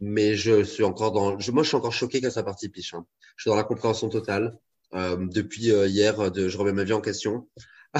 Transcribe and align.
mais 0.00 0.34
je 0.34 0.64
suis 0.64 0.84
encore 0.84 1.12
dans. 1.12 1.38
Je, 1.38 1.52
moi, 1.52 1.62
je 1.62 1.68
suis 1.68 1.76
encore 1.76 1.92
choqué 1.92 2.20
qu'à 2.20 2.30
sa 2.30 2.42
partie 2.42 2.68
piche. 2.68 2.94
Hein. 2.94 3.04
Je 3.36 3.42
suis 3.42 3.50
dans 3.50 3.56
la 3.56 3.64
compréhension 3.64 4.08
totale. 4.08 4.56
Euh, 4.94 5.16
depuis 5.20 5.70
euh, 5.70 5.86
hier, 5.86 6.32
de, 6.32 6.48
je 6.48 6.58
remets 6.58 6.72
ma 6.72 6.84
vie 6.84 6.92
en 6.92 7.00
question. 7.00 7.48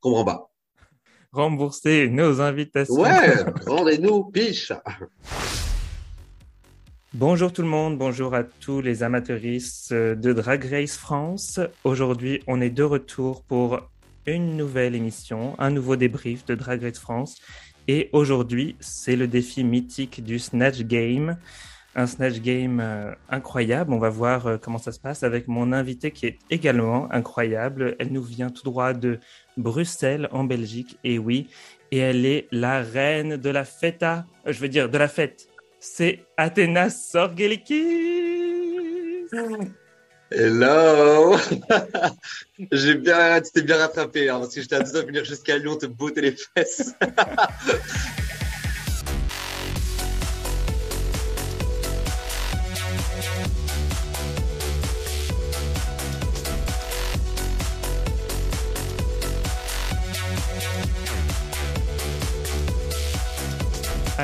Comprends 0.00 0.24
pas. 0.24 0.50
Rembourser 1.30 2.08
nos 2.08 2.40
invitations. 2.40 2.94
Ouais, 2.94 3.44
rendez-nous 3.66 4.24
piche. 4.24 4.72
Bonjour 7.14 7.52
tout 7.52 7.62
le 7.62 7.68
monde, 7.68 7.98
bonjour 7.98 8.34
à 8.34 8.44
tous 8.44 8.80
les 8.80 9.02
amateuristes 9.02 9.92
de 9.92 10.32
Drag 10.32 10.64
Race 10.64 10.96
France. 10.96 11.60
Aujourd'hui, 11.84 12.42
on 12.46 12.60
est 12.60 12.70
de 12.70 12.82
retour 12.82 13.42
pour 13.44 13.80
une 14.26 14.56
nouvelle 14.56 14.94
émission, 14.94 15.54
un 15.58 15.70
nouveau 15.70 15.96
débrief 15.96 16.44
de 16.44 16.54
Drag 16.54 16.82
Race 16.82 16.98
France. 16.98 17.38
Et 17.88 18.10
aujourd'hui, 18.12 18.76
c'est 18.80 19.16
le 19.16 19.26
défi 19.26 19.64
mythique 19.64 20.22
du 20.22 20.38
Snatch 20.38 20.82
Game. 20.82 21.38
Un 21.96 22.06
Snatch 22.06 22.40
Game 22.40 22.80
euh, 22.80 23.12
incroyable. 23.30 23.94
On 23.94 23.98
va 23.98 24.10
voir 24.10 24.46
euh, 24.46 24.58
comment 24.58 24.76
ça 24.76 24.92
se 24.92 25.00
passe 25.00 25.22
avec 25.22 25.48
mon 25.48 25.72
invité 25.72 26.10
qui 26.10 26.26
est 26.26 26.38
également 26.50 27.10
incroyable. 27.10 27.96
Elle 27.98 28.12
nous 28.12 28.22
vient 28.22 28.50
tout 28.50 28.62
droit 28.62 28.92
de 28.92 29.18
Bruxelles, 29.56 30.28
en 30.30 30.44
Belgique. 30.44 30.98
Et 31.02 31.18
oui, 31.18 31.48
et 31.90 31.96
elle 31.98 32.26
est 32.26 32.46
la 32.52 32.82
reine 32.82 33.38
de 33.38 33.48
la 33.48 33.64
feta. 33.64 34.26
Euh, 34.46 34.52
je 34.52 34.60
veux 34.60 34.68
dire, 34.68 34.90
de 34.90 34.98
la 34.98 35.08
fête. 35.08 35.48
C'est 35.80 36.26
Athéna 36.36 36.90
Sorgelikis. 36.90 37.74
Hello 40.30 41.36
J'ai 42.72 42.94
bien, 42.96 43.40
tu 43.40 43.50
t'es 43.50 43.62
bien 43.62 43.78
rattrapé, 43.78 44.28
hein, 44.28 44.40
parce 44.40 44.54
que 44.54 44.60
j'étais 44.60 44.76
à 44.76 44.80
deux 44.80 44.92
de 44.92 45.06
venir 45.06 45.24
jusqu'à 45.24 45.56
Lyon 45.56 45.76
te 45.76 45.86
botter 45.86 46.20
les 46.20 46.36
fesses. 46.36 46.94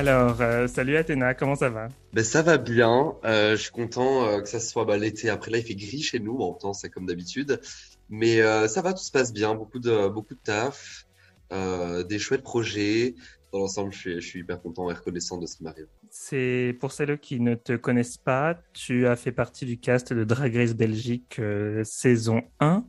Alors, 0.06 0.42
euh, 0.42 0.66
salut 0.66 0.98
Athéna, 0.98 1.32
comment 1.32 1.54
ça 1.54 1.70
va? 1.70 1.88
Ben 2.12 2.22
ça 2.22 2.42
va 2.42 2.58
bien. 2.58 3.14
Euh, 3.24 3.52
je 3.52 3.62
suis 3.62 3.70
content 3.70 4.26
euh, 4.26 4.42
que 4.42 4.48
ça 4.50 4.60
soit 4.60 4.84
bah, 4.84 4.98
l'été. 4.98 5.30
Après 5.30 5.50
là, 5.50 5.56
il 5.56 5.64
fait 5.64 5.74
gris 5.74 6.02
chez 6.02 6.20
nous. 6.20 6.36
En 6.40 6.50
même 6.50 6.58
temps, 6.58 6.74
c'est 6.74 6.90
comme 6.90 7.06
d'habitude. 7.06 7.58
Mais 8.10 8.42
ça 8.68 8.82
va, 8.82 8.92
tout 8.92 9.02
se 9.02 9.10
passe 9.10 9.32
bien. 9.32 9.54
Beaucoup 9.54 9.78
de 9.78 10.08
beaucoup 10.08 10.34
de 10.34 10.40
taf, 10.44 11.06
des 11.50 12.18
chouettes 12.18 12.42
projets. 12.42 13.14
Dans 13.50 13.60
l'ensemble, 13.60 13.94
je 13.94 13.98
suis, 13.98 14.14
je 14.20 14.26
suis 14.26 14.40
hyper 14.40 14.60
content 14.60 14.90
et 14.90 14.92
reconnaissant 14.92 15.38
de 15.38 15.46
ce 15.46 15.56
qui 15.56 15.64
m'arrive. 15.64 15.86
C'est 16.10 16.76
pour 16.80 16.92
celles 16.92 17.18
qui 17.18 17.40
ne 17.40 17.54
te 17.54 17.74
connaissent 17.74 18.18
pas, 18.18 18.58
tu 18.74 19.06
as 19.06 19.16
fait 19.16 19.32
partie 19.32 19.64
du 19.64 19.78
cast 19.78 20.12
de 20.12 20.22
Drag 20.22 20.54
Race 20.54 20.74
Belgique 20.74 21.40
saison 21.82 22.42
1. 22.60 22.84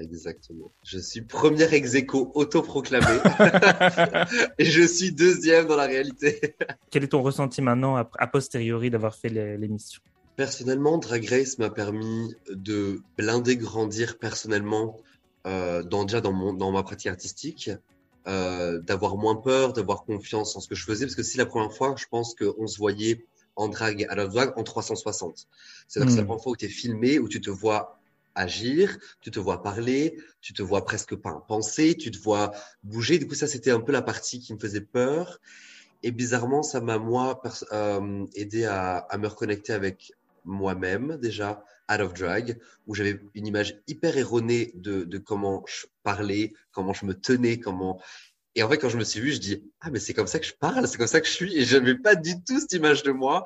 Exactement. 0.00 0.70
Je 0.84 0.98
suis 0.98 1.22
premier 1.22 1.64
ex 1.74 1.94
aequo 1.94 2.30
autoproclamé 2.34 3.06
et 4.58 4.64
je 4.64 4.82
suis 4.86 5.12
deuxième 5.12 5.66
dans 5.66 5.76
la 5.76 5.86
réalité. 5.86 6.54
Quel 6.90 7.04
est 7.04 7.08
ton 7.08 7.22
ressenti 7.22 7.60
maintenant, 7.62 7.96
a, 7.96 8.26
posteriori, 8.26 8.90
d'avoir 8.90 9.14
fait 9.14 9.28
l'é- 9.28 9.56
l'émission? 9.58 10.00
Personnellement, 10.36 10.98
Drag 10.98 11.24
Race 11.26 11.58
m'a 11.58 11.68
permis 11.70 12.34
de 12.48 13.00
blinder, 13.16 13.56
grandir 13.56 14.18
personnellement 14.18 15.00
euh, 15.46 15.82
dans, 15.82 16.04
déjà 16.04 16.20
dans, 16.20 16.32
mon, 16.32 16.52
dans 16.52 16.70
ma 16.70 16.82
pratique 16.84 17.08
artistique, 17.08 17.70
euh, 18.28 18.78
d'avoir 18.80 19.16
moins 19.16 19.34
peur, 19.34 19.72
d'avoir 19.72 20.04
confiance 20.04 20.54
en 20.54 20.60
ce 20.60 20.68
que 20.68 20.74
je 20.76 20.84
faisais, 20.84 21.06
parce 21.06 21.16
que 21.16 21.22
c'est 21.24 21.38
la 21.38 21.46
première 21.46 21.72
fois, 21.72 21.94
je 21.98 22.04
pense 22.08 22.34
qu'on 22.36 22.66
se 22.68 22.78
voyait 22.78 23.26
en 23.56 23.66
drag 23.68 24.06
à 24.08 24.14
la 24.14 24.28
drag 24.28 24.52
en 24.56 24.62
360. 24.62 25.48
C'est-à-dire 25.88 26.06
que 26.06 26.12
c'est 26.12 26.18
la 26.18 26.22
Mm. 26.22 26.26
première 26.26 26.42
fois 26.44 26.52
où 26.52 26.56
tu 26.56 26.66
es 26.66 26.68
filmé, 26.68 27.18
où 27.18 27.28
tu 27.28 27.40
te 27.40 27.50
vois 27.50 27.97
agir, 28.34 28.98
tu 29.20 29.30
te 29.30 29.38
vois 29.40 29.62
parler, 29.62 30.18
tu 30.40 30.52
te 30.52 30.62
vois 30.62 30.84
presque 30.84 31.16
pas 31.16 31.44
penser, 31.48 31.96
tu 31.96 32.10
te 32.10 32.18
vois 32.18 32.52
bouger. 32.82 33.18
Du 33.18 33.26
coup, 33.26 33.34
ça, 33.34 33.46
c'était 33.46 33.70
un 33.70 33.80
peu 33.80 33.92
la 33.92 34.02
partie 34.02 34.40
qui 34.40 34.54
me 34.54 34.58
faisait 34.58 34.80
peur. 34.80 35.40
Et 36.02 36.10
bizarrement, 36.10 36.62
ça 36.62 36.80
m'a, 36.80 36.98
moi, 36.98 37.42
euh, 37.72 38.26
aidé 38.34 38.64
à, 38.64 39.06
me 39.18 39.26
reconnecter 39.26 39.72
avec 39.72 40.12
moi-même, 40.44 41.18
déjà, 41.20 41.64
out 41.90 42.00
of 42.00 42.14
drag, 42.14 42.58
où 42.86 42.94
j'avais 42.94 43.20
une 43.34 43.46
image 43.46 43.80
hyper 43.86 44.16
erronée 44.16 44.72
de, 44.74 45.04
de 45.04 45.18
comment 45.18 45.64
je 45.66 45.86
parlais, 46.02 46.52
comment 46.70 46.92
je 46.92 47.06
me 47.06 47.14
tenais, 47.14 47.58
comment... 47.58 48.00
Et 48.54 48.62
en 48.62 48.68
fait, 48.68 48.78
quand 48.78 48.88
je 48.88 48.96
me 48.96 49.04
suis 49.04 49.20
vu, 49.20 49.32
je 49.32 49.38
dis, 49.38 49.62
ah, 49.80 49.90
mais 49.90 50.00
c'est 50.00 50.14
comme 50.14 50.26
ça 50.26 50.38
que 50.38 50.46
je 50.46 50.54
parle, 50.54 50.86
c'est 50.88 50.98
comme 50.98 51.06
ça 51.06 51.20
que 51.20 51.26
je 51.26 51.32
suis. 51.32 51.56
Et 51.56 51.64
j'avais 51.64 51.96
pas 51.96 52.14
du 52.14 52.42
tout 52.42 52.58
cette 52.60 52.72
image 52.72 53.02
de 53.02 53.12
moi. 53.12 53.44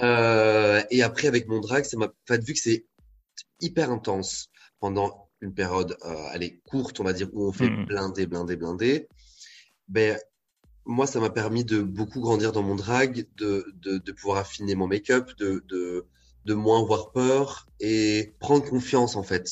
Euh, 0.00 0.82
et 0.90 1.02
après, 1.02 1.28
avec 1.28 1.48
mon 1.48 1.60
drag, 1.60 1.84
ça 1.84 1.96
m'a 1.96 2.12
fait 2.26 2.44
vu 2.44 2.52
que 2.52 2.58
c'est 2.58 2.84
hyper 3.60 3.90
intense 3.90 4.48
pendant 4.80 5.28
une 5.40 5.54
période, 5.54 5.96
euh, 6.04 6.14
allez, 6.30 6.60
courte, 6.66 7.00
on 7.00 7.04
va 7.04 7.12
dire, 7.12 7.28
où 7.32 7.48
on 7.48 7.52
fait 7.52 7.70
Mhm. 7.70 7.86
blinder, 7.86 8.26
blinder, 8.26 8.56
blinder. 8.56 9.08
Ben, 9.88 10.18
moi, 10.86 11.06
ça 11.06 11.20
m'a 11.20 11.30
permis 11.30 11.64
de 11.64 11.82
beaucoup 11.82 12.20
grandir 12.20 12.52
dans 12.52 12.62
mon 12.62 12.74
drag, 12.76 13.26
de, 13.36 13.66
de, 13.82 13.98
de 13.98 14.12
pouvoir 14.12 14.38
affiner 14.38 14.74
mon 14.74 14.86
make-up, 14.88 15.30
de, 15.38 15.64
de, 15.68 16.06
de 16.46 16.54
moins 16.54 16.82
avoir 16.82 17.12
peur 17.12 17.66
et 17.80 18.34
prendre 18.40 18.64
confiance, 18.68 19.16
en 19.16 19.22
fait. 19.22 19.48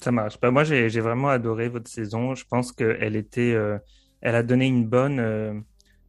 Ça 0.00 0.12
marche. 0.12 0.38
Bah, 0.40 0.50
moi, 0.50 0.64
j'ai 0.64 0.88
vraiment 1.00 1.28
adoré 1.28 1.68
votre 1.68 1.90
saison. 1.90 2.34
Je 2.34 2.44
pense 2.48 2.72
qu'elle 2.72 3.16
était, 3.16 3.52
euh, 3.52 3.78
elle 4.20 4.36
a 4.36 4.42
donné 4.42 4.66
une 4.66 4.86
bonne, 4.86 5.18
euh, 5.18 5.54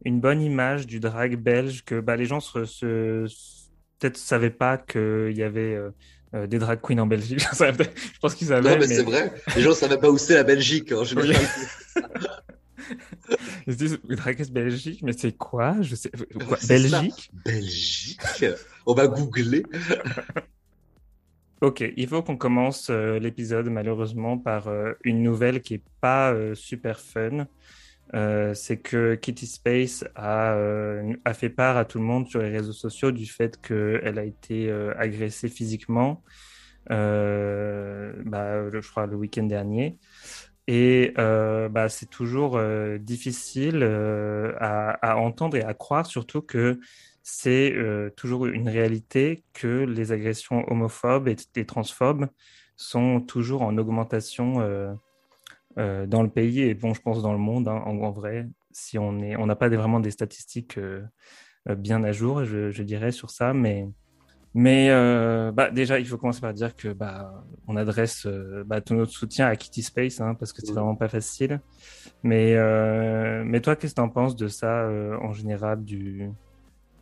une 0.04 0.20
bonne 0.20 0.40
image 0.40 0.86
du 0.86 1.00
drag 1.00 1.36
belge 1.36 1.84
que 1.84 2.00
bah, 2.00 2.16
les 2.16 2.26
gens 2.26 2.40
se, 2.40 2.64
se 2.64 3.26
peut-être 3.98 4.16
savaient 4.16 4.50
pas 4.50 4.78
qu'il 4.78 5.32
y 5.36 5.42
avait 5.42 5.76
euh, 6.34 6.42
euh, 6.42 6.46
des 6.46 6.58
drag 6.58 6.80
queens 6.80 6.98
en 6.98 7.06
Belgique. 7.06 7.40
Je 7.52 8.18
pense 8.20 8.34
qu'ils 8.34 8.48
Non, 8.48 8.56
savaient, 8.56 8.78
mais 8.78 8.86
mais 8.86 8.94
c'est 8.94 9.02
vrai. 9.02 9.32
Les 9.56 9.62
gens 9.62 9.70
ne 9.70 9.74
savaient 9.74 9.98
pas 9.98 10.10
où 10.10 10.18
c'est 10.18 10.34
la 10.34 10.44
Belgique, 10.44 10.92
en 10.92 11.04
général. 11.04 11.36
ils 13.66 13.72
se 13.72 13.78
disent 13.78 13.98
drag 14.04 14.38
race 14.38 14.50
Belgique, 14.50 15.00
mais 15.02 15.12
c'est 15.12 15.32
quoi? 15.32 15.76
Je 15.80 15.94
sais 15.94 16.10
quoi? 16.46 16.56
C'est 16.60 16.78
ça. 16.88 17.00
Belgique? 17.00 17.30
Belgique? 17.44 18.44
On 18.86 18.94
va 18.94 19.06
googler. 19.06 19.64
Ok, 21.64 21.82
il 21.96 22.06
faut 22.08 22.22
qu'on 22.22 22.36
commence 22.36 22.90
euh, 22.90 23.18
l'épisode 23.18 23.70
malheureusement 23.70 24.36
par 24.36 24.68
euh, 24.68 24.92
une 25.02 25.22
nouvelle 25.22 25.62
qui 25.62 25.74
est 25.74 25.82
pas 26.02 26.30
euh, 26.30 26.54
super 26.54 27.00
fun. 27.00 27.46
Euh, 28.14 28.54
c'est 28.54 28.76
que 28.78 29.16
Kitty 29.16 29.46
Space 29.46 30.04
a, 30.14 30.54
euh, 30.54 31.14
a 31.24 31.34
fait 31.34 31.48
part 31.48 31.76
à 31.76 31.84
tout 31.84 31.98
le 31.98 32.04
monde 32.04 32.28
sur 32.28 32.40
les 32.40 32.50
réseaux 32.50 32.72
sociaux 32.72 33.10
du 33.10 33.26
fait 33.26 33.60
qu'elle 33.60 34.18
a 34.18 34.24
été 34.24 34.70
euh, 34.70 34.94
agressée 34.96 35.48
physiquement, 35.48 36.22
euh, 36.92 38.12
bah, 38.24 38.70
je 38.70 38.88
crois 38.88 39.06
le 39.06 39.16
week-end 39.16 39.44
dernier. 39.44 39.98
Et 40.68 41.12
euh, 41.18 41.68
bah, 41.68 41.88
c'est 41.88 42.08
toujours 42.08 42.60
difficile 43.00 43.82
à, 43.82 44.90
à 44.90 45.16
entendre 45.16 45.56
et 45.56 45.62
à 45.62 45.74
croire, 45.74 46.06
surtout 46.06 46.40
que 46.40 46.78
c'est 47.22 47.74
toujours 48.16 48.46
une 48.46 48.68
réalité 48.68 49.44
que 49.54 49.84
les 49.84 50.12
agressions 50.12 50.64
homophobes 50.70 51.28
et, 51.28 51.36
et 51.56 51.64
transphobes 51.66 52.28
sont 52.76 53.20
toujours 53.20 53.62
en 53.62 53.76
augmentation 53.76 54.96
euh, 55.78 56.06
dans 56.06 56.22
le 56.22 56.30
pays 56.30 56.60
et 56.62 56.74
bon, 56.74 56.94
je 56.94 57.00
pense 57.02 57.22
dans 57.22 57.32
le 57.32 57.38
monde 57.38 57.68
hein, 57.68 57.82
en, 57.86 57.98
en 58.00 58.10
vrai. 58.12 58.48
Si 58.72 58.98
on 58.98 59.20
est, 59.20 59.36
on 59.36 59.46
n'a 59.46 59.56
pas 59.56 59.68
des- 59.68 59.76
vraiment 59.76 60.00
des 60.00 60.10
statistiques 60.10 60.78
euh, 60.78 61.02
euh, 61.68 61.74
bien 61.76 62.04
à 62.04 62.12
jour, 62.12 62.44
je, 62.44 62.70
je 62.70 62.82
dirais 62.82 63.12
sur 63.12 63.30
ça, 63.30 63.54
mais 63.54 63.88
mais 64.54 64.90
euh, 64.90 65.52
bah, 65.52 65.70
déjà, 65.70 65.98
il 65.98 66.06
faut 66.06 66.18
commencer 66.18 66.40
par 66.40 66.54
dire 66.54 66.76
que 66.76 66.92
bah, 66.92 67.44
on 67.66 67.76
adresse 67.76 68.26
euh, 68.26 68.64
bah, 68.66 68.80
tout 68.80 68.94
notre 68.94 69.12
soutien 69.12 69.46
à 69.48 69.56
Kitty 69.56 69.82
Space 69.82 70.20
hein, 70.20 70.34
parce 70.36 70.52
que 70.52 70.60
c'est 70.64 70.72
vraiment 70.72 70.96
pas 70.96 71.08
facile. 71.08 71.60
Mais 72.22 72.54
euh, 72.56 73.42
mais 73.46 73.60
toi, 73.60 73.76
qu'est-ce 73.76 73.94
que 73.94 74.00
tu 74.00 74.02
en 74.02 74.08
penses 74.10 74.36
de 74.36 74.48
ça 74.48 74.88
en 75.22 75.32
général 75.32 75.84
du 75.84 76.30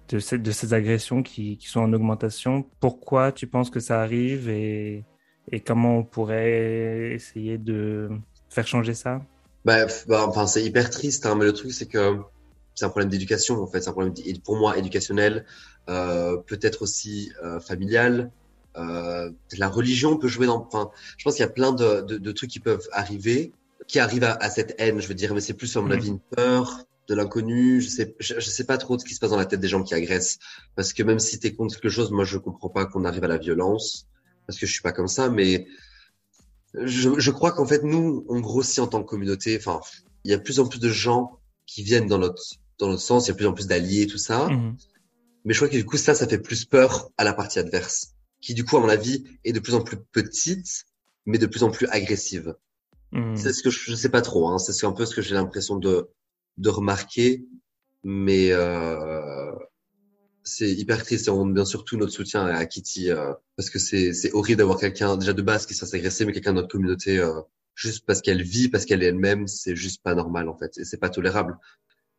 de, 0.09 0.19
ces, 0.19 0.39
de 0.39 0.51
ces 0.51 0.75
agressions 0.75 1.23
qui, 1.23 1.59
qui 1.59 1.69
sont 1.69 1.81
en 1.81 1.93
augmentation? 1.93 2.71
Pourquoi 2.81 3.33
tu 3.33 3.47
penses 3.47 3.71
que 3.71 3.81
ça 3.81 4.01
arrive 4.03 4.49
et, 4.49 5.05
et 5.51 5.61
comment 5.61 5.99
on 5.99 6.05
pourrait 6.05 7.13
essayer 7.15 7.59
de 7.59 8.11
faire 8.53 8.67
changer 8.67 8.95
ça? 8.95 9.23
Bah, 9.65 9.87
bah, 10.09 10.27
enfin, 10.29 10.47
c'est 10.47 10.65
hyper 10.65 10.91
triste, 10.91 11.27
hein, 11.27 11.35
mais 11.37 11.45
le 11.45 11.53
truc, 11.53 11.73
c'est 11.73 11.87
que 11.87 12.19
c'est 12.75 12.85
un 12.85 12.89
problème 12.89 13.11
d'éducation, 13.11 13.63
en 13.63 13.67
fait. 13.67 13.81
C'est 13.81 13.91
un 13.91 13.93
problème, 13.93 14.15
pour 14.45 14.57
moi, 14.57 14.77
éducationnel, 14.77 15.45
euh, 15.89 16.37
peut-être 16.37 16.83
aussi 16.83 17.33
euh, 17.45 17.61
familial. 17.61 18.31
Euh, 18.77 19.31
la 19.59 19.69
religion 19.69 20.17
peut 20.17 20.29
jouer 20.29 20.47
dans. 20.47 20.67
Enfin, 20.67 20.91
je 21.17 21.25
pense 21.25 21.35
qu'il 21.35 21.43
y 21.43 21.49
a 21.49 21.51
plein 21.51 21.73
de, 21.73 22.01
de, 22.01 22.17
de 22.19 22.33
trucs 22.33 22.51
qui 22.51 22.61
peuvent 22.61 22.89
arriver, 22.93 23.53
qui 23.87 23.99
arrivent 23.99 24.25
à, 24.25 24.33
à 24.35 24.51
cette 24.51 24.75
haine, 24.79 25.01
je 25.01 25.09
veux 25.09 25.15
dire, 25.15 25.35
mais 25.35 25.41
c'est 25.41 25.55
plus, 25.55 25.77
à 25.77 25.81
mon 25.81 25.91
avis, 25.91 26.09
une 26.09 26.21
peur 26.21 26.81
de 27.09 27.15
l'inconnu. 27.15 27.81
Je 27.81 27.89
sais, 27.89 28.15
je, 28.19 28.35
je 28.39 28.51
sais 28.51 28.65
pas 28.65 28.79
trop 28.79 28.99
ce 28.99 29.05
qui 29.05 29.15
se 29.15 29.21
passe 29.21 29.31
dans 29.31 29.37
la 29.37 29.45
tête 29.45 29.61
des 29.61 29.69
gens 29.69 29.83
qui 29.83 29.95
agressent, 29.95 30.39
parce 30.75 30.93
que 30.93 31.03
même 31.03 31.19
si 31.19 31.39
t'es 31.39 31.53
contre 31.55 31.75
quelque 31.75 31.91
chose, 31.91 32.11
moi, 32.11 32.25
je 32.25 32.39
comprends 32.39 32.71
pas 32.71 32.87
qu'on 32.87 33.05
arrive 33.05 33.25
à 33.25 33.29
la 33.29 33.39
violence, 33.39 34.09
parce 34.47 34.59
que 34.59 34.67
je 34.67 34.73
suis 34.73 34.83
pas 34.83 34.93
comme 34.93 35.09
ça, 35.09 35.29
mais 35.29 35.67
je, 36.75 37.19
je 37.19 37.31
crois 37.31 37.53
qu'en 37.53 37.67
fait, 37.67 37.83
nous, 37.83 38.25
on 38.29 38.41
grossit 38.41 38.81
en 38.81 38.87
tant 38.87 39.03
que 39.03 39.09
communauté. 39.09 39.57
Enfin, 39.59 39.81
il 40.25 40.31
y 40.31 40.35
a 40.35 40.39
plus 40.39 40.61
en 40.61 40.67
plus 40.67 40.81
de 40.81 40.89
gens 40.89 41.39
qui 41.67 41.83
viennent 41.83 42.07
dans 42.07 42.19
notre, 42.19 42.43
dans 42.79 42.89
notre 42.89 43.03
sens. 43.03 43.27
Il 43.27 43.31
y 43.31 43.33
a 43.33 43.37
plus 43.37 43.47
en 43.47 43.53
plus 43.53 43.67
d'alliés, 43.67 44.07
tout 44.07 44.19
ça. 44.19 44.49
Mhm. 44.49 44.77
Mais 45.45 45.55
je 45.55 45.59
crois 45.59 45.69
que 45.69 45.77
du 45.77 45.85
coup, 45.85 45.97
ça, 45.97 46.15
ça 46.15 46.29
fait 46.29 46.39
plus 46.39 46.65
peur 46.65 47.11
à 47.17 47.25
la 47.25 47.33
partie 47.33 47.59
adverse, 47.59 48.15
qui 48.41 48.55
du 48.55 48.65
coup, 48.65 48.77
à 48.77 48.81
mon 48.81 48.89
avis, 48.89 49.25
est 49.45 49.53
de 49.53 49.61
plus 49.61 49.75
en 49.75 49.83
plus 49.83 49.97
petite, 50.13 50.85
mais 51.27 51.39
de 51.39 51.47
plus 51.47 51.65
en 51.65 51.71
plus 51.71 51.87
agressive. 51.89 52.55
Hmm. 53.11 53.35
C'est 53.37 53.53
ce 53.53 53.63
que 53.63 53.71
je, 53.71 53.79
je 53.91 53.95
sais 53.95 54.09
pas 54.09 54.23
trop. 54.23 54.49
Hein. 54.49 54.59
C'est 54.59 54.87
un 54.87 54.93
peu 54.93 55.05
ce 55.05 55.15
que 55.15 55.23
j'ai 55.23 55.35
l'impression 55.35 55.77
de 55.77 56.09
de 56.59 56.69
remarquer, 56.69 57.47
mais 58.05 58.53
euh, 58.53 59.53
c'est 60.45 60.71
hyper 60.71 61.03
triste. 61.03 61.29
Et 61.29 61.31
on 61.31 61.39
donne 61.39 61.55
bien 61.55 61.65
sûr 61.65 61.85
tout 61.85 61.97
notre 61.97 62.13
soutien 62.13 62.47
à 62.47 62.67
Kitty 62.67 63.11
euh, 63.11 63.33
parce 63.57 63.71
que 63.71 63.79
c'est 63.79 64.13
c'est 64.13 64.33
horrible 64.33 64.59
d'avoir 64.59 64.79
quelqu'un 64.79 65.17
déjà 65.17 65.33
de 65.33 65.43
base 65.43 65.67
qui 65.67 65.75
se 65.75 65.81
fasse 65.81 65.95
agresser, 65.95 66.25
mais 66.25 66.33
quelqu'un 66.33 66.53
de 66.53 66.57
notre 66.57 66.69
communauté 66.69 67.19
euh, 67.19 67.41
juste 67.75 68.05
parce 68.07 68.21
qu'elle 68.21 68.43
vit, 68.43 68.69
parce 68.69 68.85
qu'elle 68.85 69.03
est 69.03 69.07
elle-même, 69.07 69.47
c'est 69.47 69.77
juste 69.77 70.03
pas 70.03 70.15
normal 70.15 70.49
en 70.49 70.57
fait, 70.57 70.77
et 70.79 70.85
c'est 70.85 70.99
pas 70.99 71.11
tolérable. 71.11 71.59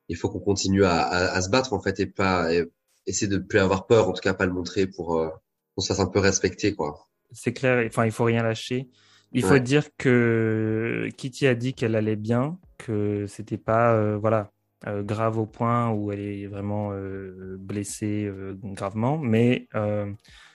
Il 0.10 0.18
faut 0.18 0.30
qu'on 0.30 0.40
continue 0.40 0.84
à, 0.84 1.02
à, 1.02 1.36
à, 1.36 1.42
se 1.42 1.50
battre 1.50 1.74
en 1.74 1.82
fait 1.82 2.00
et 2.00 2.06
pas 2.06 2.54
et 2.54 2.70
essayer 3.06 3.28
de 3.28 3.38
plus 3.38 3.60
avoir 3.60 3.88
peur, 3.88 4.10
en 4.10 4.14
tout 4.14 4.22
cas 4.22 4.34
pas 4.34 4.46
le 4.46 4.54
montrer 4.54 4.88
pour 4.88 5.18
euh, 5.18 5.30
qu'on 5.76 5.82
se 5.82 5.88
fasse 5.88 6.00
un 6.00 6.08
peu 6.08 6.20
respecter 6.20 6.76
quoi. 6.76 7.08
C'est 7.32 7.54
clair. 7.54 7.84
Enfin, 7.88 8.06
il 8.06 8.12
faut 8.12 8.26
rien 8.26 8.44
lâcher. 8.44 8.90
Il 9.36 9.44
faut 9.44 9.58
dire 9.58 9.88
que 9.98 11.10
Kitty 11.18 11.48
a 11.48 11.56
dit 11.56 11.74
qu'elle 11.74 11.96
allait 11.96 12.16
bien, 12.16 12.60
que 12.78 13.26
c'était 13.28 13.58
pas 13.58 13.96
euh, 13.96 14.16
voilà 14.16 14.53
euh, 14.88 15.04
grave 15.04 15.38
au 15.40 15.46
point 15.46 15.90
où 15.92 16.12
elle 16.12 16.20
est 16.20 16.48
vraiment 16.48 16.92
euh, 16.92 17.56
blessée 17.60 18.26
euh, 18.26 18.56
gravement, 18.62 19.18
mais 19.18 19.68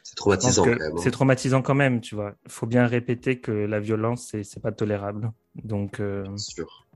C'est 0.02 0.16
traumatisant 0.16 0.64
quand 0.64 0.70
même. 0.70 0.80
hein. 0.82 1.00
c'est 1.02 1.10
traumatisant 1.10 1.62
quand 1.62 1.74
même, 1.74 2.00
tu 2.00 2.14
vois. 2.14 2.34
Il 2.46 2.50
faut 2.52 2.66
bien 2.66 2.86
répéter 2.86 3.40
que 3.40 3.52
la 3.52 3.80
violence 3.80 4.34
c'est 4.42 4.62
pas 4.62 4.72
tolérable. 4.72 5.30
Donc 5.54 6.00
sûr. 6.36 6.86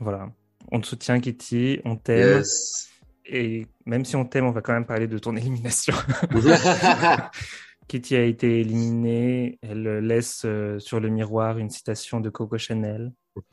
voilà, 0.00 0.30
on 0.70 0.80
te 0.80 0.86
soutient 0.86 1.18
Kitty, 1.20 1.80
on 1.84 1.96
t'aime 1.96 2.38
Yes. 2.38 2.88
et 3.26 3.66
même 3.86 4.04
si 4.04 4.16
on 4.16 4.24
t'aime, 4.24 4.46
on 4.46 4.52
va 4.52 4.60
quand 4.62 4.72
même 4.72 4.86
parler 4.86 5.06
de 5.08 5.18
ton 5.18 5.34
élimination. 5.36 5.94
Kitty 7.88 8.16
a 8.16 8.22
été 8.24 8.60
éliminée. 8.60 9.58
Elle 9.60 9.82
laisse 9.98 10.42
euh, 10.46 10.78
sur 10.78 11.00
le 11.00 11.08
miroir 11.10 11.58
une 11.58 11.68
citation 11.68 12.20
de 12.20 12.30
Coco 12.30 12.58
Chanel. 12.58 13.12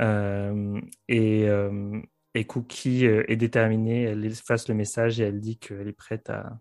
Euh, 0.00 0.80
et, 1.08 1.46
euh, 1.46 2.00
et 2.34 2.44
Cookie 2.44 3.06
euh, 3.06 3.24
est 3.28 3.36
déterminée. 3.36 4.04
Elle 4.04 4.24
efface 4.24 4.68
le 4.68 4.74
message 4.74 5.20
et 5.20 5.24
elle 5.24 5.40
dit 5.40 5.58
qu'elle 5.58 5.88
est 5.88 5.92
prête 5.92 6.30
à, 6.30 6.58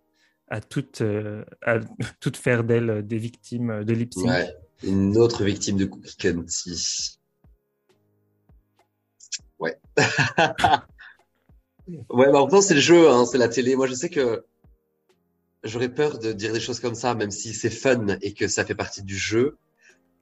à, 0.48 0.62
tout, 0.62 0.86
euh, 1.02 1.44
à 1.62 1.80
tout 2.20 2.32
faire 2.36 2.64
d'elle 2.64 3.06
des 3.06 3.18
victimes 3.18 3.84
de 3.84 3.94
lip 3.94 4.14
ouais. 4.18 4.54
Une 4.84 5.18
autre 5.18 5.44
victime 5.44 5.78
de 5.78 5.86
Cookie 5.86 6.16
County. 6.16 7.20
Ouais. 9.60 9.78
ouais, 12.10 12.32
bah 12.32 12.42
en 12.42 12.48
même 12.48 12.62
c'est 12.62 12.76
le 12.76 12.80
jeu, 12.80 13.10
hein, 13.10 13.26
c'est 13.26 13.38
la 13.38 13.50
télé. 13.50 13.76
Moi, 13.76 13.88
je 13.88 13.94
sais 13.94 14.10
que 14.10 14.46
j'aurais 15.64 15.90
peur 15.90 16.18
de 16.18 16.32
dire 16.32 16.54
des 16.54 16.62
choses 16.62 16.80
comme 16.80 16.96
ça, 16.96 17.14
même 17.14 17.32
si 17.32 17.54
c'est 17.54 17.70
fun 17.70 18.08
et 18.22 18.34
que 18.34 18.48
ça 18.48 18.64
fait 18.64 18.76
partie 18.76 19.04
du 19.04 19.18
jeu. 19.18 19.58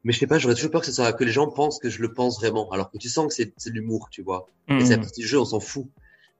Mais 0.03 0.13
je 0.13 0.19
sais 0.19 0.27
pas, 0.27 0.37
j'aurais 0.37 0.55
toujours 0.55 0.71
peur 0.71 0.81
que 0.81 0.87
ce 0.87 0.93
soit, 0.93 1.11
que 1.13 1.23
les 1.23 1.31
gens 1.31 1.49
pensent 1.49 1.79
que 1.79 1.89
je 1.89 2.01
le 2.01 2.13
pense 2.13 2.39
vraiment. 2.39 2.69
Alors 2.71 2.91
que 2.91 2.97
tu 2.97 3.09
sens 3.09 3.27
que 3.27 3.43
c'est 3.57 3.69
de 3.69 3.73
l'humour, 3.73 4.07
tu 4.11 4.21
vois. 4.21 4.47
Et 4.69 4.85
c'est 4.85 4.95
la 4.95 5.01
partie 5.01 5.21
du 5.21 5.27
jeu, 5.27 5.39
on 5.39 5.45
s'en 5.45 5.59
fout. 5.59 5.87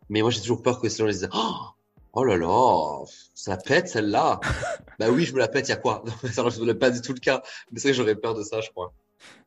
Mais 0.10 0.22
moi, 0.22 0.32
j'ai 0.32 0.42
toujours 0.42 0.62
peur 0.62 0.80
que 0.80 0.90
ces 0.90 1.00
gens 1.00 1.08
disent, 1.08 1.30
oh, 1.34 1.56
oh 2.14 2.24
là 2.24 2.38
là, 2.38 3.04
ça 3.34 3.52
la 3.52 3.58
pète 3.58 3.90
celle-là. 3.90 4.40
bah 5.00 5.10
oui, 5.10 5.26
je 5.26 5.34
me 5.34 5.40
la 5.40 5.48
pète, 5.48 5.68
il 5.68 5.72
y 5.72 5.74
a 5.74 5.78
quoi? 5.78 6.04
Alors, 6.38 6.50
je 6.50 6.62
ne 6.62 6.74
pas 6.74 6.92
du 6.92 7.02
tout 7.02 7.14
le 7.14 7.20
cas. 7.20 7.42
Mais 7.72 7.80
c'est 7.80 7.90
vrai 7.90 7.92
que 7.92 7.98
j'aurais 7.98 8.16
peur 8.16 8.34
de 8.34 8.44
ça, 8.44 8.62
je 8.62 8.70
crois. 8.70 8.94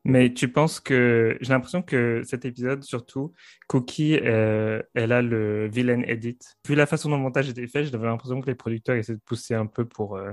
Mais 0.03 0.33
tu 0.33 0.51
penses 0.51 0.79
que 0.79 1.37
j'ai 1.41 1.53
l'impression 1.53 1.81
que 1.81 2.21
cet 2.23 2.45
épisode, 2.45 2.83
surtout, 2.83 3.33
Cookie, 3.67 4.19
euh, 4.19 4.81
elle 4.93 5.11
a 5.11 5.21
le 5.21 5.67
villain 5.67 6.01
edit. 6.03 6.39
Puis 6.63 6.75
la 6.75 6.85
façon 6.85 7.09
dont 7.09 7.17
le 7.17 7.21
montage 7.21 7.49
était 7.49 7.67
fait, 7.67 7.85
j'avais 7.85 8.05
l'impression 8.05 8.41
que 8.41 8.47
les 8.47 8.55
producteurs 8.55 8.95
essaient 8.95 9.15
de 9.15 9.21
pousser 9.25 9.53
un 9.53 9.67
peu 9.67 9.85
pour, 9.85 10.17
euh, 10.17 10.31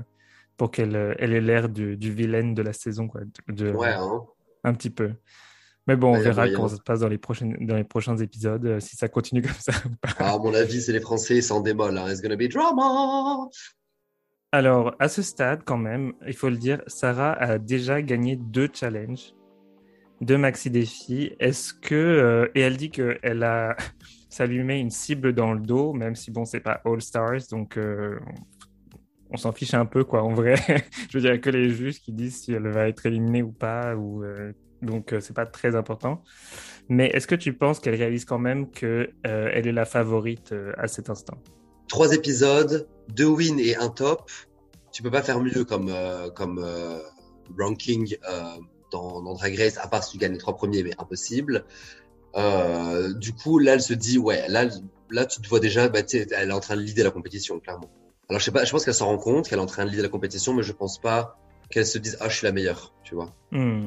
pour 0.59 0.71
qu'elle 0.71 0.97
euh, 0.97 1.15
elle 1.19 1.33
ait 1.33 1.41
l'air 1.41 1.71
du, 1.71 1.97
du 1.97 2.13
vilain 2.13 2.53
de 2.53 2.63
la 2.63 2.75
saison, 2.75 3.09
quoi. 3.09 3.23
De, 3.49 3.71
Ouais, 3.71 3.95
hein. 3.95 4.23
Un 4.65 4.75
petit 4.75 4.91
peu. 4.91 5.13
Mais 5.87 5.97
bon, 5.97 6.09
on 6.09 6.13
Ouais, 6.15 6.21
verra 6.21 6.51
comment 6.51 6.69
ça 6.69 6.77
se 6.77 6.83
passe 6.83 7.01
dans 7.01 7.09
les, 7.09 7.17
prochaines, 7.17 7.57
dans 7.61 7.77
les 7.77 7.85
prochains 7.85 8.19
épisodes, 8.19 8.67
euh, 8.67 8.81
si 8.81 8.97
ça 8.97 9.09
continue 9.09 9.41
comme 9.43 9.53
ça 9.53 9.73
ou 9.87 9.91
pas. 10.03 10.11
Ah, 10.19 10.35
à 10.35 10.39
mon 10.39 10.53
avis, 10.53 10.83
c'est 10.83 10.93
les 10.93 11.01
Français, 11.01 11.41
c'est 11.41 11.53
en 11.53 11.61
démol, 11.61 11.97
hein. 11.97 12.11
It's 12.11 12.21
gonna 12.21 12.37
be 12.37 12.49
drama. 12.49 13.49
Alors, 14.51 14.95
à 14.99 15.09
ce 15.09 15.23
stade, 15.23 15.63
quand 15.65 15.79
même, 15.79 16.13
il 16.27 16.35
faut 16.35 16.49
le 16.49 16.57
dire, 16.57 16.83
Sarah 16.89 17.33
a 17.33 17.59
déjà 17.59 18.03
gagné 18.03 18.37
deux 18.37 18.69
challenges, 18.73 19.35
deux 20.21 20.39
maxi 20.39 20.71
défis. 20.71 21.33
Est-ce 21.39 21.73
que 21.73 21.95
euh, 21.95 22.49
et 22.55 22.63
elle 22.63 22.77
dit 22.77 22.91
que 22.91 23.19
elle 23.23 23.45
a, 23.45 23.77
ça 24.29 24.47
lui 24.47 24.65
met 24.65 24.81
une 24.81 24.91
cible 24.91 25.35
dans 25.35 25.53
le 25.53 25.61
dos, 25.61 25.93
même 25.93 26.17
si 26.17 26.31
bon, 26.31 26.45
c'est 26.45 26.61
pas 26.61 26.81
All 26.85 27.01
Stars, 27.01 27.47
donc 27.51 27.77
euh, 27.77 28.19
on 29.31 29.37
s'en 29.37 29.53
fiche 29.53 29.75
un 29.75 29.87
peu 29.87 30.05
quoi. 30.05 30.23
En 30.23 30.35
vrai, 30.35 30.57
je 31.11 31.19
veux 31.19 31.23
dire 31.23 31.41
que 31.41 31.51
les 31.51 31.71
juges 31.71 32.01
qui 32.01 32.13
disent 32.13 32.43
si 32.43 32.53
elle 32.53 32.69
va 32.69 32.89
être 32.89 33.07
éliminée 33.07 33.43
ou 33.43 33.53
pas, 33.53 33.95
ou 33.97 34.25
euh, 34.25 34.53
donc 34.83 35.13
euh, 35.13 35.21
c'est 35.21 35.35
pas 35.35 35.47
très 35.47 35.77
important. 35.77 36.23
Mais 36.89 37.09
est-ce 37.09 37.27
que 37.27 37.35
tu 37.35 37.53
penses 37.53 37.81
qu'elle 37.81 37.95
réalise 37.95 38.25
quand 38.25 38.39
même 38.39 38.71
que 38.71 39.11
euh, 39.27 39.49
est 39.51 39.63
la 39.73 39.85
favorite 39.85 40.53
euh, 40.53 40.73
à 40.79 40.89
cet 40.89 41.11
instant? 41.11 41.39
Trois 41.89 42.15
épisodes, 42.15 42.89
deux 43.09 43.27
wins 43.27 43.59
et 43.59 43.77
un 43.77 43.89
top. 43.89 44.31
Tu 44.93 45.03
peux 45.03 45.11
pas 45.11 45.23
faire 45.23 45.41
mieux 45.41 45.65
comme, 45.65 45.93
comme 46.35 46.67
ranking 47.59 48.17
dans, 48.91 49.23
dans 49.23 49.35
Drag 49.35 49.57
Race, 49.57 49.79
à 49.79 49.87
part 49.87 50.03
si 50.03 50.13
tu 50.13 50.19
gagnes 50.19 50.33
les 50.33 50.39
trois 50.39 50.57
premiers, 50.57 50.83
mais 50.83 50.93
impossible. 50.99 51.65
Du 52.35 53.33
coup, 53.33 53.59
là, 53.59 53.75
elle 53.75 53.83
se 53.83 53.95
dit, 53.95 54.19
ouais, 54.19 54.49
là, 54.49 54.67
là, 55.11 55.25
tu 55.25 55.41
te 55.41 55.49
vois 55.49 55.61
déjà, 55.61 55.89
bah, 55.89 56.01
elle 56.13 56.49
est 56.49 56.53
en 56.53 56.61
train 56.61 56.77
de 56.77 56.81
leader 56.81 57.05
la 57.05 57.11
compétition, 57.11 57.61
clairement. 57.61 57.91
Alors, 58.29 58.41
je 58.41 58.45
sais 58.45 58.51
pas, 58.53 58.65
je 58.65 58.71
pense 58.71 58.85
qu'elle 58.85 58.95
s'en 58.95 59.07
rend 59.07 59.17
compte 59.19 59.49
qu'elle 59.49 59.59
est 59.59 59.63
en 59.63 59.67
train 59.67 59.85
de 59.85 59.91
leader 59.91 60.03
la 60.03 60.09
compétition, 60.11 60.53
mais 60.55 60.63
je 60.63 60.73
pense 60.73 60.99
pas 61.01 61.39
qu'elle 61.71 61.87
se 61.87 61.99
dise, 61.99 62.17
ah, 62.21 62.29
je 62.29 62.37
suis 62.37 62.45
la 62.47 62.53
meilleure, 62.53 62.93
tu 63.03 63.15
vois. 63.15 63.31
Hmm. 63.53 63.87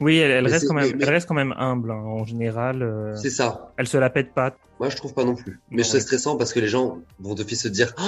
Oui, 0.00 0.16
elle, 0.18 0.46
reste 0.46 0.66
quand 0.66 0.74
même, 0.74 0.86
mais- 0.86 0.94
mais- 0.96 1.04
elle 1.04 1.10
reste 1.10 1.28
quand 1.28 1.34
même 1.34 1.54
humble 1.58 1.90
hein. 1.92 1.96
en 2.02 2.24
général. 2.24 2.82
euh, 2.82 3.14
C'est 3.16 3.30
ça. 3.30 3.72
elle 3.76 3.86
se 3.86 3.98
la 3.98 4.10
pète 4.10 4.32
pas. 4.34 4.56
Moi, 4.80 4.88
je 4.88 4.96
trouve 4.96 5.14
pas 5.14 5.24
non 5.24 5.34
plus. 5.36 5.60
Mais 5.70 5.78
Ouais. 5.78 5.84
c'est 5.84 6.00
stressant 6.00 6.36
parce 6.36 6.52
que 6.52 6.58
les 6.60 6.66
gens 6.68 6.98
vont 7.20 7.34
d'office 7.34 7.62
se 7.62 7.68
dire, 7.68 7.94
Oh, 8.00 8.02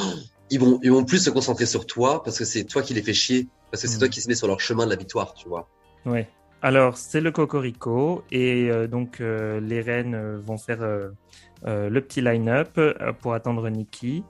ils 0.51 0.59
vont, 0.59 0.81
ils 0.83 0.91
vont 0.91 1.05
plus 1.05 1.19
se 1.19 1.31
concentrer 1.31 1.67
sur 1.67 1.87
toi 1.87 2.23
parce 2.25 2.39
que 2.39 2.45
c'est 2.45 2.65
toi 2.65 2.83
qui 2.83 2.95
les 2.95 3.03
fais 3.03 3.13
chier, 3.13 3.47
parce 3.71 3.83
que 3.83 3.89
c'est 3.89 3.97
Mm. 3.97 4.01
toi 4.01 4.09
qui 4.09 4.21
se 4.23 4.29
met 4.29 4.35
sur 4.35 4.49
leur 4.49 4.61
chemin 4.61 4.87
de 4.87 4.91
la 4.91 4.97
victoire, 4.97 5.35
tu 5.35 5.49
vois. 5.49 5.69
Ouais. 6.07 6.29
Alors 6.63 6.97
c'est 6.97 7.21
le 7.21 7.31
cocorico 7.31 8.25
et 8.33 8.71
euh, 8.71 8.87
donc 8.89 9.21
euh, 9.21 9.61
les 9.61 9.83
reines 9.83 10.39
vont 10.39 10.57
faire 10.57 10.81
euh, 10.83 11.11
le 11.67 12.01
petit 12.01 12.23
line-up 12.23 12.81
pour 13.21 13.35
attendre 13.35 13.69
Nikki. 13.69 14.25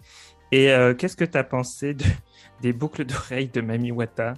Et 0.54 0.70
euh, 0.70 0.94
qu'est-ce 0.94 1.16
que 1.16 1.24
tu 1.24 1.36
as 1.36 1.42
pensé 1.42 1.94
de- 1.94 2.04
des 2.62 2.72
boucles 2.72 3.04
d'oreilles 3.04 3.48
de 3.48 3.60
Mami 3.60 3.90
Wata? 3.90 4.34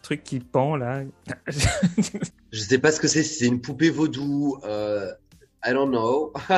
Truc 0.00 0.22
qui 0.22 0.38
pend 0.38 0.76
là. 0.76 1.02
Je 2.52 2.60
sais 2.60 2.78
pas 2.78 2.92
ce 2.92 3.00
que 3.00 3.08
c'est, 3.08 3.24
si 3.24 3.34
c'est 3.40 3.46
une 3.46 3.60
poupée 3.60 3.90
vaudou, 3.90 4.58
euh, 4.62 5.10
I 5.66 5.72
don't 5.72 5.88
know. 5.90 6.32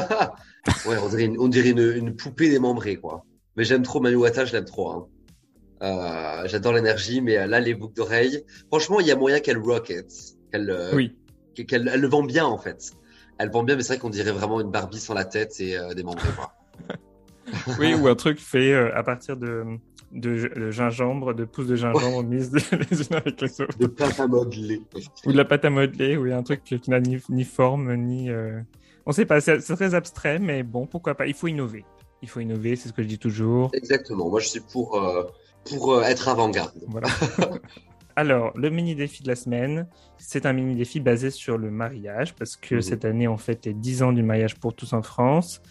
ouais, 0.87 0.99
on 1.03 1.09
dirait 1.09 1.25
une, 1.25 1.39
on 1.39 1.49
dirait 1.49 1.71
une, 1.71 1.79
une 1.97 2.15
poupée 2.15 2.51
démembrée, 2.51 2.97
quoi. 2.97 3.25
Mais 3.57 3.65
j'aime 3.65 3.83
trop 3.83 3.99
Manu 3.99 4.17
Wata, 4.17 4.45
je 4.45 4.53
l'aime 4.53 4.67
trop. 4.67 4.91
Hein. 4.91 5.07
Euh, 5.83 6.47
J'adore 6.47 6.75
l'énergie, 6.75 7.23
mais 7.23 7.39
euh, 7.39 7.47
là, 7.47 7.61
les 7.61 7.75
boucles 7.75 7.95
d'oreilles, 7.95 8.45
franchement, 8.69 9.01
il 9.01 9.07
y 9.07 9.11
a 9.11 9.17
moyen 9.17 9.41
qu'elle 9.41 9.59
rocket, 9.59 10.13
qu'elle 10.53 10.91
oui. 10.93 11.17
qu'elle 11.67 11.89
elle 11.89 12.01
le 12.03 12.09
vend 12.09 12.25
bien, 12.25 12.45
en 12.45 12.59
fait. 12.59 12.91
Elle 13.39 13.51
vend 13.51 13.63
bien, 13.63 13.75
mais 13.75 13.83
c'est 13.83 13.95
vrai 13.95 13.99
qu'on 14.01 14.11
dirait 14.11 14.33
vraiment 14.33 14.61
une 14.61 14.71
Barbie 14.71 15.01
sans 15.01 15.15
la 15.15 15.25
tête 15.25 15.59
et 15.61 15.79
euh, 15.79 15.95
démembrée, 15.95 16.29
quoi. 16.37 16.53
Oui, 17.79 17.95
ou 17.95 18.09
un 18.09 18.15
truc 18.15 18.39
fait 18.41 18.73
euh, 18.73 18.95
à 18.97 19.03
partir 19.03 19.37
de, 19.37 19.65
de, 20.13 20.49
de 20.57 20.71
gingembre, 20.71 21.35
de 21.35 21.45
pousses 21.45 21.67
de 21.67 21.77
gingembre 21.77 22.23
mises 22.23 22.53
les 22.91 23.01
unes 23.03 23.15
avec 23.17 23.41
les 23.41 23.61
autres. 23.61 23.79
de 23.79 23.87
pâte 23.87 24.21
à 24.21 24.27
modeler. 24.27 24.83
Ou 25.27 25.33
de 25.33 25.37
la 25.37 25.45
pâte 25.45 25.65
à 25.65 25.71
modeler, 25.71 26.17
oui, 26.17 26.33
un 26.33 26.43
truc 26.43 26.63
qui 26.65 26.91
n'a 26.91 27.01
ni, 27.01 27.19
ni 27.29 27.45
forme, 27.45 27.95
ni... 27.95 28.31
euh, 28.31 28.61
On 29.07 29.13
sait 29.13 29.27
pas, 29.27 29.41
c'est 29.41 29.61
c'est 29.61 29.75
très 29.75 29.95
abstrait, 29.95 30.39
mais 30.39 30.63
bon, 30.63 30.87
pourquoi 30.87 31.15
pas. 31.15 31.27
Il 31.27 31.35
faut 31.35 31.49
innover. 31.49 31.85
Il 32.23 32.29
faut 32.29 32.39
innover, 32.41 32.77
c'est 32.77 32.89
ce 32.89 32.93
que 32.93 33.03
je 33.03 33.09
dis 33.09 33.19
toujours. 33.19 33.71
Exactement. 33.73 34.29
Moi, 34.29 34.39
je 34.41 34.47
suis 34.49 34.61
pour, 34.61 34.97
euh, 34.97 35.25
pour 35.69 35.93
euh, 35.95 36.03
être 36.03 36.29
avant-garde. 36.29 36.73
Voilà. 36.87 37.09
Alors, 38.17 38.53
le 38.57 38.69
mini 38.71 38.95
défi 38.95 39.23
de 39.23 39.29
la 39.29 39.37
semaine, 39.37 39.87
c'est 40.19 40.47
un 40.47 40.53
mini 40.53 40.75
défi 40.77 41.01
basé 41.01 41.31
sur 41.31 41.57
le 41.59 41.71
mariage, 41.71 42.35
parce 42.35 42.57
que 42.57 42.77
Mhm. 42.77 42.83
cette 42.83 43.05
année, 43.05 43.29
on 43.29 43.37
fête 43.39 43.65
les 43.67 43.75
10 43.75 44.03
ans 44.03 44.13
du 44.13 44.23
mariage 44.23 44.57
pour 44.57 44.75
tous 44.75 44.93
en 44.93 45.03
France. 45.03 45.63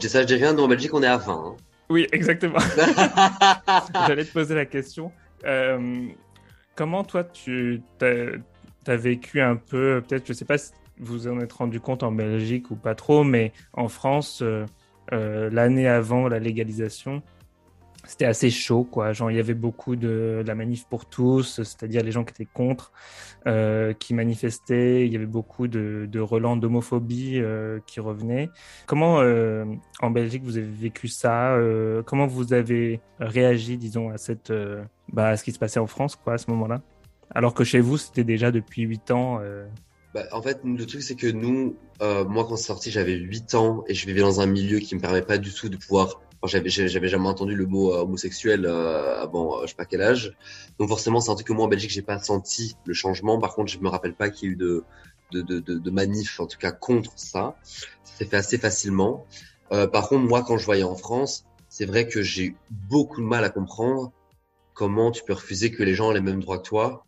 Je 0.00 0.08
ça, 0.08 0.22
je 0.22 0.26
dis 0.26 0.34
rien. 0.34 0.52
Nous, 0.52 0.62
en 0.62 0.68
Belgique, 0.68 0.92
on 0.94 1.02
est 1.02 1.06
à 1.06 1.16
20. 1.16 1.56
Oui, 1.90 2.06
exactement. 2.12 2.58
hein. 2.58 3.82
J'allais 4.06 4.24
te 4.24 4.32
poser 4.32 4.54
la 4.54 4.66
question. 4.66 5.10
Euh, 5.44 6.06
comment 6.74 7.04
toi, 7.04 7.24
tu 7.24 7.80
as, 8.02 8.96
vécu 8.96 9.40
un 9.40 9.56
peu, 9.56 10.02
peut-être, 10.06 10.26
je 10.26 10.32
sais 10.32 10.44
pas 10.44 10.58
si 10.58 10.72
vous 10.98 11.28
en 11.28 11.40
êtes 11.40 11.52
rendu 11.52 11.80
compte 11.80 12.02
en 12.02 12.12
Belgique 12.12 12.70
ou 12.70 12.76
pas 12.76 12.94
trop, 12.94 13.24
mais 13.24 13.52
en 13.72 13.88
France, 13.88 14.40
euh, 14.42 14.64
euh, 15.12 15.48
l'année 15.50 15.88
avant 15.88 16.28
la 16.28 16.38
légalisation, 16.38 17.22
c'était 18.08 18.24
assez 18.24 18.48
chaud, 18.48 18.84
quoi. 18.84 19.12
Genre, 19.12 19.30
il 19.30 19.36
y 19.36 19.40
avait 19.40 19.52
beaucoup 19.52 19.94
de, 19.94 20.42
la 20.44 20.54
manif 20.54 20.86
pour 20.88 21.04
tous, 21.04 21.62
c'est-à-dire 21.62 22.02
les 22.02 22.10
gens 22.10 22.24
qui 22.24 22.30
étaient 22.30 22.50
contre, 22.50 22.90
euh, 23.46 23.92
qui 23.92 24.14
manifestaient. 24.14 25.06
Il 25.06 25.12
y 25.12 25.16
avait 25.16 25.26
beaucoup 25.26 25.68
de, 25.68 26.08
de 26.10 26.18
relents 26.18 26.56
d'homophobie 26.56 27.38
euh, 27.38 27.80
qui 27.86 28.00
revenaient. 28.00 28.48
Comment, 28.86 29.20
euh, 29.20 29.66
en 30.00 30.10
Belgique, 30.10 30.42
vous 30.42 30.56
avez 30.56 30.66
vécu 30.66 31.06
ça 31.06 31.54
Comment 32.06 32.26
vous 32.26 32.54
avez 32.54 33.02
réagi, 33.20 33.76
disons, 33.76 34.08
à 34.08 34.16
cette, 34.16 34.52
bah, 35.12 35.36
ce 35.36 35.44
qui 35.44 35.52
se 35.52 35.58
passait 35.58 35.80
en 35.80 35.86
France, 35.86 36.16
quoi, 36.16 36.32
à 36.32 36.38
ce 36.38 36.50
moment-là? 36.50 36.80
Alors 37.34 37.52
que 37.52 37.62
chez 37.62 37.80
vous, 37.80 37.98
c'était 37.98 38.24
déjà 38.24 38.50
depuis 38.50 38.82
8 38.82 39.10
ans. 39.10 39.40
Bah, 40.14 40.22
en 40.32 40.40
fait, 40.40 40.60
le 40.64 40.86
truc, 40.86 41.02
c'est 41.02 41.14
que 41.14 41.26
nous, 41.26 41.76
moi, 42.00 42.46
quand 42.48 42.56
c'est 42.56 42.68
sorti, 42.68 42.90
j'avais 42.90 43.16
8 43.16 43.54
ans 43.54 43.84
et 43.86 43.92
je 43.92 44.06
vivais 44.06 44.22
dans 44.22 44.40
un 44.40 44.46
milieu 44.46 44.78
qui 44.78 44.94
me 44.94 45.00
permet 45.00 45.20
pas 45.20 45.36
du 45.36 45.52
tout 45.52 45.68
de 45.68 45.76
pouvoir 45.76 46.22
j'avais 46.44 46.68
jamais 47.08 47.28
entendu 47.28 47.54
le 47.54 47.66
mot 47.66 47.92
euh, 47.92 48.02
homosexuel 48.02 48.64
euh, 48.64 49.20
avant 49.20 49.58
euh, 49.58 49.62
je 49.62 49.68
sais 49.68 49.74
pas 49.74 49.84
quel 49.84 50.02
âge. 50.02 50.36
Donc 50.78 50.88
forcément, 50.88 51.20
c'est 51.20 51.30
un 51.30 51.34
truc 51.34 51.46
que 51.46 51.52
moi 51.52 51.64
en 51.64 51.68
Belgique, 51.68 51.90
j'ai 51.90 52.02
pas 52.02 52.18
senti 52.18 52.76
le 52.84 52.94
changement. 52.94 53.38
Par 53.38 53.54
contre, 53.54 53.70
je 53.72 53.78
me 53.78 53.88
rappelle 53.88 54.14
pas 54.14 54.30
qu'il 54.30 54.48
y 54.48 54.50
ait 54.50 54.54
eu 54.54 54.56
de 54.56 54.84
de, 55.30 55.42
de, 55.42 55.60
de, 55.60 55.90
manif, 55.90 56.40
en 56.40 56.46
tout 56.46 56.56
cas 56.56 56.72
contre 56.72 57.12
ça. 57.16 57.56
Ça 57.62 58.16
s'est 58.16 58.24
fait 58.24 58.38
assez 58.38 58.56
facilement. 58.56 59.26
Par 59.68 60.08
contre, 60.08 60.24
moi, 60.26 60.42
quand 60.42 60.56
je 60.56 60.64
voyais 60.64 60.84
en 60.84 60.96
France, 60.96 61.44
c'est 61.68 61.84
vrai 61.84 62.08
que 62.08 62.22
j'ai 62.22 62.54
beaucoup 62.70 63.20
de 63.20 63.26
mal 63.26 63.44
à 63.44 63.50
comprendre 63.50 64.10
comment 64.72 65.10
tu 65.10 65.22
peux 65.24 65.34
refuser 65.34 65.70
que 65.70 65.82
les 65.82 65.92
gens 65.92 66.12
aient 66.12 66.14
les 66.14 66.22
mêmes 66.22 66.40
droits 66.40 66.56
que 66.56 66.66
toi, 66.66 67.04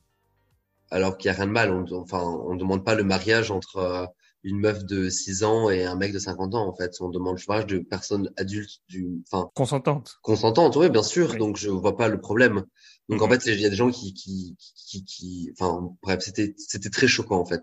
alors 0.91 1.17
qu'il 1.17 1.31
y 1.31 1.33
a 1.33 1.35
rien 1.35 1.47
de 1.47 1.53
mal. 1.53 1.71
On, 1.71 1.87
enfin, 1.99 2.21
on 2.21 2.57
demande 2.57 2.85
pas 2.85 2.95
le 2.95 3.05
mariage 3.05 3.51
entre 3.51 4.13
une 4.43 4.59
meuf 4.59 4.85
de 4.85 5.09
6 5.09 5.45
ans 5.45 5.71
et 5.71 5.85
un 5.85 5.97
mec 5.97 6.13
de 6.13 6.19
50 6.19 6.55
ans 6.55 6.67
en 6.67 6.75
fait. 6.75 6.97
On 7.01 7.09
demande 7.09 7.39
le 7.39 7.45
mariage 7.47 7.67
de 7.67 7.79
personnes 7.79 8.31
adultes, 8.37 8.81
du, 8.89 9.23
enfin 9.31 9.51
consentantes. 9.55 10.19
Consentantes, 10.23 10.77
oui, 10.77 10.89
bien 10.89 11.03
sûr. 11.03 11.37
Donc 11.37 11.57
je 11.57 11.69
vois 11.71 11.97
pas 11.97 12.09
le 12.09 12.21
problème. 12.21 12.65
Donc 13.09 13.23
en 13.23 13.27
mhm. 13.27 13.41
fait, 13.41 13.53
il 13.53 13.61
y 13.61 13.67
a 13.67 13.71
des 13.71 13.77
gens 13.77 13.91
qui, 13.91 14.15
qui, 14.15 14.57
qui, 14.59 15.05
qui, 15.05 15.53
enfin 15.53 15.91
bref, 16.03 16.21
c'était 16.21 16.55
c'était 16.57 16.91
très 16.91 17.07
choquant 17.07 17.41
en 17.41 17.45
fait, 17.45 17.63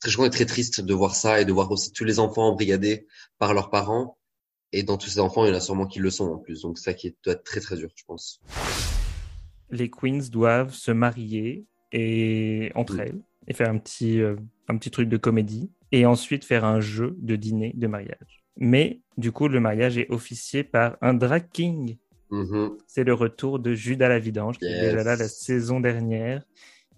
très 0.00 0.10
choquant 0.10 0.26
et 0.26 0.30
très 0.30 0.46
triste 0.46 0.80
de 0.80 0.94
voir 0.94 1.14
ça 1.14 1.40
et 1.40 1.44
de 1.44 1.52
voir 1.52 1.70
aussi 1.70 1.92
tous 1.92 2.04
les 2.04 2.18
enfants 2.18 2.48
embrigadés 2.48 3.06
par 3.38 3.54
leurs 3.54 3.70
parents. 3.70 4.18
Et 4.72 4.84
dans 4.84 4.98
tous 4.98 5.10
ces 5.10 5.20
enfants, 5.20 5.44
il 5.44 5.48
y 5.48 5.52
en 5.52 5.56
a 5.56 5.60
sûrement 5.60 5.86
qui 5.86 5.98
le 5.98 6.10
sont 6.10 6.30
en 6.30 6.38
plus. 6.38 6.62
Donc 6.62 6.78
ça 6.78 6.94
qui 6.94 7.16
doit 7.24 7.34
être 7.34 7.44
très 7.44 7.60
très 7.60 7.76
dur, 7.76 7.90
je 7.94 8.04
pense. 8.04 8.40
Les 9.70 9.90
queens 9.90 10.28
doivent 10.30 10.74
se 10.74 10.90
marier 10.90 11.66
et 11.92 12.70
entre 12.74 13.00
elles 13.00 13.22
et 13.50 13.52
faire 13.52 13.68
un 13.68 13.78
petit 13.78 14.22
euh, 14.22 14.36
un 14.68 14.78
petit 14.78 14.90
truc 14.90 15.08
de 15.08 15.16
comédie 15.16 15.70
et 15.92 16.06
ensuite 16.06 16.44
faire 16.44 16.64
un 16.64 16.80
jeu 16.80 17.16
de 17.18 17.34
dîner 17.34 17.72
de 17.74 17.86
mariage. 17.88 18.44
Mais 18.56 19.00
du 19.18 19.32
coup, 19.32 19.48
le 19.48 19.58
mariage 19.58 19.98
est 19.98 20.08
officié 20.10 20.62
par 20.62 20.96
un 21.02 21.14
drag 21.14 21.48
king. 21.52 21.98
Mm-hmm. 22.30 22.78
C'est 22.86 23.02
le 23.02 23.12
retour 23.12 23.58
de 23.58 23.74
Judas 23.74 24.08
la 24.08 24.20
Vidange, 24.20 24.58
qui 24.58 24.66
est 24.66 24.80
déjà 24.80 25.02
là 25.02 25.16
la 25.16 25.28
saison 25.28 25.80
dernière. 25.80 26.44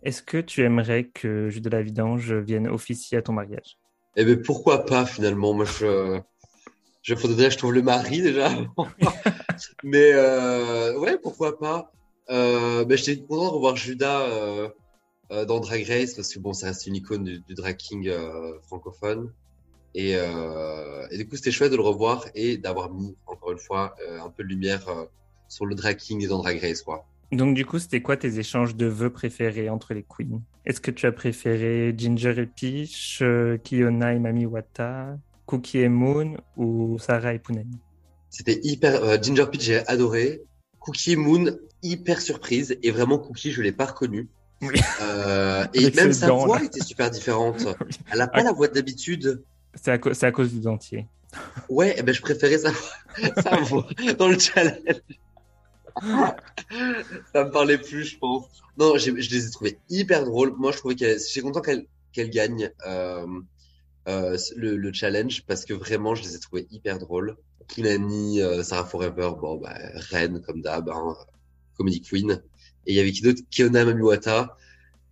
Est-ce 0.02 0.22
que 0.22 0.38
tu 0.38 0.62
aimerais 0.62 1.04
que 1.04 1.48
Judas 1.48 1.70
la 1.70 1.82
Vidange 1.82 2.34
vienne 2.34 2.68
officier 2.68 3.16
à 3.16 3.22
ton 3.22 3.32
mariage? 3.32 3.78
Eh 4.16 4.24
bien, 4.26 4.36
pourquoi 4.36 4.84
pas 4.84 5.06
finalement? 5.06 5.54
Moi, 5.54 5.64
je, 5.64 6.20
je 7.00 7.14
je 7.14 7.56
trouve 7.56 7.72
le 7.72 7.82
mari 7.82 8.20
déjà. 8.20 8.50
Mais 9.82 10.10
euh, 10.12 10.98
ouais, 10.98 11.16
pourquoi 11.16 11.58
pas? 11.58 11.92
Euh, 12.28 12.84
ben, 12.84 12.98
J'étais 12.98 13.22
content 13.22 13.46
de 13.46 13.54
revoir 13.54 13.76
Judas 13.76 14.20
euh, 14.22 14.68
euh, 15.30 15.44
dans 15.44 15.60
Drag 15.60 15.84
Race 15.86 16.14
parce 16.14 16.32
que 16.32 16.38
bon, 16.38 16.52
ça 16.52 16.66
reste 16.66 16.86
une 16.86 16.96
icône 16.96 17.24
du, 17.24 17.54
drag 17.54 17.76
king 17.76 18.08
euh, 18.08 18.58
francophone. 18.66 19.32
Et, 19.94 20.16
euh, 20.16 21.06
et, 21.10 21.18
du 21.18 21.28
coup, 21.28 21.36
c'était 21.36 21.50
chouette 21.50 21.70
de 21.70 21.76
le 21.76 21.82
revoir 21.82 22.26
et 22.34 22.56
d'avoir 22.56 22.92
mis 22.92 23.14
encore 23.26 23.52
une 23.52 23.58
fois 23.58 23.94
un 24.08 24.30
peu 24.30 24.42
de 24.42 24.48
lumière 24.48 24.86
sur 25.48 25.66
le 25.66 25.74
drag 25.74 25.96
king 25.96 26.24
et 26.24 26.28
dans 26.28 26.38
Drag 26.38 26.58
Race, 26.60 26.82
quoi. 26.82 27.06
Donc 27.30 27.54
du 27.54 27.64
coup, 27.64 27.78
c'était 27.78 28.02
quoi 28.02 28.16
tes 28.16 28.38
échanges 28.38 28.74
de 28.74 28.86
vœux 28.86 29.10
préférés 29.10 29.70
entre 29.70 29.94
les 29.94 30.02
queens? 30.02 30.42
Est-ce 30.66 30.80
que 30.80 30.90
tu 30.90 31.06
as 31.06 31.12
préféré 31.12 31.94
Ginger 31.96 32.34
et 32.38 32.46
Peach, 32.46 33.22
Kiona 33.64 34.14
et 34.14 34.18
Mami 34.18 34.46
Wata, 34.46 35.18
Cookie 35.46 35.78
et 35.78 35.88
Moon 35.88 36.36
ou 36.56 36.98
Sarah 36.98 37.34
et 37.34 37.38
Punani? 37.38 37.78
C'était 38.28 38.60
hyper... 38.62 39.22
Ginger 39.22 39.46
Peach, 39.50 39.62
j'ai 39.62 39.86
adoré. 39.86 40.42
Cookie 40.78 41.12
et 41.12 41.16
Moon, 41.16 41.56
hyper 41.82 42.20
surprise. 42.20 42.78
Et 42.82 42.90
vraiment, 42.90 43.18
Cookie, 43.18 43.52
je 43.52 43.62
l'ai 43.62 43.72
pas 43.72 43.86
reconnu. 43.86 44.28
Euh, 45.00 45.66
et 45.74 45.90
même 45.90 46.12
sa 46.12 46.30
voix 46.30 46.62
était 46.62 46.84
super 46.84 47.10
différente. 47.10 47.66
Elle 48.12 48.20
a 48.20 48.28
pas 48.28 48.42
la 48.42 48.52
voix 48.52 48.68
d'habitude. 48.68 49.42
C'est 49.74 49.90
à, 49.90 50.26
à, 50.26 50.32
cause 50.32 50.52
du 50.52 50.60
dentier. 50.60 51.06
Ouais, 51.68 51.94
eh 51.96 52.02
ben, 52.02 52.14
je 52.14 52.20
préférais 52.20 52.58
sa, 52.58 52.70
sa 53.42 53.56
voix 53.56 53.86
dans 54.18 54.28
le 54.28 54.38
challenge. 54.38 55.02
ça 57.32 57.44
me 57.44 57.50
parlait 57.50 57.78
plus, 57.78 58.04
je 58.04 58.18
pense. 58.18 58.44
Non, 58.78 58.96
je 58.96 59.10
les 59.10 59.46
ai 59.46 59.50
trouvés 59.50 59.78
hyper 59.88 60.24
drôles. 60.24 60.54
Moi, 60.56 60.72
je 60.72 60.78
trouvais 60.78 60.94
qu'elle, 60.94 61.18
j'ai 61.18 61.40
content 61.40 61.60
qu'elle 61.60 61.86
qu'elle 62.12 62.30
gagne 62.30 62.70
euh, 62.86 63.26
euh, 64.08 64.36
le, 64.56 64.76
le, 64.76 64.92
challenge 64.92 65.44
parce 65.46 65.64
que 65.64 65.74
vraiment, 65.74 66.14
je 66.14 66.22
les 66.22 66.36
ai 66.36 66.38
trouvés 66.38 66.66
hyper 66.70 66.98
drôles. 66.98 67.36
Kinani, 67.68 68.40
euh, 68.40 68.62
Sarah 68.62 68.84
Forever, 68.84 69.32
bon, 69.40 69.56
bah, 69.56 69.76
reine 70.10 70.40
comme 70.42 70.60
d'hab, 70.60 70.88
hein, 70.90 71.16
comedy 71.76 72.02
queen. 72.02 72.42
Et 72.86 72.92
il 72.92 72.96
y 72.96 73.00
avait 73.00 73.12
qui 73.12 73.22
d'autre? 73.22 73.42
Kiona 73.50 73.84
Mamiwata. 73.84 74.56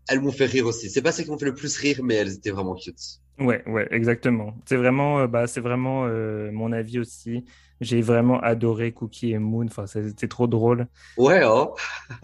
Elles 0.09 0.21
m'ont 0.21 0.33
fait 0.33 0.47
rire 0.47 0.67
aussi. 0.67 0.91
C'est 0.91 1.03
pas 1.03 1.13
celles 1.13 1.27
qui 1.27 1.31
m'ont 1.31 1.39
fait 1.39 1.47
le 1.47 1.55
plus 1.55 1.77
rire, 1.77 2.01
mais 2.03 2.15
elles 2.15 2.33
étaient 2.35 2.51
vraiment 2.51 2.75
cute. 2.75 3.21
Ouais, 3.39 3.63
ouais, 3.67 3.89
exactement. 3.91 4.55
C'est 4.67 4.77
vraiment, 4.77 5.21
euh, 5.21 5.27
bah, 5.27 5.47
c'est 5.47 5.61
vraiment 5.61 6.05
euh, 6.07 6.51
mon 6.53 6.73
avis 6.73 6.99
aussi. 6.99 7.45
J'ai 7.81 8.03
vraiment 8.03 8.39
adoré 8.41 8.93
Cookie 8.93 9.33
et 9.33 9.39
Moon. 9.39 9.65
Enfin, 9.67 9.87
c'était 9.87 10.29
trop 10.29 10.47
drôle. 10.47 10.87
Ouais, 11.17 11.43
oh. 11.45 11.75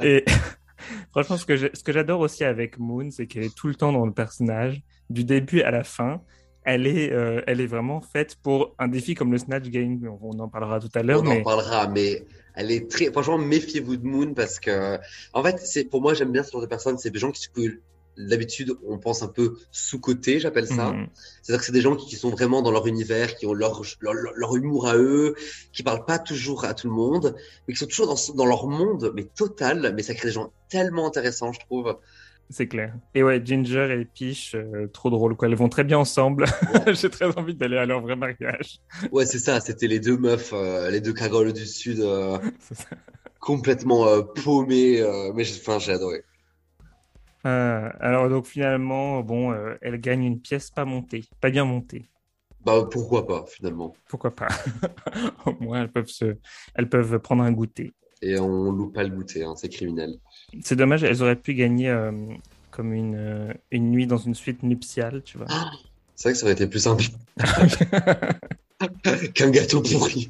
et 0.03 0.25
franchement, 1.13 1.37
ce 1.39 1.47
que 1.47 1.93
j'adore 1.93 2.21
aussi 2.21 2.45
avec 2.45 2.79
Moon, 2.79 3.11
c'est 3.11 3.27
qu'elle 3.27 3.45
est 3.45 3.55
tout 3.55 3.69
le 3.69 3.75
temps 3.75 3.93
dans 3.93 4.05
le 4.05 4.13
personnage, 4.13 4.83
du 5.09 5.25
début 5.25 5.63
à 5.63 5.71
la 5.71 5.85
fin. 5.85 6.21
Elle 6.67 6.89
est, 6.89 7.13
euh, 7.13 7.43
elle 7.47 7.61
est 7.61 7.67
vraiment 7.67 8.01
faite 8.01 8.37
pour 8.43 8.75
un 8.81 8.89
défi 8.89 9.15
comme 9.15 9.31
le 9.31 9.39
Snatch 9.39 9.69
Game. 9.69 10.01
On 10.21 10.39
en 10.41 10.49
parlera 10.49 10.81
tout 10.81 10.91
à 10.95 11.03
l'heure. 11.05 11.23
On 11.23 11.31
en 11.31 11.43
parlera, 11.43 11.87
mais 11.87 12.27
elle 12.57 12.73
est 12.73 12.91
très, 12.91 13.13
franchement, 13.13 13.39
méfiez-vous 13.39 13.97
de 13.97 14.05
Moon 14.05 14.35
parce 14.35 14.59
que, 14.59 14.99
en 15.33 15.45
fait, 15.45 15.61
c'est, 15.61 15.85
pour 15.85 16.03
moi, 16.03 16.13
j'aime 16.15 16.33
bien 16.33 16.43
ce 16.43 16.51
genre 16.51 16.61
de 16.61 16.67
personnes. 16.67 16.99
C'est 16.99 17.11
des 17.11 17.21
gens 17.21 17.31
qui, 17.31 17.49
d'habitude, 18.19 18.73
on 18.89 18.99
pense 18.99 19.23
un 19.23 19.29
peu 19.29 19.59
sous-côté, 19.71 20.41
j'appelle 20.41 20.67
ça. 20.67 20.93
Mhm. 20.93 21.07
C'est-à-dire 21.43 21.61
que 21.61 21.67
c'est 21.67 21.73
des 21.73 21.81
gens 21.81 21.95
qui, 21.95 22.17
sont 22.17 22.31
vraiment 22.31 22.63
dans 22.63 22.73
leur 22.73 22.89
univers, 22.89 23.37
qui 23.37 23.47
ont 23.47 23.53
leur, 23.53 23.83
leur, 24.01 24.57
humour 24.57 24.89
à 24.89 24.97
eux, 24.97 25.37
qui 25.73 25.85
parlent 25.85 26.05
pas 26.05 26.19
toujours 26.19 26.65
à 26.65 26.75
tout 26.75 26.89
le 26.89 26.95
monde, 26.95 27.37
mais 27.69 27.75
qui 27.75 27.79
sont 27.79 27.87
toujours 27.87 28.09
dans, 28.09 28.35
dans 28.35 28.47
leur 28.47 28.67
monde, 28.67 29.13
mais 29.15 29.25
total. 29.25 29.93
Mais 29.95 30.03
ça 30.03 30.15
crée 30.15 30.29
des 30.29 30.35
gens 30.35 30.53
tellement 30.69 31.07
intéressants, 31.07 31.53
je 31.53 31.61
trouve. 31.61 31.97
C'est 32.49 32.69
clair. 32.69 32.95
Et 33.15 33.23
ouais, 33.23 33.45
Ginger 33.45 33.89
et 33.91 34.05
Peach, 34.05 34.55
euh, 34.55 34.87
trop 34.89 35.11
drôle 35.11 35.37
quoi. 35.37 35.49
Elles 35.49 35.57
vont 35.57 35.69
très 35.69 35.85
bien 35.85 35.99
ensemble. 35.99 36.47
J'ai 36.93 37.11
très 37.11 37.37
envie 37.37 37.55
d'aller 37.55 37.77
à 37.77 37.87
leur 37.87 38.01
vrai 38.01 38.15
mariage. 38.15 38.79
Ouais, 39.11 39.27
c'est 39.27 39.41
ça. 39.41 39.61
C'était 39.61 39.89
les 39.89 39.99
deux 39.99 40.17
meufs, 40.17 40.53
euh, 40.53 40.91
les 40.91 41.01
deux 41.01 41.13
cagoles 41.13 41.53
du 41.53 41.67
sud, 41.67 42.01
euh, 42.01 42.39
complètement 43.41 44.23
paumées. 44.23 45.03
mais 45.35 45.45
enfin, 45.61 45.79
j'ai 45.79 45.93
adoré. 45.93 46.23
alors 47.45 48.29
donc 48.29 48.47
finalement, 48.47 49.23
bon, 49.23 49.55
elles 49.81 50.01
gagnent 50.01 50.25
une 50.25 50.41
pièce 50.41 50.71
pas 50.71 50.85
montée, 50.85 51.25
pas 51.41 51.51
bien 51.51 51.65
montée. 51.65 52.09
Bah 52.65 52.89
pourquoi 52.91 53.27
pas 53.27 53.45
finalement. 53.47 53.95
Pourquoi 54.09 54.35
pas? 54.35 54.49
Au 55.47 55.53
moins 55.61 55.83
elles 55.83 55.93
peuvent 55.93 56.09
se, 56.09 56.37
elles 56.75 56.89
peuvent 56.89 57.19
prendre 57.21 57.45
un 57.45 57.53
goûter. 57.53 57.95
Et 58.23 58.39
on 58.41 58.73
loupe 58.73 58.95
pas 58.95 59.05
le 59.05 59.11
goûter, 59.11 59.45
hein, 59.45 59.55
c'est 59.57 59.69
criminel. 59.69 60.19
C'est 60.63 60.77
dommage, 60.77 61.03
elles 61.05 61.23
auraient 61.23 61.37
pu 61.37 61.55
gagner 61.55 61.89
euh, 61.89 62.13
comme 62.71 62.93
une, 62.93 63.17
euh, 63.17 63.53
une 63.71 63.91
nuit 63.91 64.07
dans 64.07 64.19
une 64.19 64.35
suite 64.35 64.63
nuptiale, 64.63 65.23
tu 65.25 65.39
vois. 65.39 65.47
c'est 66.15 66.29
vrai 66.29 66.33
que 66.33 66.39
ça 66.39 66.45
aurait 66.45 66.53
été 66.53 66.67
plus 66.67 66.81
simple. 66.81 67.05
Qu'un 69.35 69.51
gâteau 69.51 69.81
pourri. 69.83 70.29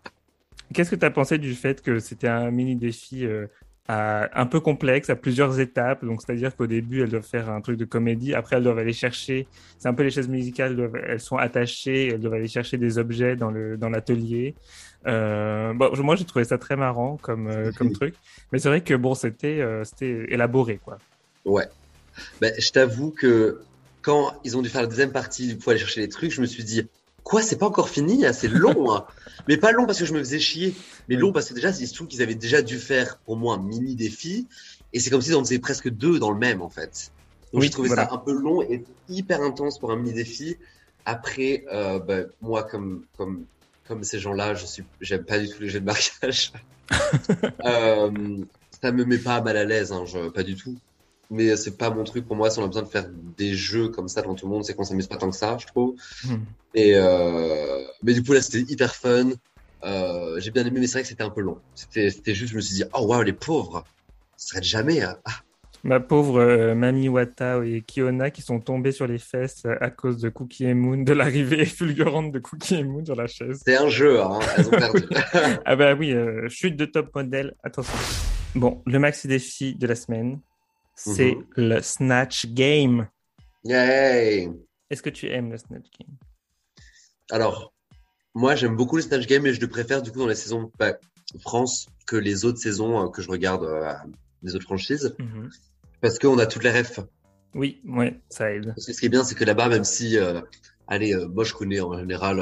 Qu'est-ce 0.74 0.90
que 0.90 0.96
tu 0.96 1.04
as 1.04 1.10
pensé 1.10 1.38
du 1.38 1.54
fait 1.54 1.82
que 1.82 1.98
c'était 1.98 2.28
un 2.28 2.50
mini 2.50 2.76
défi 2.76 3.26
euh, 3.26 3.46
un 3.88 4.46
peu 4.46 4.60
complexe, 4.60 5.10
à 5.10 5.16
plusieurs 5.16 5.60
étapes? 5.60 6.04
Donc, 6.04 6.22
c'est-à-dire 6.22 6.56
qu'au 6.56 6.66
début, 6.66 7.02
elles 7.02 7.10
doivent 7.10 7.26
faire 7.26 7.50
un 7.50 7.60
truc 7.60 7.76
de 7.78 7.84
comédie. 7.84 8.34
Après, 8.34 8.56
elles 8.56 8.62
doivent 8.62 8.78
aller 8.78 8.92
chercher. 8.92 9.46
C'est 9.78 9.88
un 9.88 9.94
peu 9.94 10.02
les 10.02 10.10
chaises 10.10 10.28
musicales. 10.28 10.90
Elles, 11.06 11.20
sont 11.20 11.36
attachées. 11.36 12.08
Elles 12.08 12.20
doivent 12.20 12.34
aller 12.34 12.48
chercher 12.48 12.78
des 12.78 12.98
objets 12.98 13.36
dans 13.36 13.50
le 13.50 13.76
dans 13.76 13.90
l'atelier. 13.90 14.54
Euh, 15.06 15.72
bon, 15.74 15.90
moi, 16.02 16.16
j'ai 16.16 16.24
trouvé 16.24 16.44
ça 16.44 16.58
très 16.58 16.76
marrant 16.76 17.18
comme 17.20 17.48
euh, 17.48 17.72
comme 17.72 17.92
truc. 17.92 18.14
Mais 18.52 18.58
c'est 18.58 18.68
vrai 18.68 18.82
que 18.82 18.94
bon, 18.94 19.14
c'était 19.14 19.60
euh, 19.60 19.84
c'était 19.84 20.26
élaboré, 20.28 20.78
quoi. 20.82 20.98
Ouais. 21.44 21.68
Ben, 22.40 22.52
je 22.58 22.70
t'avoue 22.70 23.10
que 23.10 23.60
quand 24.02 24.34
ils 24.44 24.56
ont 24.56 24.62
dû 24.62 24.68
faire 24.68 24.82
la 24.82 24.86
deuxième 24.86 25.12
partie 25.12 25.54
pour 25.54 25.70
aller 25.70 25.78
chercher 25.78 26.00
les 26.00 26.08
trucs, 26.08 26.30
je 26.30 26.40
me 26.40 26.46
suis 26.46 26.64
dit 26.64 26.86
Quoi, 27.24 27.40
c'est 27.42 27.56
pas 27.56 27.66
encore 27.66 27.88
fini 27.88 28.26
hein, 28.26 28.32
C'est 28.32 28.48
long, 28.48 28.92
hein. 28.92 29.06
mais 29.48 29.56
pas 29.56 29.72
long 29.72 29.86
parce 29.86 29.98
que 29.98 30.04
je 30.04 30.12
me 30.12 30.18
faisais 30.18 30.40
chier, 30.40 30.74
mais 31.08 31.16
long 31.16 31.32
parce 31.32 31.48
que 31.48 31.54
déjà, 31.54 31.72
c'est 31.72 31.86
trouve 31.92 32.08
qu'ils 32.08 32.22
avaient 32.22 32.34
déjà 32.34 32.62
dû 32.62 32.78
faire 32.78 33.18
pour 33.18 33.36
moi 33.36 33.54
un 33.54 33.62
mini 33.62 33.94
défi, 33.94 34.46
et 34.92 35.00
c'est 35.00 35.10
comme 35.10 35.22
si 35.22 35.32
on 35.34 35.40
faisait 35.40 35.58
presque 35.58 35.88
deux 35.88 36.18
dans 36.18 36.30
le 36.30 36.38
même 36.38 36.62
en 36.62 36.68
fait. 36.68 37.12
Donc 37.52 37.62
j'ai 37.62 37.70
trouvé 37.70 37.90
ça 37.90 38.08
un 38.10 38.18
peu 38.18 38.32
long 38.32 38.62
et 38.62 38.84
hyper 39.08 39.42
intense 39.42 39.78
pour 39.78 39.92
un 39.92 39.96
mini 39.96 40.12
défi. 40.14 40.56
Après, 41.04 41.64
euh, 41.72 41.98
bah, 41.98 42.22
moi 42.40 42.62
comme 42.62 43.04
comme 43.16 43.44
comme 43.92 44.04
ces 44.04 44.18
gens-là, 44.18 44.54
je 44.54 44.64
suis, 44.64 44.84
j'aime 45.02 45.24
pas 45.24 45.38
du 45.38 45.50
tout 45.50 45.60
les 45.60 45.68
jeux 45.68 45.80
de 45.80 45.84
mariage. 45.84 46.52
euh, 47.64 48.10
ça 48.80 48.90
me 48.90 49.04
met 49.04 49.18
pas 49.18 49.42
mal 49.42 49.56
à 49.58 49.64
l'aise, 49.64 49.92
hein, 49.92 50.04
je, 50.06 50.30
pas 50.30 50.42
du 50.42 50.56
tout. 50.56 50.78
Mais 51.30 51.56
c'est 51.56 51.76
pas 51.76 51.90
mon 51.90 52.04
truc 52.04 52.26
pour 52.26 52.36
moi. 52.36 52.48
Si 52.48 52.58
on 52.58 52.64
a 52.64 52.68
besoin 52.68 52.82
de 52.82 52.88
faire 52.88 53.06
des 53.36 53.54
jeux 53.54 53.88
comme 53.88 54.08
ça 54.08 54.22
devant 54.22 54.34
tout 54.34 54.46
le 54.46 54.52
monde, 54.52 54.64
c'est 54.64 54.74
qu'on 54.74 54.84
s'amuse 54.84 55.06
pas 55.08 55.16
tant 55.16 55.28
que 55.28 55.36
ça, 55.36 55.58
je 55.58 55.66
trouve. 55.66 55.94
Hmm. 56.24 56.36
Et 56.74 56.94
euh, 56.96 57.84
mais 58.02 58.14
du 58.14 58.22
coup 58.22 58.32
là, 58.32 58.40
c'était 58.40 58.60
hyper 58.72 58.94
fun. 58.94 59.30
Euh, 59.84 60.40
j'ai 60.40 60.50
bien 60.50 60.64
aimé, 60.64 60.80
mais 60.80 60.86
c'est 60.86 60.94
vrai 60.94 61.02
que 61.02 61.08
c'était 61.08 61.22
un 61.22 61.30
peu 61.30 61.42
long. 61.42 61.58
C'était, 61.74 62.08
c'était 62.10 62.34
juste, 62.34 62.52
je 62.52 62.56
me 62.56 62.62
suis 62.62 62.76
dit, 62.76 62.84
oh 62.94 63.04
waouh, 63.04 63.22
les 63.22 63.34
pauvres, 63.34 63.84
ça 64.38 64.48
serait 64.54 64.62
jamais. 64.62 65.02
hein. 65.02 65.18
Ah, 65.26 65.40
Ma 65.84 65.98
pauvre 65.98 66.38
euh, 66.40 66.74
Mami 66.76 67.08
Wata 67.08 67.64
et 67.64 67.82
Kiona 67.82 68.30
qui 68.30 68.40
sont 68.40 68.60
tombés 68.60 68.92
sur 68.92 69.06
les 69.08 69.18
fesses 69.18 69.64
euh, 69.66 69.74
à 69.80 69.90
cause 69.90 70.18
de 70.18 70.28
Cookie 70.28 70.64
et 70.66 70.74
Moon, 70.74 70.98
de 71.02 71.12
l'arrivée 71.12 71.64
fulgurante 71.66 72.30
de 72.30 72.38
Cookie 72.38 72.76
et 72.76 72.84
Moon 72.84 73.04
sur 73.04 73.16
la 73.16 73.26
chaise. 73.26 73.60
c'est 73.64 73.76
un 73.76 73.88
jeu, 73.88 74.20
hein. 74.22 74.38
Elles 74.56 74.66
ont 74.68 74.70
perdu. 74.70 75.02
Ah 75.64 75.74
bah 75.76 75.94
oui, 75.94 76.12
euh, 76.12 76.48
chute 76.48 76.76
de 76.76 76.84
top 76.84 77.12
modèle, 77.14 77.54
attention. 77.64 77.92
Bon, 78.54 78.82
le 78.86 78.98
maxi 79.00 79.26
défi 79.26 79.74
de 79.74 79.86
la 79.88 79.96
semaine, 79.96 80.40
c'est 80.94 81.34
Mhm. 81.34 81.46
le 81.56 81.80
Snatch 81.80 82.46
Game. 82.46 83.08
Yay! 83.64 84.50
Est-ce 84.90 85.02
que 85.02 85.10
tu 85.10 85.28
aimes 85.30 85.50
le 85.50 85.58
Snatch 85.58 85.86
Game? 85.98 86.16
Alors, 87.30 87.72
moi, 88.34 88.54
j'aime 88.54 88.76
beaucoup 88.76 88.96
le 88.96 89.02
Snatch 89.02 89.26
Game 89.26 89.46
et 89.46 89.52
je 89.54 89.60
le 89.60 89.68
préfère 89.68 90.02
du 90.02 90.12
coup 90.12 90.18
dans 90.20 90.26
les 90.28 90.34
saisons 90.34 90.70
bah, 90.78 90.94
France 91.40 91.86
que 92.06 92.16
les 92.16 92.44
autres 92.44 92.58
saisons 92.58 93.04
euh, 93.04 93.08
que 93.08 93.20
je 93.22 93.28
regarde 93.30 93.66
des 94.44 94.54
autres 94.54 94.64
franchises 94.64 95.14
Mhm. 95.18 95.50
Parce 96.02 96.18
qu'on 96.18 96.38
a 96.38 96.44
toutes 96.46 96.64
les 96.64 96.70
refs. 96.70 97.00
Oui, 97.54 97.80
ouais, 97.86 98.20
ça 98.28 98.52
aide. 98.52 98.66
Parce 98.74 98.86
que 98.86 98.92
ce 98.92 99.00
qui 99.00 99.06
est 99.06 99.10
bien, 99.10 99.24
c'est 99.24 99.34
que 99.34 99.44
là-bas, 99.44 99.68
même 99.68 99.84
si, 99.84 100.18
euh, 100.18 100.40
allez, 100.88 101.14
euh, 101.14 101.28
moi 101.28 101.44
je 101.44 101.54
connais 101.54 101.80
en 101.80 101.96
général, 101.98 102.40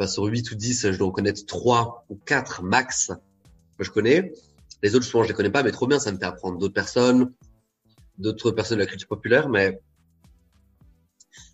euh, 0.00 0.06
sur 0.06 0.24
8 0.24 0.50
ou 0.50 0.54
10, 0.54 0.92
je 0.92 0.96
dois 0.98 1.08
en 1.08 1.10
connaître 1.12 1.44
3 1.46 2.04
ou 2.08 2.16
4 2.16 2.62
max 2.62 3.12
que 3.78 3.84
je 3.84 3.90
connais. 3.90 4.32
Les 4.82 4.94
autres, 4.94 5.04
souvent, 5.04 5.24
je 5.24 5.28
les 5.28 5.34
connais 5.34 5.50
pas, 5.50 5.62
mais 5.62 5.72
trop 5.72 5.86
bien, 5.88 5.98
ça 5.98 6.12
me 6.12 6.18
fait 6.18 6.24
apprendre 6.24 6.56
d'autres 6.58 6.74
personnes, 6.74 7.32
d'autres 8.16 8.50
personnes 8.52 8.78
de 8.78 8.82
la 8.84 8.88
culture 8.88 9.08
populaire, 9.08 9.48
mais 9.48 9.80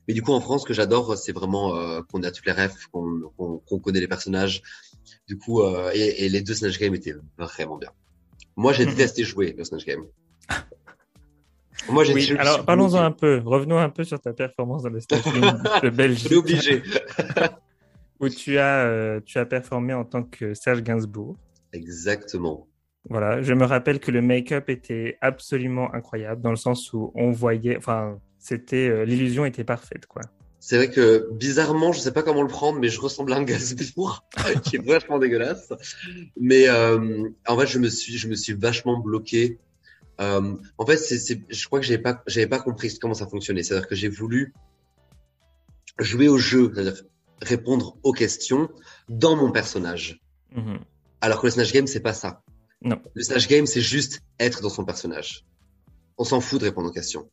mais 0.07 0.13
du 0.13 0.21
coup, 0.21 0.33
en 0.33 0.41
France, 0.43 0.63
ce 0.63 0.67
que 0.67 0.75
j'adore, 0.75 1.17
c'est 1.17 1.33
vraiment 1.33 1.75
euh, 1.77 2.03
qu'on 2.03 2.23
a 2.23 2.31
toutes 2.31 2.45
les 2.45 2.53
refs, 2.53 2.87
qu'on 2.93 3.23
qu'on 3.39 3.59
qu'on 3.59 3.79
connaît 3.79 4.01
les 4.01 4.09
personnages. 4.09 4.63
Du 5.27 5.39
coup, 5.39 5.63
euh, 5.63 5.91
et, 5.95 6.27
et 6.27 6.29
les 6.29 6.43
deux 6.43 6.53
Snatch 6.55 6.79
Game 6.79 6.95
étaient 6.95 7.15
vraiment 7.39 7.79
bien. 7.79 7.91
Moi, 8.57 8.75
j'ai 8.75 8.85
Mhm. 8.85 8.91
détesté 8.91 9.25
jouer 9.25 9.55
le 9.57 9.65
Snatch 9.65 9.87
Game. 9.87 10.05
Moi, 11.89 12.05
j'ai 12.05 12.15
Oui, 12.15 12.23
je 12.23 12.35
me 12.35 12.41
alors 12.41 12.65
parlons-en 12.65 13.03
un 13.03 13.11
peu. 13.11 13.41
Revenons 13.45 13.79
un 13.79 13.91
peu 13.91 14.05
sur 14.05 14.21
ta 14.21 14.33
performance 14.33 14.83
dans 14.83 14.91
le 14.91 15.01
Game 15.01 15.63
de 15.83 15.91
Belgique. 15.91 16.23
Je 16.23 16.29
suis 16.29 16.37
obligé. 16.37 16.83
Où 18.21 18.29
tu 18.29 18.59
as, 18.59 18.87
euh, 18.87 19.21
tu 19.25 19.39
as 19.39 19.45
performé 19.45 19.93
en 19.93 20.05
tant 20.05 20.23
que 20.23 20.55
Serge 20.55 20.83
Gainsbourg. 20.83 21.37
Exactement. 21.73 22.69
Voilà, 23.11 23.43
je 23.43 23.53
me 23.53 23.65
rappelle 23.65 24.01
que 24.01 24.11
le 24.11 24.23
make-up 24.23 24.71
était 24.71 25.19
absolument 25.21 25.93
incroyable 25.93 26.41
dans 26.41 26.51
le 26.51 26.57
sens 26.57 26.93
où 26.95 27.13
on 27.15 27.33
voyait, 27.33 27.77
enfin, 27.77 28.19
c'était 28.39 28.89
euh, 28.89 29.05
l'illusion 29.05 29.45
était 29.45 29.65
parfaite 29.65 30.07
quoi. 30.07 30.23
C'est 30.59 30.77
vrai 30.77 30.89
que 30.89 31.29
bizarrement, 31.33 31.93
je 31.93 32.01
sais 32.01 32.13
pas 32.13 32.23
comment 32.23 32.41
le 32.41 32.49
prendre, 32.49 32.79
mais 32.79 32.89
je 32.89 32.99
ressemble 32.99 33.35
à 33.35 33.37
un 33.37 33.43
Gainsbourg 33.43 34.25
qui 34.65 34.77
est 34.77 34.83
vachement 34.83 35.19
dégueulasse. 35.19 35.71
Mais 36.41 36.71
euh, 36.71 37.29
en 37.47 37.59
fait, 37.59 37.67
je 37.67 37.79
me 37.79 37.91
suis, 37.91 38.17
je 38.17 38.29
me 38.29 38.35
suis 38.35 38.55
vachement 38.55 38.99
bloqué. 38.99 39.59
Euh, 40.21 40.57
en 40.79 40.87
fait, 40.87 40.99
je 40.99 41.67
crois 41.67 41.81
que 41.81 41.87
j'avais 41.87 42.03
pas, 42.03 42.23
j'avais 42.27 42.47
pas 42.47 42.61
compris 42.61 42.97
comment 42.99 43.15
ça 43.15 43.27
fonctionnait. 43.27 43.63
C'est-à-dire 43.63 43.89
que 43.89 43.95
j'ai 43.95 44.09
voulu 44.09 44.55
jouer 45.99 46.29
au 46.29 46.39
jeu, 46.39 46.71
c'est-à-dire 46.73 47.03
répondre 47.43 47.97
aux 48.03 48.13
questions 48.13 48.69
dans 49.09 49.37
mon 49.37 49.51
personnage. 49.51 50.21
Mhm. 50.55 50.79
Alors 51.21 51.41
que 51.41 51.47
le 51.47 51.51
Snatch 51.51 51.73
Game, 51.73 51.87
c'est 51.87 52.01
pas 52.01 52.13
ça. 52.13 52.43
Non. 52.83 53.01
Le 53.15 53.23
Snatch 53.23 53.49
Game, 53.49 53.67
c'est 53.67 53.81
juste 53.81 54.21
être 54.39 54.61
dans 54.63 54.69
son 54.69 54.85
personnage. 54.85 55.45
On 56.19 56.25
s'en 56.25 56.41
fout 56.41 56.61
de 56.61 56.67
répondre 56.67 56.89
aux 56.89 56.93
questions. 56.93 57.29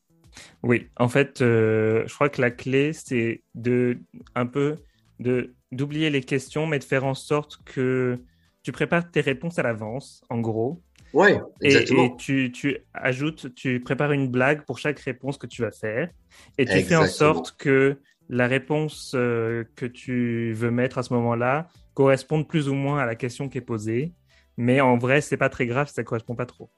Oui, 0.64 0.90
en 0.96 1.10
fait, 1.10 1.42
euh, 1.42 2.04
je 2.08 2.14
crois 2.14 2.30
que 2.30 2.42
la 2.42 2.52
clé 2.52 2.94
c'est 2.94 3.44
de 3.54 4.00
un 4.34 4.46
peu 4.46 4.78
de 5.20 5.54
d'oublier 5.72 6.10
les 6.10 6.22
questions, 6.22 6.68
mais 6.68 6.80
de 6.80 6.84
faire 6.84 7.06
en 7.06 7.14
sorte 7.14 7.58
que 7.66 8.20
tu 8.64 8.72
prépares 8.72 9.10
tes 9.10 9.22
réponses 9.22 9.58
à 9.60 9.64
l'avance, 9.64 10.24
en 10.30 10.40
gros, 10.40 10.82
Ouais, 11.14 11.42
et, 11.62 11.68
exactement. 11.68 12.06
et 12.06 12.16
tu, 12.18 12.52
tu 12.52 12.78
ajoutes, 12.94 13.54
tu 13.56 13.80
prépares 13.82 14.12
une 14.14 14.30
blague 14.30 14.66
pour 14.66 14.80
chaque 14.80 15.00
réponse 15.00 15.38
que 15.38 15.48
tu 15.48 15.62
vas 15.62 15.72
faire, 15.72 16.10
et 16.58 16.66
tu 16.66 16.82
fais 16.82 16.96
en 16.96 17.08
sorte 17.08 17.56
que 17.58 17.98
la 18.30 18.48
réponse 18.48 19.12
euh, 19.14 19.66
que 19.76 19.86
tu 19.86 20.54
veux 20.54 20.72
mettre 20.72 20.98
à 20.98 21.04
ce 21.04 21.14
moment-là 21.14 21.68
corresponde 21.94 22.48
plus 22.48 22.70
ou 22.70 22.74
moins 22.74 23.00
à 23.00 23.06
la 23.06 23.16
question 23.16 23.50
qui 23.50 23.58
est 23.58 23.62
posée. 23.62 24.14
Mais 24.58 24.80
en 24.80 24.98
vrai, 24.98 25.22
c'est 25.22 25.38
pas 25.38 25.50
très 25.50 25.66
grave 25.66 25.88
si 25.88 25.94
ça 25.94 26.04
correspond 26.04 26.36
pas 26.36 26.46
trop. 26.46 26.70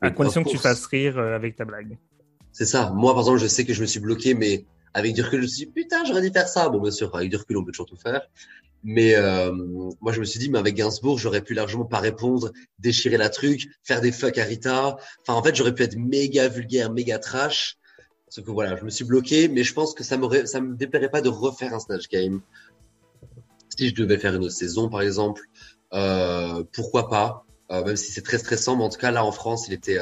À 0.00 0.08
Oui, 0.08 0.14
condition 0.14 0.42
que 0.42 0.48
tu 0.48 0.58
fasses 0.58 0.86
rire 0.86 1.18
euh, 1.18 1.34
avec 1.34 1.56
ta 1.56 1.64
blague. 1.64 1.98
C'est 2.52 2.64
ça. 2.64 2.90
Moi, 2.94 3.12
par 3.12 3.20
exemple, 3.20 3.38
je 3.38 3.46
sais 3.46 3.64
que 3.64 3.74
je 3.74 3.82
me 3.82 3.86
suis 3.86 4.00
bloqué, 4.00 4.34
mais 4.34 4.64
avec 4.94 5.14
du 5.14 5.22
recul, 5.22 5.40
je 5.40 5.42
me 5.42 5.48
suis 5.48 5.66
dit, 5.66 5.72
putain, 5.72 6.04
j'aurais 6.04 6.22
dû 6.22 6.30
faire 6.30 6.48
ça. 6.48 6.68
Bon, 6.68 6.80
bien 6.80 6.90
sûr, 6.90 7.14
avec 7.14 7.28
du 7.28 7.36
recul, 7.36 7.56
on 7.58 7.64
peut 7.64 7.72
toujours 7.72 7.86
tout 7.86 7.96
faire. 7.96 8.22
Mais 8.86 9.14
euh, 9.16 9.50
moi, 10.02 10.12
je 10.12 10.20
me 10.20 10.24
suis 10.26 10.38
dit, 10.38 10.50
mais 10.50 10.58
avec 10.58 10.74
Gainsbourg, 10.74 11.18
j'aurais 11.18 11.40
pu 11.40 11.54
largement 11.54 11.86
pas 11.86 12.00
répondre, 12.00 12.52
déchirer 12.78 13.16
la 13.16 13.30
truc, 13.30 13.66
faire 13.82 14.02
des 14.02 14.12
fuck 14.12 14.36
à 14.36 14.44
Rita. 14.44 14.98
Enfin, 15.22 15.38
en 15.38 15.42
fait, 15.42 15.54
j'aurais 15.56 15.74
pu 15.74 15.82
être 15.82 15.96
méga 15.96 16.48
vulgaire, 16.48 16.92
méga 16.92 17.18
trash. 17.18 17.78
Sauf 18.28 18.44
que 18.44 18.50
voilà, 18.50 18.76
je 18.76 18.84
me 18.84 18.90
suis 18.90 19.04
bloqué, 19.04 19.48
mais 19.48 19.64
je 19.64 19.72
pense 19.72 19.94
que 19.94 20.04
ça 20.04 20.18
m'aurait, 20.18 20.44
ça 20.46 20.60
me 20.60 20.76
déplairait 20.76 21.08
pas 21.08 21.22
de 21.22 21.30
refaire 21.30 21.72
un 21.72 21.78
Snatch 21.78 22.08
Game. 22.08 22.42
Si 23.76 23.88
je 23.88 23.94
devais 23.94 24.18
faire 24.18 24.34
une 24.34 24.44
autre 24.44 24.54
saison, 24.54 24.90
par 24.90 25.00
exemple, 25.00 25.42
euh, 25.94 26.62
pourquoi 26.74 27.08
pas? 27.08 27.46
Euh, 27.70 27.82
Même 27.84 27.96
si 27.96 28.12
c'est 28.12 28.22
très 28.22 28.38
stressant, 28.38 28.76
mais 28.76 28.84
en 28.84 28.90
tout 28.90 29.00
cas, 29.00 29.10
là, 29.10 29.24
en 29.24 29.32
France, 29.32 29.66
il 29.68 29.72
était, 29.72 29.98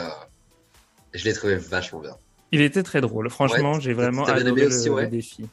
je 1.12 1.24
l'ai 1.24 1.32
trouvé 1.34 1.54
vachement 1.54 2.00
bien. 2.00 2.16
Il 2.50 2.60
était 2.60 2.82
très 2.82 3.00
drôle. 3.00 3.30
Franchement, 3.30 3.74
Ouais, 3.74 3.80
j'ai 3.80 3.92
vraiment 3.92 4.24
adoré 4.24 4.50
aimé 4.50 4.60
le, 4.62 4.66
aussi, 4.66 4.90
ouais 4.90 5.04
le 5.04 5.08
défi. 5.08 5.44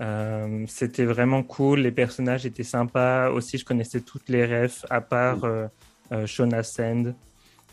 Euh, 0.00 0.64
C'était 0.68 1.04
vraiment 1.04 1.42
cool. 1.42 1.80
Les 1.80 1.92
personnages 1.92 2.46
étaient 2.46 2.62
sympas. 2.64 3.30
Aussi, 3.30 3.58
je 3.58 3.64
connaissais 3.64 4.00
toutes 4.00 4.28
les 4.28 4.44
refs, 4.44 4.84
à 4.90 5.00
part 5.00 5.44
euh, 5.44 5.66
euh, 6.12 6.26
Shona 6.26 6.62
Sand. 6.62 7.14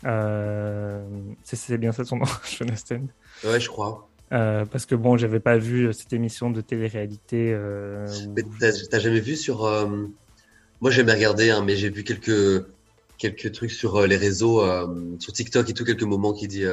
Euh, 0.04 1.02
c'est- 1.44 1.56
c'est 1.56 1.78
bien 1.78 1.92
ça 1.92 2.04
son 2.04 2.16
nom, 2.16 2.24
Shona 2.44 2.76
Sand. 2.76 3.08
Ouais, 3.44 3.60
je 3.60 3.68
crois. 3.68 4.08
Parce 4.30 4.86
que 4.86 4.94
bon, 4.94 5.16
j'avais 5.18 5.40
pas 5.40 5.58
vu 5.58 5.92
cette 5.92 6.12
émission 6.14 6.50
de 6.50 6.60
télé-réalité. 6.62 7.54
Mais 8.34 8.42
t'as 8.90 8.98
jamais 8.98 9.20
vu 9.20 9.36
sur 9.36 9.62
Moi, 10.80 10.90
j'ai 10.90 10.98
jamais 11.02 11.12
regardé, 11.12 11.50
hein, 11.50 11.62
mais 11.64 11.76
j'ai 11.76 11.90
vu 11.90 12.02
quelques 12.02 12.64
quelques 13.18 13.52
trucs 13.52 13.70
sur 13.72 14.06
les 14.06 14.16
réseaux, 14.16 14.62
sur 15.20 15.32
TikTok 15.34 15.68
et 15.68 15.74
tout, 15.74 15.84
quelques 15.84 16.02
moments 16.02 16.32
qui 16.32 16.48
dit 16.48 16.64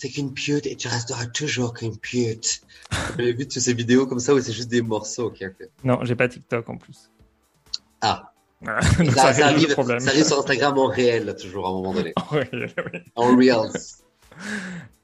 "C'est 0.00 0.08
qu'une 0.08 0.32
pute 0.32 0.66
et 0.66 0.76
tu 0.76 0.88
resteras 0.88 1.26
toujours 1.26 1.74
qu'une 1.74 1.96
pute." 1.96 2.62
J'avais 3.18 3.32
vu 3.32 3.46
toutes 3.46 3.60
ces 3.62 3.74
vidéos 3.74 4.06
comme 4.06 4.18
ça 4.20 4.34
où 4.34 4.40
c'est 4.40 4.52
juste 4.52 4.70
des 4.70 4.82
morceaux. 4.82 5.26
ok, 5.26 5.42
ok. 5.42 5.68
Non, 5.84 5.98
j'ai 6.04 6.16
pas 6.16 6.26
TikTok 6.28 6.68
en 6.68 6.76
plus. 6.76 7.10
Ah, 8.00 8.32
Voilà. 8.62 8.80
Donc, 8.98 9.10
ça, 9.12 9.32
ça 9.34 9.46
arrive, 9.46 9.74
ça 9.74 10.10
arrive 10.10 10.24
sur 10.24 10.38
Instagram 10.38 10.78
en 10.78 10.86
réel 10.86 11.24
là, 11.26 11.34
toujours 11.34 11.66
à 11.66 11.70
un 11.70 11.72
moment 11.72 11.92
donné, 11.94 12.12
en 13.14 13.36
reels. 13.36 13.68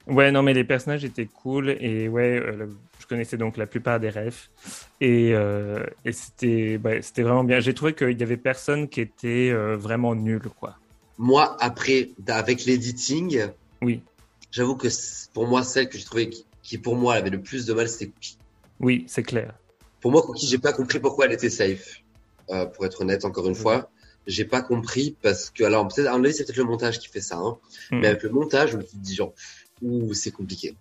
Ouais, 0.06 0.30
non, 0.30 0.42
mais 0.42 0.54
les 0.54 0.62
personnages 0.64 1.04
étaient 1.04 1.26
cool 1.26 1.70
et 1.70 2.08
ouais, 2.08 2.38
euh, 2.38 2.52
le- 2.56 2.76
je 3.00 3.06
connaissais 3.06 3.36
donc 3.36 3.56
la 3.56 3.66
plupart 3.66 3.98
des 3.98 4.10
refs 4.10 4.50
et, 5.00 5.32
euh, 5.34 5.84
et 6.04 6.12
c'était 6.12 6.78
ouais, 6.82 7.02
c'était 7.02 7.22
vraiment 7.22 7.42
bien. 7.44 7.58
J'ai 7.60 7.74
trouvé 7.74 7.92
qu'il 7.92 8.18
y 8.18 8.22
avait 8.22 8.36
personne 8.36 8.88
qui 8.88 9.00
était 9.00 9.50
euh, 9.50 9.76
vraiment 9.76 10.14
nul, 10.14 10.42
quoi. 10.60 10.76
Moi, 11.18 11.56
après, 11.60 12.10
avec 12.28 12.64
l'editing, 12.66 13.46
Oui, 13.82 14.00
j'avoue 14.56 14.76
que 14.76 14.88
pour 15.34 15.46
moi, 15.46 15.62
celle 15.62 15.88
que 15.90 15.98
j'ai 15.98 16.04
trouvée 16.04 16.28
qui, 16.30 16.46
qui 16.62 16.78
pour 16.78 16.96
moi 16.96 17.14
avait 17.14 17.30
le 17.30 17.40
plus 17.42 17.66
de 17.66 17.74
mal, 17.74 17.88
c'était 17.88 18.06
Cookie. 18.08 18.38
oui, 18.80 19.04
c'est 19.06 19.22
clair. 19.22 19.54
Pour 20.00 20.10
moi, 20.12 20.22
Cookie, 20.22 20.46
j'ai 20.46 20.58
pas 20.58 20.72
compris 20.72 20.98
pourquoi 20.98 21.26
elle 21.26 21.32
était 21.32 21.50
safe. 21.50 22.00
Euh, 22.50 22.64
pour 22.66 22.86
être 22.86 23.00
honnête, 23.02 23.24
encore 23.24 23.44
une 23.46 23.50
Mhm. 23.50 23.56
fois, 23.56 23.90
j'ai 24.26 24.44
pas 24.44 24.62
compris 24.62 25.16
parce 25.22 25.50
que, 25.50 25.64
alors, 25.64 25.86
peut-être, 25.88 26.08
à 26.08 26.16
mon 26.16 26.24
avis, 26.24 26.32
c'est 26.34 26.44
peut-être 26.44 26.56
le 26.58 26.64
montage 26.64 26.98
qui 27.00 27.08
fait 27.08 27.20
ça, 27.20 27.36
hein. 27.36 27.56
Mhm. 27.90 28.00
Mais 28.00 28.06
avec 28.08 28.22
le 28.22 28.30
montage, 28.30 28.70
je 28.72 28.76
me 28.78 28.82
suis 28.84 28.98
dit, 28.98 29.14
genre, 29.14 29.34
ouh, 29.82 30.14
c'est 30.14 30.30
compliqué. 30.30 30.74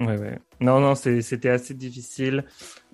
Ouais, 0.00 0.16
ouais. 0.16 0.38
Non, 0.60 0.80
non, 0.80 0.94
c'était 0.94 1.50
assez 1.50 1.74
difficile. 1.74 2.44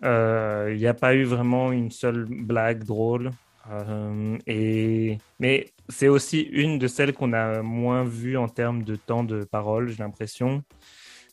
Euh, 0.03 0.73
Il 0.75 0.79
n'y 0.79 0.87
a 0.89 0.95
pas 0.95 1.15
eu 1.15 1.23
vraiment 1.25 1.71
une 1.73 1.91
seule 1.93 2.25
blague 2.29 2.83
drôle. 2.85 3.31
Euh, 3.71 4.37
et... 4.47 5.19
Mais 5.41 5.73
c'est 5.89 6.09
aussi 6.09 6.41
une 6.43 6.79
de 6.79 6.87
celles 6.87 7.13
qu'on 7.13 7.33
a 7.33 7.63
moins 7.63 8.05
vues 8.05 8.37
en 8.37 8.49
termes 8.49 8.83
de 8.83 8.97
temps 8.97 9.25
de 9.25 9.45
parole, 9.45 9.89
j'ai 9.89 9.99
l'impression. 10.03 10.63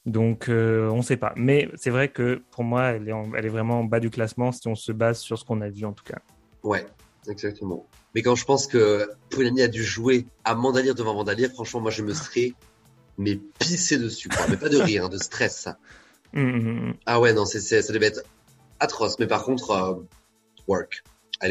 Donc, 0.06 0.50
euh, 0.50 0.90
on 0.90 0.98
ne 0.98 1.02
sait 1.02 1.18
pas. 1.18 1.34
Mais 1.38 1.70
c'est 1.76 1.90
vrai 1.90 2.10
que 2.10 2.42
pour 2.52 2.64
moi, 2.64 2.88
elle 2.92 3.08
est, 3.08 3.14
en- 3.14 3.34
elle 3.36 3.46
est 3.46 3.50
vraiment 3.50 3.80
en 3.80 3.84
bas 3.86 4.00
du 4.00 4.10
classement 4.10 4.52
si 4.52 4.68
on 4.68 4.76
se 4.76 4.92
base 4.92 5.20
sur 5.20 5.38
ce 5.38 5.46
qu'on 5.46 5.62
a 5.62 5.70
vu 5.70 5.86
en 5.86 5.94
tout 5.94 6.04
cas. 6.04 6.20
Ouais, 6.62 6.86
exactement. 7.30 7.86
Mais 8.14 8.22
quand 8.22 8.36
je 8.36 8.44
pense 8.46 8.68
que 8.68 9.08
Poulani 9.30 9.62
a 9.62 9.68
dû 9.68 9.84
jouer 9.84 10.26
à 10.44 10.56
Mandalire 10.56 10.94
devant 10.94 11.14
Mandalire, 11.14 11.50
franchement, 11.52 11.80
moi, 11.82 11.92
je 11.92 12.04
me 12.04 12.14
serais, 12.14 12.54
mais 13.18 13.40
pissé 13.60 13.98
dessus, 13.98 14.30
quoi. 14.30 14.46
Mais 14.50 14.58
pas 14.58 14.70
de 14.70 14.78
rire, 14.78 15.06
hein, 15.06 15.10
de 15.10 15.18
stress. 15.18 15.68
Hum, 16.36 16.44
hum, 16.54 16.68
hum. 16.68 16.94
Ah 17.06 17.20
ouais, 17.20 17.32
non, 17.34 17.46
ça 17.46 17.60
devait 17.60 18.08
être 18.08 18.24
atroce. 18.80 19.18
Mais 19.20 19.28
par 19.28 19.44
contre, 19.46 19.72
euh, 19.72 19.96
work. 20.68 21.04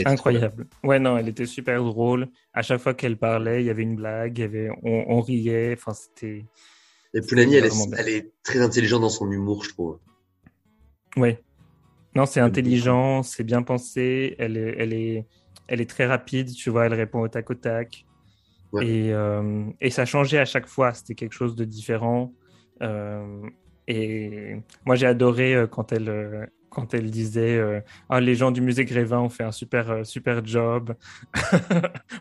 Incroyable. 0.05 0.67
Ouais, 0.83 0.99
non, 0.99 1.19
elle 1.19 1.29
était 1.29 1.47
super 1.47 1.83
drôle. 1.83 2.29
À 2.53 2.63
chaque 2.63 2.81
fois 2.81 2.95
qu'elle 2.95 3.17
parlait, 3.17 3.63
il 3.63 3.67
y 3.67 3.71
avait 3.71 3.83
une 3.83 3.97
blague, 3.97 4.39
il 4.39 4.41
y 4.41 4.45
avait... 4.45 4.69
on, 4.83 5.21
riait. 5.21 5.75
Enfin, 5.77 5.93
c'était. 5.93 6.47
Et 7.15 7.21
Poulani, 7.21 7.57
elle, 7.57 7.71
elle, 7.99 8.09
est 8.09 8.33
très 8.43 8.61
intelligente 8.61 9.03
dans 9.03 9.11
son 9.11 9.31
humour, 9.31 9.65
je 9.65 9.71
trouve. 9.71 9.99
Oui. 11.17 11.37
Non, 12.15 12.27
c'est 12.27 12.41
intelligent, 12.41 13.23
c'est 13.23 13.45
bien 13.45 13.63
pensé. 13.63 14.35
Elle 14.39 14.57
est, 14.57 14.75
elle 14.79 14.93
est, 14.93 15.27
elle 15.69 15.81
est 15.81 15.91
très 15.91 16.07
rapide. 16.07 16.53
Tu 16.53 16.71
vois, 16.71 16.87
elle 16.87 16.95
répond 16.95 17.21
au 17.21 17.29
tac 17.29 17.51
au 17.51 17.55
tac. 17.55 18.07
Et, 18.81 19.13
euh, 19.13 19.65
et 19.81 19.91
ça 19.91 20.07
changeait 20.07 20.39
à 20.39 20.45
chaque 20.45 20.67
fois. 20.67 20.95
C'était 20.95 21.15
quelque 21.15 21.35
chose 21.35 21.55
de 21.55 21.65
différent. 21.65 22.33
Euh, 22.83 23.43
et 23.89 24.57
moi, 24.87 24.97
j'ai 24.97 25.07
adoré 25.07 25.55
euh, 25.55 25.67
quand 25.67 25.93
elle, 25.93 26.51
quand 26.73 26.95
elle 26.95 27.11
disait 27.11 27.61
ah, 28.09 28.21
les 28.21 28.35
gens 28.35 28.51
du 28.51 28.61
musée 28.61 28.85
Grévin 28.85 29.19
ont 29.19 29.29
fait 29.29 29.45
un 29.45 29.53
super, 29.53 30.05
super 30.05 30.45
job. 30.45 30.95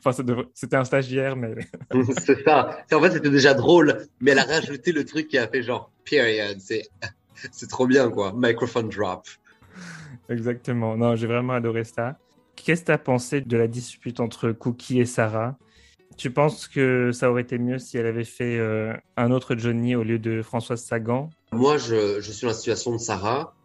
enfin, 0.03 0.23
c'était 0.53 0.75
un 0.75 0.83
stagiaire, 0.83 1.35
mais. 1.35 1.55
c'est 2.25 2.43
ça. 2.43 2.77
En 2.91 3.01
fait, 3.01 3.11
c'était 3.11 3.29
déjà 3.29 3.53
drôle, 3.53 4.07
mais 4.19 4.31
elle 4.31 4.39
a 4.39 4.43
rajouté 4.43 4.91
le 4.91 5.05
truc 5.05 5.27
qui 5.27 5.37
a 5.37 5.47
fait 5.47 5.63
genre 5.63 5.91
period. 6.09 6.57
C'est, 6.59 6.83
c'est 7.51 7.69
trop 7.69 7.87
bien, 7.87 8.09
quoi. 8.09 8.33
Microphone 8.35 8.89
drop. 8.89 9.27
Exactement. 10.29 10.97
Non, 10.97 11.15
j'ai 11.15 11.27
vraiment 11.27 11.53
adoré 11.53 11.83
ça. 11.83 12.17
Qu'est-ce 12.55 12.81
que 12.81 12.87
tu 12.87 12.91
as 12.91 12.97
pensé 12.97 13.41
de 13.41 13.57
la 13.57 13.67
dispute 13.67 14.19
entre 14.19 14.51
Cookie 14.51 14.99
et 14.99 15.05
Sarah? 15.05 15.57
Tu 16.17 16.29
penses 16.29 16.67
que 16.67 17.11
ça 17.11 17.31
aurait 17.31 17.41
été 17.41 17.57
mieux 17.57 17.79
si 17.79 17.97
elle 17.97 18.05
avait 18.05 18.25
fait 18.25 18.57
euh, 18.57 18.93
un 19.17 19.31
autre 19.31 19.55
Johnny 19.55 19.95
au 19.95 20.03
lieu 20.03 20.19
de 20.19 20.41
Françoise 20.41 20.83
Sagan? 20.83 21.29
Moi, 21.53 21.77
je, 21.77 22.19
je, 22.21 22.31
suis 22.31 22.41
dans 22.41 22.49
la 22.49 22.53
situation 22.53 22.91
de 22.91 22.97
Sarah. 22.97 23.55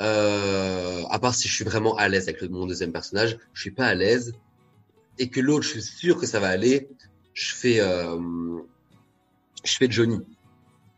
Euh, 0.00 1.02
à 1.10 1.18
part 1.18 1.34
si 1.34 1.48
je 1.48 1.54
suis 1.54 1.64
vraiment 1.64 1.96
à 1.96 2.08
l'aise 2.08 2.28
avec 2.28 2.40
le, 2.42 2.48
mon 2.48 2.66
deuxième 2.66 2.92
personnage, 2.92 3.38
je 3.52 3.60
suis 3.60 3.70
pas 3.70 3.86
à 3.86 3.94
l'aise. 3.94 4.34
Et 5.18 5.28
que 5.28 5.40
l'autre, 5.40 5.62
je 5.62 5.70
suis 5.70 5.82
sûr 5.82 6.18
que 6.18 6.26
ça 6.26 6.40
va 6.40 6.48
aller. 6.48 6.88
Je 7.32 7.54
fais, 7.54 7.80
euh, 7.80 8.58
je 9.64 9.76
fais 9.76 9.90
Johnny. 9.90 10.20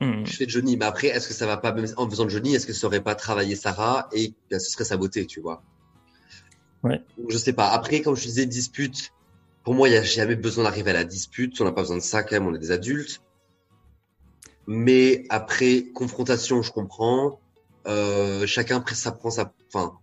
Hmm. 0.01 0.25
Je 0.25 0.33
fais 0.33 0.49
Johnny. 0.49 0.77
Mais 0.77 0.85
après, 0.85 1.09
est-ce 1.09 1.29
que 1.29 1.35
ça 1.35 1.47
va 1.47 1.57
pas, 1.57 1.73
même 1.73 1.87
en 1.97 2.09
faisant 2.11 2.29
Johnny, 2.29 2.55
est-ce 2.55 2.67
que 2.67 2.73
ça 2.73 2.87
aurait 2.87 3.03
pas 3.03 3.15
travaillé 3.15 3.55
Sarah 3.55 4.09
et 4.13 4.35
ben, 4.51 4.59
ce 4.59 4.71
serait 4.71 4.85
sa 4.85 4.97
beauté, 4.97 5.27
tu 5.27 5.41
vois? 5.41 5.63
Ouais. 6.83 7.03
Je 7.29 7.39
sais 7.39 7.53
pas. 7.53 7.69
Après, 7.69 8.03
comme 8.03 8.17
je 8.17 8.23
disais, 8.23 8.47
dispute 8.47 9.13
pour 9.69 9.75
moi, 9.75 9.89
il 9.89 9.91
n'y 9.91 9.99
a 9.99 10.03
jamais 10.03 10.35
besoin 10.35 10.65
d'arriver 10.65 10.93
à 10.93 10.95
la 10.95 11.05
dispute. 11.05 11.61
On 11.61 11.65
n'a 11.65 11.73
pas 11.73 11.83
besoin 11.83 11.99
de 11.99 12.03
ça 12.03 12.23
quand 12.23 12.33
même, 12.33 12.47
on 12.47 12.55
est 12.55 12.59
des 12.59 12.71
adultes. 12.71 13.21
Mais 14.67 15.25
après, 15.29 15.89
confrontation, 15.95 16.63
je 16.63 16.73
comprends. 16.73 17.39
Euh, 17.89 18.47
chacun 18.47 18.85
ça 18.93 19.13
prend 19.13 19.31
sa, 19.31 19.53
enfin, 19.69 19.99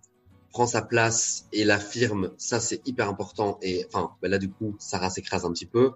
prend 0.50 0.68
sa 0.68 0.82
place 0.82 1.48
et 1.52 1.64
l'affirme. 1.64 2.32
Ça, 2.38 2.60
c'est 2.60 2.82
hyper 2.88 3.08
important. 3.10 3.60
Et 3.62 3.86
enfin, 3.88 4.12
ben 4.22 4.30
là, 4.30 4.38
du 4.38 4.50
coup, 4.50 4.76
Sarah 4.80 5.10
s'écrase 5.10 5.46
un 5.46 5.52
petit 5.52 5.66
peu. 5.66 5.92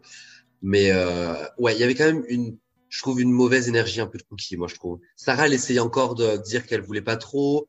Mais 0.62 0.92
euh, 0.92 1.46
ouais, 1.58 1.76
il 1.76 1.80
y 1.80 1.84
avait 1.84 1.96
quand 1.96 2.06
même 2.06 2.26
une, 2.28 2.58
je 2.90 3.02
trouve, 3.02 3.22
une 3.22 3.32
mauvaise 3.32 3.68
énergie 3.68 4.02
un 4.02 4.08
peu 4.08 4.18
de 4.18 4.24
Cookie, 4.24 4.58
moi, 4.58 4.68
je 4.68 4.76
trouve. 4.76 5.00
Sarah, 5.16 5.48
elle 5.48 5.54
essayait 5.54 5.80
encore 5.80 6.16
de 6.16 6.38
dire 6.38 6.66
qu'elle 6.66 6.82
voulait 6.82 7.02
pas 7.02 7.18
trop. 7.18 7.68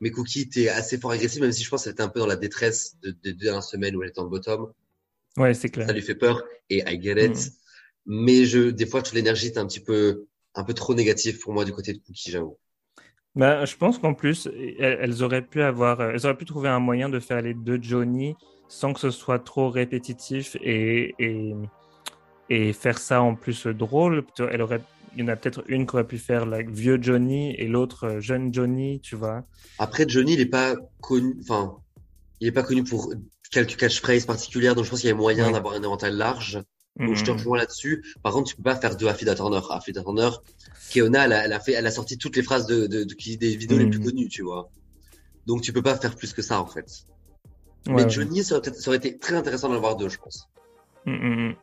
Mais 0.00 0.10
Cookie 0.10 0.40
était 0.40 0.68
assez 0.68 0.98
fort 0.98 1.12
agressif, 1.12 1.40
même 1.40 1.52
si 1.52 1.62
je 1.62 1.70
pense 1.70 1.84
qu'elle 1.84 1.92
était 1.92 2.02
un 2.02 2.08
peu 2.08 2.20
dans 2.20 2.26
la 2.26 2.36
détresse 2.36 2.96
de, 3.02 3.16
de, 3.22 3.30
de, 3.30 3.60
semaine 3.60 3.96
où 3.96 4.02
elle 4.02 4.10
était 4.10 4.18
en 4.18 4.26
bottom. 4.26 4.72
Ouais, 5.36 5.54
c'est 5.54 5.68
clair. 5.70 5.86
Ça 5.86 5.92
lui 5.92 6.02
fait 6.02 6.14
peur 6.14 6.42
et 6.68 6.82
I 6.86 7.00
get 7.00 7.24
it. 7.24 7.36
Mm. 7.36 7.50
Mais 8.06 8.44
je, 8.44 8.70
des 8.70 8.86
fois, 8.86 9.02
toute 9.02 9.14
l'énergie 9.14 9.46
est 9.46 9.58
un 9.58 9.66
petit 9.66 9.80
peu, 9.80 10.26
un 10.54 10.64
peu 10.64 10.74
trop 10.74 10.94
négative 10.94 11.38
pour 11.38 11.52
moi 11.52 11.64
du 11.64 11.72
côté 11.72 11.92
de 11.92 11.98
Cookie, 11.98 12.30
j'avoue. 12.32 12.58
Bah, 13.36 13.64
je 13.64 13.76
pense 13.76 13.98
qu'en 13.98 14.14
plus, 14.14 14.48
elles 14.78 15.22
auraient 15.24 15.42
pu 15.42 15.60
avoir, 15.62 16.00
elles 16.00 16.24
auraient 16.24 16.36
pu 16.36 16.44
trouver 16.44 16.68
un 16.68 16.78
moyen 16.78 17.08
de 17.08 17.18
faire 17.18 17.42
les 17.42 17.54
deux 17.54 17.78
Johnny 17.82 18.36
sans 18.68 18.92
que 18.92 19.00
ce 19.00 19.10
soit 19.10 19.40
trop 19.40 19.70
répétitif 19.70 20.56
et, 20.60 21.14
et, 21.18 21.54
et 22.48 22.72
faire 22.72 22.98
ça 22.98 23.22
en 23.22 23.34
plus 23.34 23.66
drôle. 23.66 24.24
Elle 24.38 24.62
aurait, 24.62 24.80
il 25.16 25.20
y 25.20 25.24
en 25.24 25.28
a 25.28 25.36
peut-être 25.36 25.64
une 25.66 25.86
qui 25.86 25.94
aurait 25.94 26.06
pu 26.06 26.18
faire 26.18 26.46
la 26.46 26.62
vieux 26.62 26.98
Johnny 27.00 27.54
et 27.56 27.66
l'autre 27.66 28.06
euh, 28.06 28.20
jeune 28.20 28.52
Johnny, 28.54 29.00
tu 29.00 29.16
vois. 29.16 29.44
Après, 29.78 30.04
Johnny, 30.08 30.34
il 30.34 30.40
est 30.40 30.46
pas 30.46 30.76
connu, 31.00 31.36
enfin, 31.40 31.76
il 32.40 32.48
est 32.48 32.52
pas 32.52 32.62
connu 32.62 32.84
pour 32.84 33.12
quelques 33.50 33.76
catchphrases 33.76 34.26
particulières, 34.26 34.74
donc 34.74 34.84
je 34.84 34.90
pense 34.90 35.00
qu'il 35.00 35.08
y 35.08 35.12
a 35.12 35.16
moyen 35.16 35.50
d'avoir 35.50 35.74
un 35.74 35.82
éventail 35.82 36.14
large. 36.14 36.62
Donc 36.98 37.16
je 37.16 37.24
te 37.24 37.30
mhm. 37.30 37.38
rejoins 37.38 37.58
là-dessus. 37.58 38.04
Par 38.22 38.32
contre, 38.32 38.50
tu 38.50 38.56
peux 38.56 38.62
pas 38.62 38.76
faire 38.76 38.96
deux 38.96 39.08
Affida 39.08 39.34
Turner. 39.34 39.60
Affida 39.70 40.02
Turner, 40.02 40.30
Keona, 40.90 41.24
elle 41.24 41.32
a, 41.32 41.44
elle 41.44 41.52
a, 41.52 41.60
fait, 41.60 41.72
elle 41.72 41.86
a 41.86 41.90
sorti 41.90 42.18
toutes 42.18 42.36
les 42.36 42.42
phrases 42.42 42.66
de, 42.66 42.86
de, 42.86 43.04
de 43.04 43.14
qui 43.14 43.36
des 43.36 43.56
vidéos 43.56 43.78
les 43.78 43.88
plus 43.88 43.98
mhm. 43.98 44.04
connues, 44.04 44.28
tu 44.28 44.42
vois. 44.42 44.70
Donc 45.46 45.62
tu 45.62 45.72
peux 45.72 45.82
pas 45.82 45.96
faire 45.96 46.14
plus 46.14 46.32
que 46.32 46.42
ça 46.42 46.60
en 46.60 46.66
fait. 46.66 47.06
Mais 47.86 48.08
Johnny, 48.08 48.42
ça 48.44 48.56
aurait, 48.56 48.72
ça 48.72 48.88
aurait, 48.88 48.96
été 48.96 49.18
très 49.18 49.34
intéressant 49.34 49.68
d'en 49.68 49.74
avoir 49.74 49.96
deux, 49.96 50.08
je 50.08 50.18
pense. 50.18 50.48
Mhm, 51.04 51.54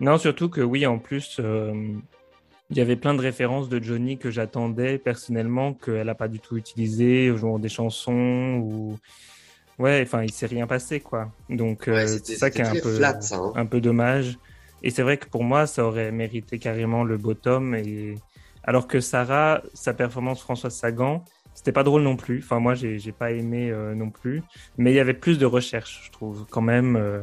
non, 0.00 0.18
surtout 0.18 0.48
que 0.48 0.60
oui, 0.60 0.86
en 0.86 0.98
plus, 0.98 1.36
euh, 1.38 1.72
il 2.70 2.76
y 2.76 2.80
avait 2.80 2.96
plein 2.96 3.14
de 3.14 3.20
références 3.20 3.68
de 3.68 3.82
Johnny 3.82 4.18
que 4.18 4.30
j'attendais 4.30 4.98
personnellement 4.98 5.72
qu'elle 5.74 6.08
a 6.08 6.14
pas 6.14 6.28
du 6.28 6.40
tout 6.40 6.56
utilisé, 6.56 7.34
genre 7.36 7.58
des 7.58 7.68
chansons 7.68 8.60
ou 8.62 8.98
Ouais, 9.78 10.02
enfin, 10.06 10.22
il 10.22 10.32
s'est 10.32 10.46
rien 10.46 10.66
passé, 10.66 11.00
quoi. 11.00 11.32
Donc, 11.48 11.88
euh, 11.88 12.06
c'est 12.22 12.36
ça 12.36 12.50
qui 12.50 12.60
est 12.60 12.66
un 12.66 12.80
peu, 12.80 13.04
hein. 13.04 13.52
un 13.56 13.66
peu 13.66 13.80
dommage. 13.80 14.38
Et 14.82 14.90
c'est 14.90 15.02
vrai 15.02 15.16
que 15.16 15.26
pour 15.26 15.44
moi, 15.44 15.66
ça 15.66 15.84
aurait 15.84 16.12
mérité 16.12 16.58
carrément 16.58 17.04
le 17.04 17.16
bottom. 17.16 17.74
Et... 17.74 18.16
Alors 18.62 18.86
que 18.86 19.00
Sarah, 19.00 19.62
sa 19.72 19.94
performance 19.94 20.40
Françoise 20.40 20.74
Sagan, 20.74 21.24
c'était 21.54 21.72
pas 21.72 21.82
drôle 21.82 22.02
non 22.02 22.16
plus. 22.16 22.40
Enfin, 22.44 22.60
moi, 22.60 22.74
j'ai 22.74 23.12
pas 23.12 23.32
aimé 23.32 23.70
euh, 23.70 23.94
non 23.94 24.10
plus. 24.10 24.42
Mais 24.78 24.92
il 24.92 24.96
y 24.96 25.00
avait 25.00 25.14
plus 25.14 25.38
de 25.38 25.46
recherche, 25.46 26.02
je 26.06 26.12
trouve, 26.12 26.46
quand 26.50 26.62
même. 26.62 26.96
Euh, 26.96 27.22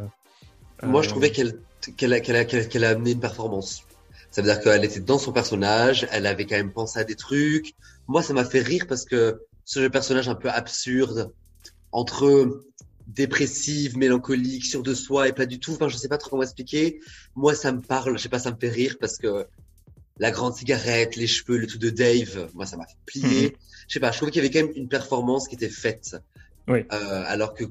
moi, 0.83 1.01
je 1.01 1.09
trouvais 1.09 1.31
qu'elle 1.31 1.59
qu'elle 1.97 2.13
a, 2.13 2.19
qu'elle 2.19 2.83
a, 2.83 2.87
a 2.87 2.91
amené 2.91 3.11
une 3.11 3.19
performance. 3.19 3.85
Ça 4.29 4.41
veut 4.41 4.47
dire 4.47 4.61
qu'elle 4.61 4.85
était 4.85 4.99
dans 4.99 5.17
son 5.17 5.33
personnage, 5.33 6.07
elle 6.11 6.25
avait 6.25 6.45
quand 6.45 6.55
même 6.55 6.71
pensé 6.71 6.99
à 6.99 7.03
des 7.03 7.15
trucs. 7.15 7.73
Moi, 8.07 8.21
ça 8.23 8.33
m'a 8.33 8.45
fait 8.45 8.61
rire 8.61 8.85
parce 8.87 9.03
que 9.03 9.41
ce 9.65 9.87
personnage 9.87 10.29
un 10.29 10.35
peu 10.35 10.49
absurde, 10.49 11.33
entre 11.91 12.63
dépressive, 13.07 13.97
mélancolique, 13.97 14.65
sûre 14.65 14.83
de 14.83 14.93
soi 14.93 15.27
et 15.27 15.33
pas 15.33 15.45
du 15.45 15.59
tout. 15.59 15.73
Enfin, 15.73 15.89
je 15.89 15.97
sais 15.97 16.07
pas 16.07 16.17
trop 16.17 16.31
comment 16.31 16.43
expliquer. 16.43 16.99
Moi, 17.35 17.55
ça 17.55 17.71
me 17.71 17.81
parle. 17.81 18.17
Je 18.17 18.23
sais 18.23 18.29
pas, 18.29 18.39
ça 18.39 18.51
me 18.51 18.57
fait 18.57 18.69
rire 18.69 18.97
parce 18.99 19.17
que 19.17 19.45
la 20.17 20.31
grande 20.31 20.55
cigarette, 20.55 21.15
les 21.15 21.27
cheveux, 21.27 21.57
le 21.57 21.67
tout 21.67 21.77
de 21.77 21.89
Dave, 21.89 22.49
moi, 22.53 22.65
ça 22.65 22.77
m'a 22.77 22.85
fait 22.85 22.97
plier. 23.05 23.49
Mhm. 23.49 23.55
Je 23.87 23.93
sais 23.93 23.99
pas. 23.99 24.11
Je 24.11 24.17
trouvais 24.17 24.31
qu'il 24.31 24.41
y 24.41 24.45
avait 24.45 24.53
quand 24.53 24.65
même 24.65 24.75
une 24.75 24.87
performance 24.87 25.47
qui 25.47 25.55
était 25.55 25.69
faite. 25.69 26.15
Oui. 26.67 26.85
Euh, 26.91 27.23
alors 27.25 27.53
que 27.53 27.65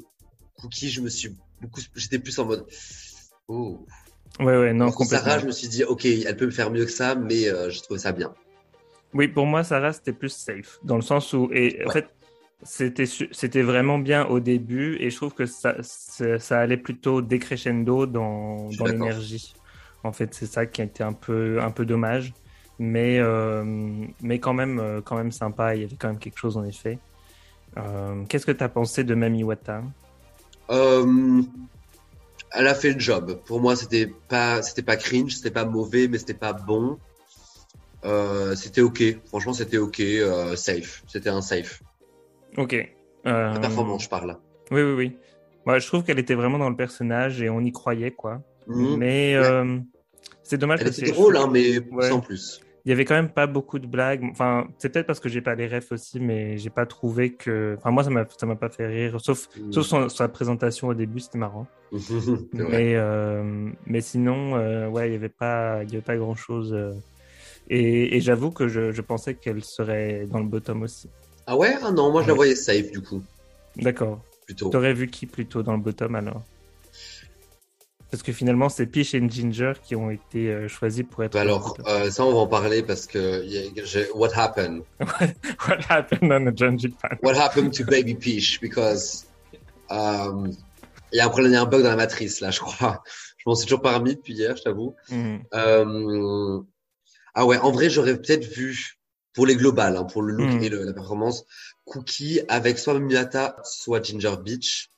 Cookie, 0.60 0.90
je 0.90 1.00
me 1.00 1.08
suis 1.08 1.34
beaucoup, 1.60 1.80
j'étais 1.94 2.18
plus 2.18 2.38
en 2.38 2.46
mode, 2.46 2.66
oh. 3.48 3.86
Ouais, 4.38 4.56
ouais, 4.56 4.72
non, 4.72 4.90
complètement. 4.92 5.28
Sarah, 5.28 5.38
je 5.40 5.46
me 5.46 5.52
suis 5.52 5.68
dit, 5.68 5.84
ok, 5.84 6.04
elle 6.04 6.36
peut 6.36 6.46
me 6.46 6.50
faire 6.50 6.70
mieux 6.70 6.84
que 6.84 6.90
ça, 6.90 7.14
mais 7.14 7.48
euh, 7.48 7.70
je 7.70 7.80
trouve 7.82 7.98
ça 7.98 8.12
bien. 8.12 8.32
Oui, 9.12 9.28
pour 9.28 9.46
moi, 9.46 9.64
Sarah, 9.64 9.92
c'était 9.92 10.12
plus 10.12 10.30
safe, 10.30 10.78
dans 10.84 10.96
le 10.96 11.02
sens 11.02 11.32
où, 11.32 11.50
et 11.52 11.84
en 11.84 11.90
fait, 11.90 12.08
c'était, 12.62 13.06
c'était 13.06 13.62
vraiment 13.62 13.98
bien 13.98 14.26
au 14.26 14.40
début 14.40 14.96
et 15.00 15.10
je 15.10 15.16
trouve 15.16 15.32
que 15.32 15.46
ça, 15.46 15.76
ça, 15.82 16.58
allait 16.58 16.76
plutôt 16.76 17.22
décrescendo 17.22 18.06
dans, 18.06 18.68
dans 18.78 18.84
l'énergie. 18.84 19.54
En 20.04 20.12
fait, 20.12 20.34
c'est 20.34 20.46
ça 20.46 20.66
qui 20.66 20.80
a 20.80 20.84
été 20.84 21.02
un 21.02 21.12
peu, 21.12 21.60
un 21.60 21.70
peu 21.70 21.84
dommage. 21.84 22.32
Mais, 22.78 23.18
euh, 23.18 23.62
mais 24.22 24.38
quand, 24.38 24.54
même, 24.54 24.78
euh, 24.78 25.00
quand 25.02 25.16
même 25.16 25.32
sympa, 25.32 25.74
il 25.74 25.82
y 25.82 25.84
avait 25.84 25.96
quand 25.96 26.08
même 26.08 26.18
quelque 26.18 26.38
chose 26.38 26.56
en 26.56 26.64
effet. 26.64 26.98
Euh, 27.76 28.24
qu'est-ce 28.26 28.46
que 28.46 28.52
tu 28.52 28.64
as 28.64 28.70
pensé 28.70 29.04
de 29.04 29.14
Mami 29.14 29.44
Wata? 29.44 29.82
Elle 32.52 32.66
a 32.66 32.74
fait 32.74 32.92
le 32.92 32.98
job. 32.98 33.38
Pour 33.44 33.60
moi, 33.60 33.76
c'était 33.76 34.06
pas, 34.28 34.62
c'était 34.62 34.82
pas 34.82 34.96
cringe, 34.96 35.36
c'était 35.36 35.50
pas 35.50 35.66
mauvais, 35.66 36.08
mais 36.08 36.18
c'était 36.18 36.34
pas 36.34 36.54
bon. 36.54 36.98
c'était 38.56 38.80
ok. 38.80 39.02
Franchement, 39.28 39.52
c'était 39.52 39.78
ok. 39.78 40.02
safe. 40.56 41.02
C'était 41.06 41.28
un 41.28 41.42
safe. 41.42 41.82
Ok. 42.56 42.74
Euh... 43.26 43.52
La 43.52 43.60
performance, 43.60 44.04
je 44.04 44.08
parle. 44.08 44.36
Oui, 44.70 44.82
oui, 44.82 44.92
oui. 44.92 45.16
Moi, 45.66 45.78
je 45.78 45.86
trouve 45.86 46.02
qu'elle 46.04 46.18
était 46.18 46.34
vraiment 46.34 46.58
dans 46.58 46.70
le 46.70 46.76
personnage 46.76 47.42
et 47.42 47.50
on 47.50 47.60
y 47.60 47.72
croyait, 47.72 48.12
quoi. 48.12 48.42
Mhm. 48.66 48.96
Mais 48.96 49.34
euh, 49.34 49.78
c'est 50.42 50.58
dommage. 50.58 50.80
Elle 50.82 50.88
était 50.88 51.10
drôle, 51.10 51.36
hein, 51.36 51.48
mais 51.50 51.80
sans 52.08 52.20
plus. 52.20 52.60
Il 52.86 52.88
y 52.88 52.92
avait 52.92 53.04
quand 53.04 53.14
même 53.14 53.28
pas 53.28 53.46
beaucoup 53.46 53.78
de 53.78 53.86
blagues. 53.86 54.24
Enfin, 54.30 54.66
c'est 54.78 54.88
peut-être 54.88 55.06
parce 55.06 55.20
que 55.20 55.28
j'ai 55.28 55.42
pas 55.42 55.54
les 55.54 55.68
refs 55.68 55.92
aussi, 55.92 56.18
mais 56.18 56.56
j'ai 56.56 56.70
pas 56.70 56.86
trouvé 56.86 57.34
que. 57.34 57.74
Enfin, 57.78 57.90
moi, 57.90 58.04
ça 58.04 58.10
m'a, 58.10 58.24
ça 58.38 58.46
m'a 58.46 58.56
pas 58.56 58.70
fait 58.70 58.86
rire. 58.86 59.20
Sauf, 59.20 59.48
mhm. 59.58 59.72
sauf 59.72 59.86
son, 59.86 60.08
sa 60.08 60.28
présentation 60.28 60.88
au 60.88 60.94
début, 60.94 61.20
c'était 61.20 61.38
marrant. 61.38 61.66
mais, 62.54 62.94
euh, 62.96 63.70
mais 63.86 64.00
sinon, 64.00 64.56
euh, 64.56 64.88
ouais, 64.88 65.10
il 65.10 65.12
y 65.12 65.16
avait 65.16 65.28
pas, 65.28 65.82
il 65.82 65.90
y 65.90 65.96
avait 65.96 66.04
pas 66.04 66.16
grand 66.16 66.36
chose. 66.36 66.74
Et, 67.68 68.16
et 68.16 68.20
j'avoue 68.20 68.50
que 68.50 68.66
je, 68.66 68.92
je 68.92 69.02
pensais 69.02 69.34
qu'elle 69.34 69.62
serait 69.62 70.26
dans 70.26 70.38
le 70.38 70.46
bottom 70.46 70.82
aussi. 70.82 71.10
Ah 71.50 71.56
ouais? 71.56 71.74
Ah 71.82 71.90
non, 71.90 72.12
moi 72.12 72.22
je 72.22 72.28
la 72.28 72.34
voyais 72.34 72.54
safe 72.54 72.92
du 72.92 73.00
coup. 73.00 73.22
D'accord. 73.76 74.20
Plutôt. 74.46 74.68
T'aurais 74.70 74.94
vu 74.94 75.08
qui 75.08 75.26
plutôt 75.26 75.64
dans 75.64 75.72
le 75.72 75.80
bottom 75.80 76.14
alors? 76.14 76.42
Parce 78.10 78.22
que 78.22 78.32
finalement, 78.32 78.68
c'est 78.68 78.86
Peach 78.86 79.14
et 79.14 79.28
Ginger 79.28 79.72
qui 79.82 79.96
ont 79.96 80.10
été 80.10 80.48
euh, 80.48 80.68
choisis 80.68 81.04
pour 81.08 81.24
être. 81.24 81.32
Bah 81.32 81.40
alors, 81.40 81.76
euh, 81.86 82.10
ça, 82.10 82.24
on 82.24 82.32
va 82.32 82.38
en 82.38 82.46
parler 82.46 82.82
parce 82.82 83.06
que. 83.06 83.44
what 84.14 84.30
happened? 84.34 84.82
What 85.68 85.80
happened 85.88 86.32
on 86.32 86.50
the 86.50 86.56
Junji 86.56 86.88
Pan 86.88 87.16
What 87.22 87.34
happened 87.34 87.72
to 87.74 87.84
Baby 87.84 88.14
Peach? 88.14 88.60
Because 88.60 89.26
Euh, 89.90 90.48
il 91.12 91.16
y 91.16 91.20
a 91.20 91.26
un 91.26 91.28
problème, 91.28 91.52
il 91.52 91.54
y 91.54 91.58
a 91.58 91.62
un 91.62 91.66
bug 91.66 91.82
dans 91.82 91.90
la 91.90 91.96
matrice, 91.96 92.40
là, 92.40 92.50
je 92.50 92.60
crois. 92.60 93.02
Je 93.38 93.44
m'en 93.46 93.54
suis 93.54 93.66
toujours 93.66 93.82
pas 93.82 93.96
remis 93.98 94.14
depuis 94.14 94.34
hier, 94.34 94.56
je 94.56 94.62
t'avoue. 94.62 94.94
Mhm. 95.10 95.42
Euh, 95.54 96.60
ah 97.34 97.46
ouais, 97.46 97.58
en 97.58 97.72
vrai, 97.72 97.90
j'aurais 97.90 98.16
peut-être 98.16 98.44
vu, 98.44 98.99
pour 99.32 99.46
les 99.46 99.56
globales, 99.56 99.96
hein, 99.96 100.04
pour 100.04 100.22
le 100.22 100.32
look 100.32 100.50
Mhm. 100.50 100.62
et 100.62 100.68
le- 100.68 100.84
la 100.84 100.92
performance, 100.92 101.44
Cookie 101.84 102.40
avec 102.48 102.78
soit 102.78 102.98
Miata, 102.98 103.56
soit 103.64 104.02
Ginger 104.04 104.34
Beach. 104.44 104.90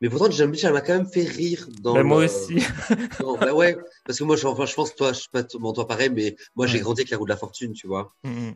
Mais 0.00 0.08
pourtant, 0.08 0.30
Ginger 0.30 0.46
Beach, 0.46 0.64
elle 0.64 0.72
m'a 0.72 0.80
quand 0.80 0.94
même 0.96 1.06
fait 1.10 1.24
rire 1.24 1.68
dans 1.82 1.94
Bah, 1.94 2.02
moi 2.02 2.20
le- 2.20 2.24
aussi. 2.26 2.56
Non, 3.26 3.36
bah 3.38 3.52
ouais, 3.54 3.76
parce 4.06 4.18
que 4.18 4.24
moi, 4.24 4.36
je, 4.36 4.46
enfin, 4.46 4.64
je 4.64 4.74
pense 4.74 4.94
toi, 4.94 5.12
je 5.12 5.18
sais 5.20 5.26
pas 5.30 5.42
bon, 5.58 5.72
toi 5.74 5.86
pareil, 5.86 6.08
mais 6.10 6.36
moi, 6.56 6.66
j'ai 6.66 6.80
grandi 6.80 7.02
avec 7.02 7.10
la 7.10 7.18
roue 7.18 7.24
de 7.26 7.30
la 7.30 7.36
fortune, 7.36 7.72
tu 7.74 7.86
vois. 7.86 8.14
Mhm. 8.24 8.54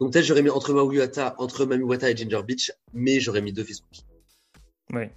Donc 0.00 0.12
peut-être 0.12 0.24
j'aurais 0.26 0.42
mis 0.42 0.50
entre 0.50 0.74
Mamiwata, 0.74 1.34
entre 1.38 1.64
Mamiwata 1.64 2.10
et 2.10 2.16
Ginger 2.16 2.42
Beach, 2.46 2.72
mais 2.92 3.20
j'aurais 3.20 3.40
mis 3.42 3.52
deux 3.52 3.64
fils 3.64 3.80
Cookie. 3.80 4.04
Ouais. 4.92 5.12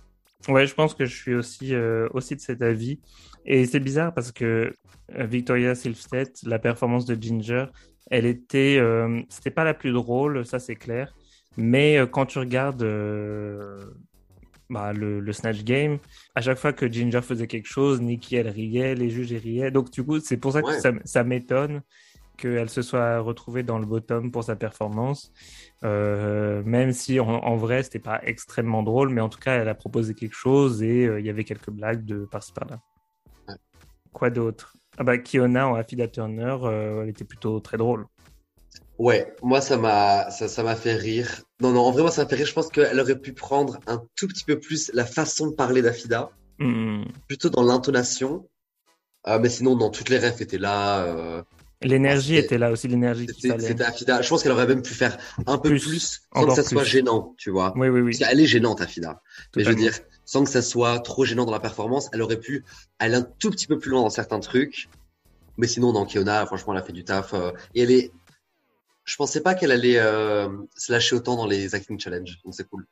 Ouais, 0.47 0.65
je 0.67 0.73
pense 0.73 0.93
que 0.93 1.03
je 1.05 1.13
suis 1.13 1.33
aussi, 1.35 1.73
euh, 1.75 2.07
aussi 2.13 2.33
de 2.35 2.39
cet 2.41 2.61
avis. 2.61 2.99
Et 3.45 3.65
c'est 3.65 3.81
bizarre 3.81 4.13
parce 4.13 4.31
que 4.31 4.73
euh, 5.17 5.25
Victoria 5.25 5.75
Silvstedt, 5.75 6.43
la 6.43 6.59
performance 6.59 7.05
de 7.05 7.21
Ginger, 7.21 7.65
elle 8.09 8.25
était, 8.25 8.77
euh, 8.79 9.21
c'était 9.29 9.51
pas 9.51 9.63
la 9.63 9.73
plus 9.73 9.91
drôle, 9.91 10.45
ça 10.45 10.59
c'est 10.59 10.75
clair. 10.75 11.15
Mais 11.57 11.97
euh, 11.97 12.05
quand 12.05 12.25
tu 12.25 12.39
regardes 12.39 12.83
euh, 12.83 13.77
bah, 14.69 14.93
le, 14.93 15.19
le 15.19 15.33
Snatch 15.33 15.63
Game, 15.63 15.97
à 16.35 16.41
chaque 16.41 16.57
fois 16.57 16.73
que 16.73 16.91
Ginger 16.91 17.21
faisait 17.21 17.47
quelque 17.47 17.67
chose, 17.67 18.01
Nikki 18.01 18.35
elle 18.35 18.49
riait, 18.49 18.95
les 18.95 19.09
juges 19.09 19.31
ils 19.31 19.37
riaient. 19.37 19.71
Donc 19.71 19.91
du 19.91 20.03
coup, 20.03 20.19
c'est 20.19 20.37
pour 20.37 20.53
ça 20.53 20.61
que 20.61 20.67
Ouais. 20.67 20.79
ça, 20.79 20.91
ça 21.05 21.23
m'étonne 21.23 21.81
qu'elle 22.37 22.69
se 22.69 22.81
soit 22.81 23.19
retrouvée 23.19 23.63
dans 23.63 23.79
le 23.79 23.85
bottom 23.85 24.31
pour 24.31 24.45
sa 24.45 24.55
performance. 24.55 25.33
Euh, 25.83 26.63
même 26.63 26.93
si 26.93 27.19
en, 27.19 27.27
en 27.27 27.55
vrai, 27.57 27.83
c'était 27.83 27.99
pas 27.99 28.21
extrêmement 28.23 28.81
drôle, 28.81 29.09
mais 29.09 29.19
en 29.19 29.27
tout 29.27 29.39
cas, 29.39 29.55
elle 29.55 29.67
a 29.67 29.75
proposé 29.75 30.13
quelque 30.13 30.35
chose 30.35 30.81
et 30.81 31.05
euh, 31.05 31.19
il 31.19 31.25
y 31.25 31.29
avait 31.29 31.43
quelques 31.43 31.69
blagues 31.69 32.05
de 32.05 32.25
par-ci 32.25 32.53
par-là. 32.53 32.79
Ouais. 33.49 33.55
Quoi 34.13 34.29
d'autre? 34.29 34.77
Ah 34.99 35.03
bah, 35.03 35.17
Kiona 35.17 35.67
en 35.69 35.75
Affida 35.75 36.07
Turner, 36.07 36.57
euh, 36.63 37.01
elle 37.03 37.09
était 37.09 37.23
plutôt 37.25 37.59
très 37.59 37.77
drôle. 37.77 38.05
Ouais, 38.97 39.33
moi 39.41 39.61
ça 39.61 39.77
m'a 39.77 40.29
ça 40.29 40.47
ça 40.49 40.61
m'a 40.61 40.75
fait 40.75 40.93
rire. 40.95 41.41
Non 41.61 41.71
non, 41.71 41.81
en 41.81 41.91
vrai 41.91 42.01
moi 42.01 42.11
ça 42.11 42.23
m'a 42.23 42.29
fait 42.29 42.35
rire. 42.35 42.45
Je 42.45 42.53
pense 42.53 42.67
qu'elle 42.69 42.99
aurait 42.99 43.17
pu 43.17 43.31
prendre 43.33 43.79
un 43.87 44.03
tout 44.15 44.27
petit 44.27 44.43
peu 44.43 44.59
plus 44.59 44.91
la 44.93 45.05
façon 45.05 45.47
de 45.47 45.53
parler 45.55 45.81
d'Afida, 45.81 46.29
Hmm. 46.59 47.03
plutôt 47.29 47.49
dans 47.49 47.63
l'intonation. 47.63 48.45
Euh, 49.27 49.39
mais 49.39 49.47
sinon 49.49 49.77
non, 49.77 49.89
toutes 49.89 50.09
les 50.09 50.19
refs 50.19 50.41
étaient 50.41 50.57
là. 50.57 51.03
euh, 51.05 51.41
L'énergie 51.81 52.35
était 52.35 52.57
là 52.57 52.71
aussi, 52.71 52.89
l'énergie 52.89 53.25
C'était 53.27 53.81
Afida. 53.83 54.21
Je 54.21 54.27
pense 54.27 54.43
qu'elle 54.43 54.51
aurait 54.51 54.67
même 54.67 54.81
pu 54.81 54.93
faire 54.93 55.17
un 55.47 55.57
peu 55.57 55.69
Plus, 55.69 55.87
plus, 55.87 56.21
sans 56.35 56.45
que 56.47 56.53
ça 56.55 56.63
soit 56.63 56.83
gênant, 56.83 57.33
tu 57.37 57.51
vois. 57.51 57.71
Oui, 57.77 57.87
oui, 57.87 58.01
oui. 58.01 58.11
Parce 58.17 58.29
qu'elle 58.29 58.41
est 58.41 58.45
gênante 58.45 58.81
Afida. 58.81 59.21
Mais 59.55 59.63
je 59.63 59.69
veux 59.69 59.75
dire, 59.75 59.93
sans 60.29 60.43
que 60.43 60.49
ça 60.51 60.61
soit 60.61 60.99
trop 60.99 61.25
gênant 61.25 61.43
dans 61.45 61.51
la 61.51 61.59
performance, 61.59 62.07
elle 62.13 62.21
aurait 62.21 62.39
pu 62.39 62.63
aller 62.99 63.15
un 63.15 63.23
tout 63.23 63.49
petit 63.49 63.65
peu 63.65 63.79
plus 63.79 63.89
loin 63.89 64.03
dans 64.03 64.11
certains 64.11 64.39
trucs. 64.39 64.87
Mais 65.57 65.65
sinon, 65.65 65.91
dans 65.91 66.05
Kiona, 66.05 66.45
franchement, 66.45 66.73
elle 66.73 66.81
a 66.81 66.83
fait 66.83 66.93
du 66.93 67.03
taf. 67.03 67.33
euh, 67.33 67.51
et 67.73 67.81
elle 67.81 67.89
est. 67.89 68.11
Je 69.05 69.15
pensais 69.15 69.41
pas 69.41 69.55
qu'elle 69.55 69.71
allait 69.71 69.97
euh, 69.97 70.47
se 70.77 70.91
lâcher 70.91 71.15
autant 71.15 71.35
dans 71.35 71.47
les 71.47 71.73
acting 71.73 71.99
challenge. 71.99 72.37
Donc 72.45 72.53
c'est 72.53 72.69
cool. 72.69 72.85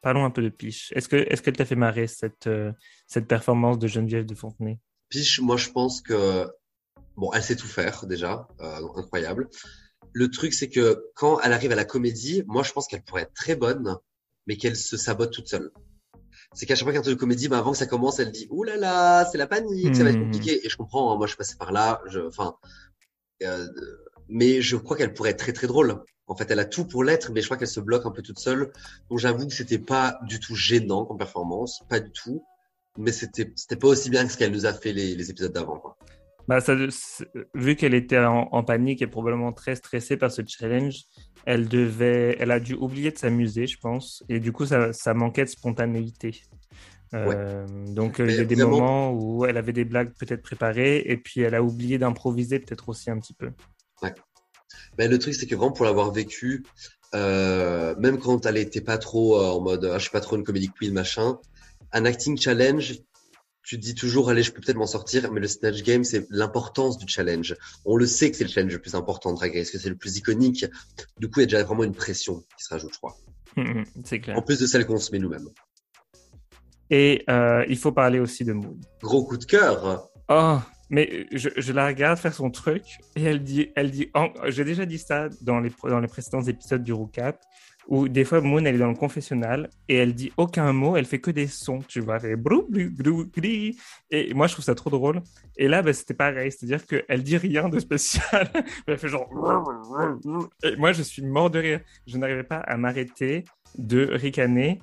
Parlons 0.00 0.24
un 0.24 0.30
peu 0.30 0.40
de 0.40 0.48
Piche. 0.48 0.90
Est-ce 0.96 1.10
que 1.10 1.16
est-ce 1.16 1.42
qu'elle 1.42 1.58
t'a 1.58 1.66
fait 1.66 1.76
marrer 1.76 2.06
cette, 2.06 2.46
euh, 2.46 2.72
cette 3.06 3.28
performance 3.28 3.78
de 3.78 3.86
Geneviève 3.86 4.24
de 4.24 4.34
Fontenay? 4.34 4.78
Piche, 5.10 5.40
moi, 5.40 5.58
je 5.58 5.68
pense 5.68 6.00
que. 6.00 6.48
Bon, 7.18 7.30
elle 7.34 7.42
sait 7.42 7.56
tout 7.56 7.66
faire 7.66 8.06
déjà. 8.06 8.48
donc 8.80 8.96
incroyable. 8.96 9.50
Le 10.14 10.30
truc, 10.30 10.54
c'est 10.54 10.70
que 10.70 11.04
quand 11.16 11.38
elle 11.40 11.52
arrive 11.52 11.72
à 11.72 11.76
la 11.76 11.84
comédie, 11.84 12.44
moi, 12.46 12.62
je 12.62 12.72
pense 12.72 12.86
qu'elle 12.86 13.02
pourrait 13.02 13.24
être 13.24 13.34
très 13.34 13.56
bonne, 13.56 13.98
mais 14.46 14.56
qu'elle 14.56 14.76
se 14.76 14.96
sabote 14.96 15.34
toute 15.34 15.48
seule. 15.48 15.70
C'est 16.54 16.66
qu'à 16.66 16.74
chaque 16.74 16.84
fois 16.84 16.92
qu'il 16.92 16.96
y 16.96 16.98
a 16.98 17.00
un 17.00 17.02
truc 17.04 17.14
de 17.16 17.20
comédie, 17.20 17.48
bah, 17.48 17.58
avant 17.58 17.72
que 17.72 17.78
ça 17.78 17.86
commence, 17.86 18.18
elle 18.20 18.30
dit 18.32 18.46
Ouh 18.50 18.64
là 18.64 18.76
là, 18.76 19.24
c'est 19.30 19.38
la 19.38 19.46
panique, 19.46 19.96
ça 19.96 20.04
va 20.04 20.10
être 20.10 20.18
Hmm. 20.18 20.18
compliqué. 20.18 20.64
Et 20.64 20.68
je 20.68 20.76
comprends, 20.76 21.12
hein, 21.12 21.16
moi 21.16 21.26
je 21.26 21.32
suis 21.32 21.38
passé 21.38 21.56
par 21.58 21.72
là, 21.72 22.00
je, 22.06 22.20
enfin, 22.20 22.56
euh, 23.42 23.66
mais 24.28 24.62
je 24.62 24.76
crois 24.76 24.96
qu'elle 24.96 25.14
pourrait 25.14 25.30
être 25.30 25.38
très 25.38 25.52
très 25.52 25.66
drôle. 25.66 26.02
En 26.26 26.36
fait, 26.36 26.50
elle 26.50 26.60
a 26.60 26.64
tout 26.64 26.86
pour 26.86 27.04
l'être, 27.04 27.32
mais 27.32 27.40
je 27.40 27.46
crois 27.46 27.56
qu'elle 27.56 27.68
se 27.68 27.80
bloque 27.80 28.06
un 28.06 28.10
peu 28.12 28.22
toute 28.22 28.38
seule. 28.38 28.72
Donc 29.10 29.18
j'avoue 29.18 29.46
que 29.48 29.54
c'était 29.54 29.78
pas 29.78 30.18
du 30.26 30.40
tout 30.40 30.54
gênant 30.54 31.04
comme 31.04 31.18
performance, 31.18 31.82
pas 31.88 32.00
du 32.00 32.10
tout. 32.12 32.42
Mais 32.98 33.12
c'était 33.12 33.52
c'était 33.56 33.76
pas 33.76 33.88
aussi 33.88 34.10
bien 34.10 34.26
que 34.26 34.32
ce 34.32 34.38
qu'elle 34.38 34.52
nous 34.52 34.66
a 34.66 34.72
fait 34.74 34.92
les, 34.92 35.14
les 35.16 35.30
épisodes 35.30 35.52
d'avant. 35.52 35.82
Bah, 36.48 36.60
ça, 36.60 36.74
vu 37.54 37.76
qu'elle 37.76 37.94
était 37.94 38.18
en, 38.18 38.48
en 38.50 38.64
panique 38.64 39.02
et 39.02 39.06
probablement 39.06 39.52
très 39.52 39.76
stressée 39.76 40.16
par 40.16 40.30
ce 40.30 40.42
challenge, 40.46 41.04
elle 41.44 41.68
devait, 41.68 42.36
elle 42.38 42.50
a 42.50 42.60
dû 42.60 42.74
oublier 42.74 43.10
de 43.10 43.18
s'amuser, 43.18 43.66
je 43.66 43.78
pense, 43.78 44.24
et 44.28 44.40
du 44.40 44.52
coup, 44.52 44.66
ça, 44.66 44.92
ça 44.92 45.14
manquait 45.14 45.44
de 45.44 45.50
spontanéité. 45.50 46.42
Euh, 47.14 47.66
donc, 47.88 48.20
euh, 48.20 48.26
il 48.26 48.34
y 48.34 48.38
a 48.38 48.40
Mais 48.40 48.46
des 48.46 48.56
moments 48.56 49.12
où 49.12 49.44
elle 49.44 49.56
avait 49.56 49.72
des 49.72 49.84
blagues 49.84 50.12
peut-être 50.18 50.42
préparées, 50.42 51.02
et 51.06 51.16
puis 51.16 51.40
elle 51.42 51.54
a 51.54 51.62
oublié 51.62 51.98
d'improviser 51.98 52.58
peut-être 52.58 52.88
aussi 52.88 53.10
un 53.10 53.18
petit 53.18 53.34
peu. 53.34 53.50
Ben, 54.96 55.10
le 55.10 55.18
truc, 55.18 55.34
c'est 55.34 55.46
que 55.46 55.54
vraiment 55.54 55.72
pour 55.72 55.84
l'avoir 55.84 56.10
vécu, 56.10 56.64
euh, 57.14 57.94
même 57.98 58.18
quand 58.18 58.46
elle 58.46 58.56
était 58.56 58.80
pas 58.80 58.98
trop 58.98 59.40
euh, 59.40 59.50
en 59.50 59.60
mode, 59.60 59.84
ah, 59.84 59.98
je 59.98 60.02
suis 60.02 60.10
pas 60.10 60.20
trop 60.20 60.36
une 60.36 60.44
comédie 60.44 60.70
queen, 60.70 60.92
machin, 60.92 61.38
un 61.92 62.04
acting 62.04 62.38
challenge, 62.38 63.00
tu 63.64 63.76
te 63.78 63.82
dis 63.82 63.94
toujours, 63.94 64.28
allez, 64.28 64.42
je 64.42 64.52
peux 64.52 64.60
peut-être 64.60 64.76
m'en 64.76 64.86
sortir, 64.86 65.30
mais 65.32 65.40
le 65.40 65.46
Snatch 65.46 65.82
Game, 65.82 66.04
c'est 66.04 66.26
l'importance 66.30 66.98
du 66.98 67.06
challenge. 67.06 67.56
On 67.84 67.96
le 67.96 68.06
sait 68.06 68.30
que 68.30 68.36
c'est 68.36 68.44
le 68.44 68.50
challenge 68.50 68.72
le 68.72 68.80
plus 68.80 68.94
important 68.94 69.32
de 69.32 69.36
Drag 69.36 69.54
Race, 69.54 69.70
que 69.70 69.78
c'est 69.78 69.88
le 69.88 69.96
plus 69.96 70.16
iconique. 70.16 70.66
Du 71.18 71.30
coup, 71.30 71.40
il 71.40 71.42
y 71.42 71.44
a 71.44 71.46
déjà 71.46 71.64
vraiment 71.64 71.84
une 71.84 71.94
pression 71.94 72.44
qui 72.56 72.64
se 72.64 72.70
rajoute, 72.70 72.92
je 72.92 72.98
crois. 72.98 73.16
c'est 74.04 74.20
clair. 74.20 74.36
En 74.36 74.42
plus 74.42 74.58
de 74.58 74.66
celle 74.66 74.86
qu'on 74.86 74.98
se 74.98 75.12
met 75.12 75.18
nous-mêmes. 75.18 75.48
Et 76.90 77.24
euh, 77.30 77.64
il 77.68 77.78
faut 77.78 77.92
parler 77.92 78.18
aussi 78.18 78.44
de 78.44 78.52
Moon. 78.52 78.78
Gros 79.00 79.24
coup 79.24 79.38
de 79.38 79.44
cœur. 79.44 80.10
Oh, 80.28 80.58
mais 80.90 81.26
je, 81.32 81.48
je 81.56 81.72
la 81.72 81.86
regarde 81.86 82.18
faire 82.18 82.34
son 82.34 82.50
truc 82.50 82.82
et 83.16 83.22
elle 83.22 83.42
dit, 83.42 83.70
elle 83.76 83.90
dit, 83.90 84.10
j'ai 84.48 84.64
déjà 84.64 84.84
dit 84.84 84.98
ça 84.98 85.28
dans 85.40 85.58
les, 85.58 85.72
dans 85.84 86.00
les 86.00 86.08
précédents 86.08 86.42
épisodes 86.42 86.82
du 86.82 86.92
Roucap, 86.92 87.40
où 87.88 88.08
des 88.08 88.24
fois 88.24 88.40
Moon 88.40 88.64
elle 88.64 88.76
est 88.76 88.78
dans 88.78 88.88
le 88.90 88.94
confessionnal 88.96 89.68
et 89.88 89.96
elle 89.96 90.14
dit 90.14 90.32
aucun 90.36 90.72
mot, 90.72 90.96
elle 90.96 91.04
fait 91.06 91.20
que 91.20 91.30
des 91.30 91.46
sons, 91.46 91.80
tu 91.88 92.00
vois, 92.00 92.18
elle 92.22 92.36
et 94.10 94.34
moi 94.34 94.46
je 94.46 94.52
trouve 94.52 94.64
ça 94.64 94.74
trop 94.74 94.90
drôle. 94.90 95.20
Et 95.56 95.68
là, 95.68 95.82
ben, 95.82 95.92
c'était 95.92 96.14
pareil, 96.14 96.50
c'est-à-dire 96.52 96.86
qu'elle 96.86 97.22
dit 97.22 97.36
rien 97.36 97.68
de 97.68 97.78
spécial, 97.78 98.50
elle 98.86 98.98
fait 98.98 99.08
genre, 99.08 99.28
et 100.62 100.76
moi 100.76 100.92
je 100.92 101.02
suis 101.02 101.22
mort 101.22 101.50
de 101.50 101.58
rire, 101.58 101.80
je 102.06 102.16
n'arrivais 102.18 102.44
pas 102.44 102.58
à 102.58 102.76
m'arrêter 102.76 103.44
de 103.76 104.08
ricaner. 104.12 104.80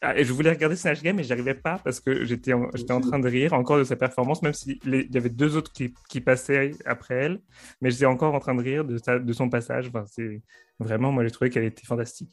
Ah, 0.00 0.16
et 0.16 0.22
je 0.24 0.32
voulais 0.32 0.50
regarder 0.50 0.76
Snatch 0.76 1.02
Game, 1.02 1.16
mais 1.16 1.24
j'arrivais 1.24 1.54
pas 1.56 1.80
parce 1.82 1.98
que 1.98 2.24
j'étais 2.24 2.52
en, 2.52 2.68
j'étais 2.72 2.92
en 2.92 3.00
train 3.00 3.18
de 3.18 3.28
rire 3.28 3.52
encore 3.52 3.78
de 3.78 3.82
sa 3.84 3.96
performance, 3.96 4.42
même 4.42 4.52
s'il 4.52 4.78
y 4.84 5.16
avait 5.16 5.28
deux 5.28 5.56
autres 5.56 5.72
qui, 5.72 5.92
qui 6.08 6.20
passaient 6.20 6.70
après 6.84 7.14
elle, 7.16 7.40
mais 7.80 7.90
j'étais 7.90 8.04
encore 8.06 8.32
en 8.32 8.38
train 8.38 8.54
de 8.54 8.62
rire 8.62 8.84
de, 8.84 8.96
sa- 8.98 9.18
de 9.18 9.32
son 9.32 9.50
passage. 9.50 9.88
Enfin, 9.88 10.04
c'est 10.06 10.40
vraiment, 10.78 11.10
moi, 11.10 11.24
j'ai 11.24 11.32
trouvé 11.32 11.50
qu'elle 11.50 11.64
était 11.64 11.84
fantastique. 11.84 12.30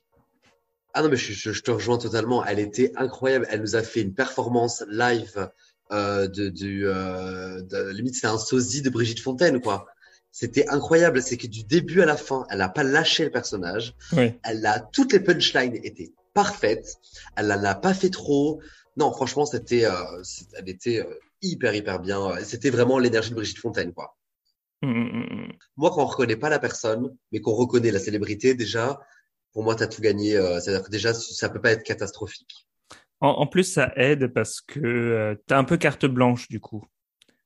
Ah 0.97 1.01
non, 1.03 1.09
mais 1.09 1.17
je, 1.17 1.33
je- 1.33 1.51
je 1.51 1.61
te 1.61 1.71
rejoins 1.71 1.97
totalement. 1.97 2.43
Elle 2.45 2.59
était 2.59 2.91
incroyable. 2.95 3.45
Elle 3.49 3.61
nous 3.61 3.75
a 3.75 3.83
fait 3.83 4.01
une 4.01 4.13
performance 4.13 4.83
live 4.89 5.49
euh, 5.91 6.27
de, 6.27 6.47
du, 6.49 6.87
euh, 6.87 7.61
de- 7.61 7.89
limite 7.91 8.15
c'est 8.15 8.27
un 8.27 8.37
sosie 8.37 8.81
de 8.81 8.89
Brigitte 8.89 9.19
Fontaine, 9.19 9.59
quoi. 9.61 9.87
C'était 10.31 10.67
incroyable. 10.69 11.21
C'est 11.21 11.37
que 11.37 11.47
du 11.47 11.63
début 11.63 12.01
à 12.01 12.05
la 12.05 12.17
fin, 12.17 12.45
elle 12.49 12.59
n'a 12.59 12.69
pas 12.69 12.83
lâché 12.83 13.25
le 13.25 13.29
personnage. 13.31 13.93
Oui. 14.13 14.33
Elle 14.43 14.65
a 14.65 14.79
toutes 14.79 15.11
les 15.13 15.19
punchlines 15.19 15.75
étaient 15.83 16.11
parfaites. 16.33 16.95
Elle 17.35 17.47
n'en 17.47 17.63
a 17.63 17.75
pas 17.75 17.93
fait 17.93 18.09
trop. 18.09 18.61
Non, 18.97 19.11
franchement, 19.11 19.45
c'était, 19.45 19.85
euh, 19.85 19.91
elle 20.57 20.69
était 20.69 20.99
euh, 21.01 21.13
hyper 21.41 21.75
hyper 21.75 21.99
bien. 21.99 22.31
C'était 22.43 22.69
vraiment 22.69 22.99
l'énergie 22.99 23.31
de 23.31 23.35
Brigitte 23.35 23.59
Fontaine, 23.59 23.91
quoi. 23.93 24.15
Mm, 24.81 24.87
mm, 24.87 25.19
mm. 25.47 25.51
Moi, 25.77 25.91
quand 25.93 26.03
on 26.03 26.05
reconnaît 26.05 26.35
pas 26.37 26.49
la 26.49 26.59
personne, 26.59 27.13
mais 27.31 27.41
qu'on 27.41 27.53
reconnaît 27.53 27.91
la 27.91 27.99
célébrité, 27.99 28.53
déjà, 28.55 28.99
pour 29.55 29.63
moi, 29.63 29.73
t'as 29.75 29.87
tout 29.87 30.01
gagné. 30.01 30.35
euh, 30.35 30.59
C'est-à-dire 30.59 30.83
que 30.83 30.91
déjà, 30.91 31.13
ça 31.13 31.49
peut 31.49 31.61
pas 31.61 31.71
être 31.71 31.83
catastrophique. 31.83 32.67
En, 33.21 33.29
en 33.29 33.47
plus, 33.47 33.63
ça 33.63 33.93
aide 33.95 34.27
parce 34.27 34.59
que 34.59 35.39
tu 35.47 35.53
as 35.53 35.57
un 35.57 35.63
peu 35.63 35.77
carte 35.77 36.05
blanche 36.05 36.49
du 36.49 36.59
coup. 36.59 36.83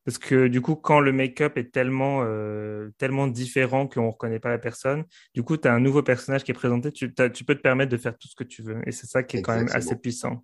Parce 0.06 0.18
que 0.18 0.48
du 0.48 0.60
coup, 0.60 0.76
quand 0.76 1.02
le 1.02 1.12
make-up 1.12 1.56
est 1.58 1.72
tellement, 1.72 2.24
euh, 2.24 2.90
tellement 2.98 3.28
différent 3.28 3.88
qu'on 3.88 4.08
ne 4.08 4.12
reconnaît 4.12 4.40
pas 4.40 4.50
la 4.50 4.58
personne, 4.58 5.04
du 5.36 5.44
coup, 5.44 5.56
tu 5.56 5.68
as 5.68 5.74
un 5.74 5.80
nouveau 5.80 6.02
personnage 6.02 6.44
qui 6.44 6.50
est 6.50 6.56
présenté, 6.56 6.92
tu, 6.92 7.14
tu 7.34 7.44
peux 7.46 7.54
te 7.54 7.62
permettre 7.62 7.92
de 7.92 7.98
faire 7.98 8.18
tout 8.18 8.28
ce 8.28 8.36
que 8.36 8.44
tu 8.44 8.64
veux. 8.64 8.82
Et 8.88 8.92
c'est 8.92 9.06
ça 9.06 9.22
qui 9.22 9.38
est 9.38 9.42
quand 9.44 9.56
même 9.56 9.70
assez 9.72 9.96
puissant. 9.96 10.44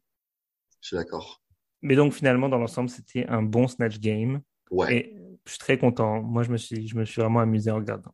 Je 0.82 0.90
suis 0.90 0.96
d'accord. 0.98 1.42
Mais 1.82 1.96
donc, 1.96 2.14
finalement, 2.14 2.48
dans 2.48 2.60
l'ensemble, 2.60 2.90
c'était 2.90 3.26
un 3.28 3.42
bon 3.42 3.68
Snatch 3.68 4.00
Game. 4.00 4.42
Ouais. 4.70 4.96
Et 4.96 5.16
je 5.46 5.52
suis 5.52 5.60
très 5.60 5.80
content. 5.80 6.22
Moi, 6.22 6.44
je 6.44 6.52
me 6.52 6.58
suis, 6.58 6.88
je 6.88 6.96
me 6.96 7.06
suis 7.06 7.22
vraiment 7.22 7.40
amusé 7.40 7.72
en 7.72 7.78
regardant. 7.78 8.14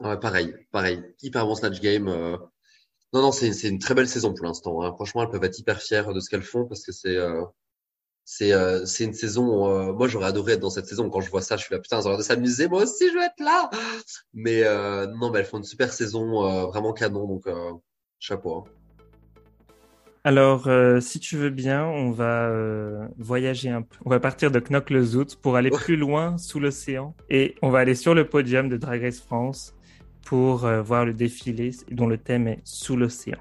Ouais, 0.00 0.18
pareil, 0.18 0.52
pareil. 0.72 1.00
Hyper 1.22 1.46
bon 1.46 1.54
Snatch 1.54 1.80
Game. 1.80 2.08
euh. 2.08 2.36
Non, 3.14 3.20
non, 3.20 3.32
c'est 3.32 3.68
une 3.68 3.78
très 3.78 3.94
belle 3.94 4.08
saison 4.08 4.32
pour 4.32 4.46
l'instant. 4.46 4.82
hein. 4.82 4.92
Franchement, 4.94 5.22
elles 5.22 5.28
peuvent 5.28 5.44
être 5.44 5.58
hyper 5.58 5.80
fières 5.82 6.12
de 6.14 6.20
ce 6.20 6.30
qu'elles 6.30 6.42
font 6.42 6.64
parce 6.66 6.84
que 6.84 6.92
c'est 6.92 7.16
euh, 7.16 7.42
c'est 8.24 8.52
euh, 8.52 8.86
c'est 8.86 9.04
une 9.04 9.12
saison. 9.12 9.68
euh, 9.68 9.92
Moi, 9.92 10.08
j'aurais 10.08 10.26
adoré 10.26 10.52
être 10.52 10.60
dans 10.60 10.70
cette 10.70 10.86
saison. 10.86 11.10
Quand 11.10 11.20
je 11.20 11.30
vois 11.30 11.42
ça, 11.42 11.56
je 11.58 11.64
suis 11.64 11.74
là, 11.74 11.78
putain, 11.80 11.98
elles 11.98 12.06
ont 12.06 12.10
l'air 12.10 12.18
de 12.18 12.22
s'amuser. 12.22 12.68
Moi 12.68 12.82
aussi, 12.84 13.08
je 13.10 13.14
veux 13.14 13.22
être 13.24 13.40
là. 13.40 13.68
Mais 14.32 14.62
non, 15.08 15.30
mais 15.30 15.40
elles 15.40 15.44
font 15.44 15.58
une 15.58 15.64
super 15.64 15.92
saison, 15.92 16.68
vraiment 16.68 16.92
canon. 16.94 17.26
Donc, 17.26 17.44
chapeau. 18.18 18.56
hein. 18.58 18.64
Alors, 20.24 20.68
si 21.02 21.18
tu 21.18 21.36
veux 21.36 21.50
bien, 21.50 21.84
on 21.84 22.12
va 22.12 22.50
voyager 23.18 23.70
un 23.70 23.82
peu. 23.82 23.96
On 24.04 24.10
va 24.10 24.20
partir 24.20 24.50
de 24.52 24.60
Knock-le-Zout 24.60 25.36
pour 25.42 25.56
aller 25.56 25.70
plus 25.70 25.96
loin 25.96 26.38
sous 26.38 26.60
l'océan. 26.60 27.14
Et 27.28 27.56
on 27.60 27.70
va 27.70 27.80
aller 27.80 27.96
sur 27.96 28.14
le 28.14 28.26
podium 28.28 28.68
de 28.68 28.76
Drag 28.76 29.02
Race 29.02 29.20
France 29.20 29.74
pour 30.24 30.64
euh, 30.64 30.82
voir 30.82 31.04
le 31.04 31.12
défilé 31.12 31.70
dont 31.90 32.06
le 32.06 32.18
thème 32.18 32.48
est 32.48 32.60
Sous 32.64 32.96
l'océan. 32.96 33.38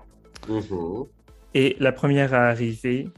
Mhm. 0.49 1.05
Et 1.53 1.75
la 1.79 1.91
première 1.91 2.33
à 2.33 2.47
arriver, 2.47 3.09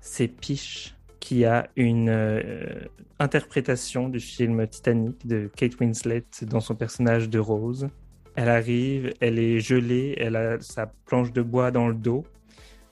c'est 0.00 0.28
Piche, 0.28 0.94
qui 1.18 1.44
a 1.44 1.68
une 1.76 2.08
euh, 2.08 2.84
interprétation 3.18 4.08
du 4.08 4.20
film 4.20 4.66
Titanic 4.66 5.26
de 5.26 5.50
Kate 5.54 5.78
Winslet 5.80 6.24
dans 6.42 6.60
son 6.60 6.74
personnage 6.74 7.28
de 7.28 7.38
Rose. 7.38 7.88
Elle 8.36 8.48
arrive, 8.48 9.12
elle 9.20 9.38
est 9.38 9.60
gelée, 9.60 10.14
elle 10.18 10.36
a 10.36 10.60
sa 10.60 10.86
planche 10.86 11.32
de 11.32 11.42
bois 11.42 11.70
dans 11.70 11.88
le 11.88 11.94
dos. 11.94 12.24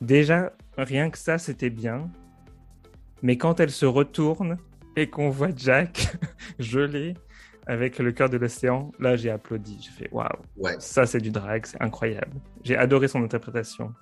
Déjà, 0.01 0.53
rien 0.77 1.11
que 1.11 1.19
ça, 1.19 1.39
c'était 1.39 1.71
bien. 1.71 2.11
Mais 3.23 3.37
quand 3.37 3.61
elle 3.61 3.71
se 3.71 3.87
retourne 3.87 4.59
et 4.97 5.09
qu'on 5.09 5.31
voit 5.31 5.51
Jack 5.55 6.17
gelé 6.59 7.15
avec 7.69 7.99
le 7.99 8.11
cœur 8.13 8.29
de 8.31 8.37
l'océan, 8.39 8.91
là 8.99 9.15
j'ai 9.17 9.31
applaudi. 9.31 9.79
J'ai 9.81 9.91
fait 9.91 10.09
waouh, 10.11 10.27
Ouais. 10.57 10.75
ça 10.81 11.07
c'est 11.07 11.21
du 11.21 11.31
drag, 11.31 11.67
c'est 11.67 11.81
incroyable. 11.81 12.33
J'ai 12.65 12.77
adoré 12.77 13.07
son 13.09 13.23
interprétation. 13.23 13.93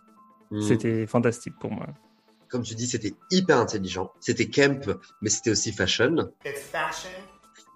Mhm. 0.50 0.62
C'était 0.62 1.06
fantastique 1.06 1.54
pour 1.60 1.72
moi. 1.72 1.88
Comme 2.48 2.62
tu 2.62 2.76
dis, 2.76 2.86
c'était 2.86 3.12
hyper 3.32 3.58
intelligent. 3.58 4.12
C'était 4.20 4.48
camp, 4.48 4.96
mais 5.20 5.28
c'était 5.30 5.50
aussi 5.50 5.72
fashion. 5.72 6.30
It's 6.44 6.60
fashion. 6.62 7.10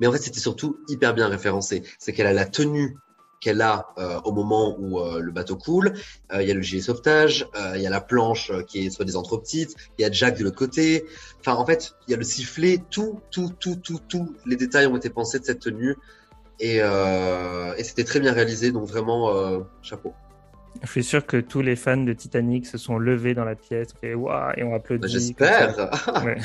Mais 0.01 0.07
en 0.07 0.13
fait, 0.13 0.19
c'était 0.19 0.39
surtout 0.39 0.79
hyper 0.89 1.13
bien 1.13 1.27
référencé. 1.29 1.83
C'est 1.99 2.13
qu'elle 2.13 2.29
a 2.29 2.33
la 2.33 2.47
tenue 2.47 2.97
qu'elle 3.41 3.63
a 3.63 3.87
euh, 3.99 4.21
au 4.25 4.33
moment 4.33 4.77
où 4.79 5.01
euh, 5.01 5.21
le 5.21 5.33
bateau 5.33 5.57
coule. 5.57 5.95
Euh, 6.33 6.43
Il 6.43 6.49
y 6.49 6.51
a 6.51 6.55
le 6.55 6.63
gilet 6.63 6.83
sauvetage, 6.83 7.47
il 7.75 7.81
y 7.81 7.87
a 7.87 7.91
la 7.91 8.01
planche 8.01 8.53
qui 8.67 8.87
est 8.87 8.91
soi-disant 8.91 9.23
trop 9.23 9.39
petite, 9.39 9.75
il 9.99 10.03
y 10.03 10.05
a 10.05 10.11
Jack 10.13 10.39
de 10.39 10.45
l'autre 10.45 10.59
côté. 10.59 11.05
Enfin, 11.41 11.55
en 11.55 11.65
fait, 11.67 11.95
il 12.07 12.11
y 12.11 12.15
a 12.15 12.17
le 12.19 12.25
sifflet, 12.25 12.79
tout, 12.91 13.21
tout, 13.31 13.51
tout, 13.59 13.77
tout, 13.77 13.99
tout. 14.09 14.35
Les 14.47 14.57
détails 14.57 14.87
ont 14.87 14.97
été 14.97 15.11
pensés 15.11 15.39
de 15.39 15.45
cette 15.45 15.61
tenue. 15.61 15.97
Et, 16.63 16.77
et 16.77 17.85
c'était 17.85 18.05
très 18.05 18.21
bien 18.21 18.35
réalisé, 18.35 18.71
donc 18.71 18.87
vraiment, 18.87 19.65
chapeau. 19.81 20.13
Je 20.83 20.91
suis 20.91 21.05
sûr 21.05 21.27
que 21.27 21.37
tous 21.39 21.63
les 21.63 21.77
fans 21.77 21.97
de 21.97 22.13
Titanic 22.13 22.67
se 22.67 22.79
sont 22.79 22.99
levés 22.99 23.35
dans 23.35 23.45
la 23.45 23.55
pièce 23.57 23.89
et, 24.03 24.15
waouh, 24.15 24.53
et 24.57 24.63
ont 24.63 24.75
applaudi. 24.75 25.03
Bah, 25.03 25.09
J'espère. 25.09 25.91
Ouais. 26.25 26.39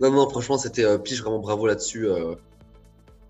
non, 0.00 0.10
non, 0.10 0.28
franchement, 0.28 0.58
c'était 0.58 0.84
euh, 0.84 0.98
pige, 0.98 1.22
vraiment 1.22 1.38
bravo 1.40 1.66
là-dessus. 1.66 2.06
euh. 2.08 2.34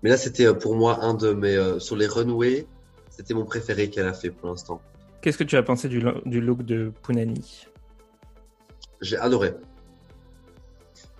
Mais 0.03 0.09
là, 0.09 0.17
c'était 0.17 0.45
euh, 0.47 0.53
pour 0.53 0.75
moi 0.75 1.03
un 1.03 1.13
de 1.13 1.31
mes 1.31 1.55
euh, 1.55 1.79
sur 1.79 1.95
les 1.95 2.07
runways. 2.07 2.65
C'était 3.09 3.33
mon 3.33 3.45
préféré 3.45 3.89
qu'elle 3.89 4.07
a 4.07 4.13
fait 4.13 4.29
pour 4.31 4.49
l'instant. 4.49 4.81
Qu'est-ce 5.21 5.37
que 5.37 5.43
tu 5.43 5.55
as 5.55 5.63
pensé 5.63 5.87
du, 5.89 5.99
lo- 5.99 6.21
du 6.25 6.41
look 6.41 6.63
de 6.63 6.91
Punani? 7.03 7.67
J'ai 9.01 9.17
adoré. 9.17 9.53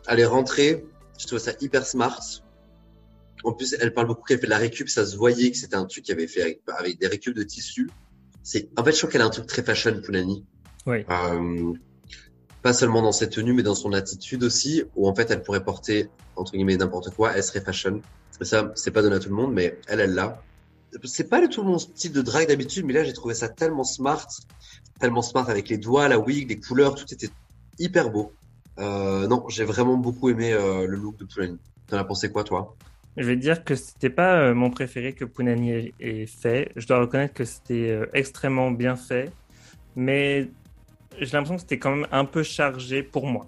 Elle 0.08 0.20
est 0.20 0.26
rentrée, 0.26 0.84
je 1.20 1.28
trouvais 1.28 1.41
ça 1.41 1.52
hyper 1.62 1.86
smart. 1.86 2.20
En 3.44 3.54
plus, 3.54 3.76
elle 3.80 3.94
parle 3.94 4.08
beaucoup 4.08 4.24
qu'elle 4.24 4.39
fait 4.39 4.46
de 4.46 4.52
la 4.52 4.58
récup, 4.58 4.89
ça 4.89 5.06
se 5.06 5.15
voyait 5.15 5.52
que 5.52 5.58
c'était 5.58 5.76
un 5.76 5.86
truc 5.86 6.06
qu'elle 6.06 6.17
avait 6.17 6.28
fait 6.28 6.41
avec, 6.41 6.62
avec 6.78 7.00
des 7.00 7.08
récup 7.08 7.36
de 7.36 7.44
tissu. 7.44 7.89
En 8.78 8.84
fait, 8.84 8.91
je 8.94 8.98
trouve 8.98 9.12
qu'elle 9.12 9.22
a 9.22 9.26
un 9.26 9.30
truc 9.30 9.46
très 9.46 9.63
fashion, 9.63 10.00
Punani. 10.02 10.44
Oui. 10.88 11.06
Euh, 11.10 11.74
pas 12.62 12.74
seulement 12.74 13.02
dans 13.02 13.12
ses 13.12 13.30
tenues, 13.30 13.54
mais 13.54 13.63
dans 13.63 13.76
son 13.76 13.93
attitude 13.93 14.43
aussi, 14.43 14.84
où 14.95 15.08
en 15.08 15.15
fait, 15.15 15.30
elle 15.32 15.43
pourrait 15.43 15.63
porter, 15.63 16.10
entre 16.36 16.54
guillemets, 16.54 16.78
n'importe 16.78 17.13
quoi, 17.15 17.32
elle 17.36 17.43
serait 17.43 17.62
fashion. 17.62 18.02
Et 18.39 18.45
ça, 18.45 18.71
c'est 18.76 18.91
pas 18.91 19.02
donné 19.02 19.15
à 19.15 19.19
tout 19.19 19.30
le 19.30 19.36
monde, 19.36 19.54
mais 19.54 19.80
elle, 19.88 20.00
elle 20.00 20.13
l'a. 20.13 20.41
C'est 21.04 21.30
pas 21.30 21.41
du 21.41 21.50
tout 21.50 21.63
mon 21.63 21.80
style 21.80 22.12
de 22.12 22.21
drag 22.21 22.47
d'habitude, 22.47 22.86
mais 22.86 22.93
là, 22.93 23.04
j'ai 23.04 23.13
trouvé 23.13 23.34
ça 23.34 23.50
tellement 23.50 23.84
smart, 23.84 24.28
tellement 25.00 25.21
smart 25.21 25.50
avec 25.50 25.69
les 25.69 25.78
doigts, 25.78 26.08
la 26.08 26.19
wig, 26.19 26.50
les 26.50 26.60
couleurs, 26.60 26.95
tout 26.95 27.12
était 27.13 27.30
hyper 27.80 28.10
beau. 28.10 28.34
Euh, 28.80 29.28
non, 29.28 29.47
j'ai 29.50 29.63
vraiment 29.63 29.97
beaucoup 29.97 30.30
aimé 30.30 30.54
euh, 30.54 30.88
le 30.88 30.97
look 30.97 31.17
de 31.17 31.26
Poulani. 31.26 31.58
T'en 31.88 31.97
as 31.97 32.04
pensé 32.04 32.32
quoi, 32.32 32.43
toi? 32.43 32.76
Je 33.17 33.26
vais 33.26 33.36
dire 33.36 33.63
que 33.63 33.76
c'était 33.76 34.10
pas 34.10 34.39
euh, 34.39 34.54
mon 34.54 34.69
préféré 34.69 35.13
que 35.13 35.26
Punani 35.26 35.71
ait- 35.71 35.93
ait 36.00 36.26
fait. 36.26 36.71
Je 36.76 36.88
dois 36.88 37.00
reconnaître 37.00 37.34
que 37.34 37.43
c'était 37.45 37.89
euh, 37.89 38.06
extrêmement 38.13 38.71
bien 38.71 38.95
fait, 38.95 39.32
mais 39.95 40.50
j'ai 41.19 41.32
l'impression 41.32 41.56
que 41.56 41.62
c'était 41.62 41.80
quand 41.80 41.95
même 41.95 42.08
un 42.12 42.26
peu 42.26 42.43
chargé 42.43 43.04
pour 43.04 43.28
moi. 43.28 43.47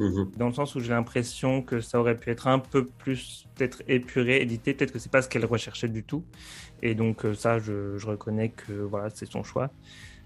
Mhm. 0.00 0.30
dans 0.38 0.46
le 0.46 0.54
sens 0.54 0.74
où 0.74 0.80
j'ai 0.80 0.92
l'impression 0.92 1.60
que 1.60 1.82
ça 1.82 2.00
aurait 2.00 2.16
pu 2.16 2.30
être 2.30 2.46
un 2.46 2.58
peu 2.58 2.86
plus 2.86 3.46
peut-être 3.54 3.82
épuré, 3.86 4.40
édité. 4.40 4.72
Peut-être 4.72 4.92
que 4.92 4.98
c'est 4.98 5.12
pas 5.12 5.20
ce 5.20 5.28
qu'elle 5.28 5.44
recherchait 5.44 5.88
du 5.88 6.02
tout. 6.02 6.24
Et 6.82 6.94
donc 6.94 7.26
euh, 7.26 7.34
ça, 7.34 7.58
je, 7.58 7.98
je 7.98 8.06
reconnais 8.06 8.48
que 8.48 8.72
voilà, 8.72 9.10
c'est 9.10 9.26
son 9.26 9.42
choix. 9.42 9.70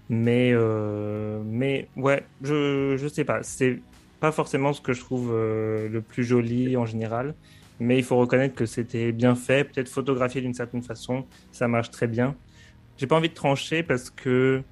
Mais 0.07 0.51
euh, 0.53 1.41
mais 1.45 1.89
ouais, 1.97 2.25
je 2.41 2.95
je 2.97 3.07
sais 3.09 3.25
pas. 3.25 3.43
C'est 3.43 3.81
pas 4.21 4.31
forcément 4.31 4.71
ce 4.71 4.79
que 4.79 4.93
je 4.93 5.01
trouve 5.01 5.31
euh, 5.33 5.89
le 5.89 6.01
plus 6.01 6.23
joli 6.23 6.77
en 6.77 6.85
général. 6.85 7.35
Mais 7.79 7.97
il 7.97 8.03
faut 8.05 8.15
reconnaître 8.17 8.55
que 8.55 8.65
c'était 8.65 9.11
bien 9.11 9.35
fait, 9.35 9.65
peut-être 9.65 9.89
photographié 9.89 10.39
d'une 10.39 10.53
certaine 10.53 10.83
façon, 10.83 11.25
ça 11.51 11.67
marche 11.67 11.91
très 11.91 12.07
bien. 12.07 12.35
J'ai 12.97 13.07
pas 13.07 13.17
envie 13.17 13.27
de 13.27 13.33
trancher 13.33 13.83
parce 13.83 14.09
que 14.09 14.63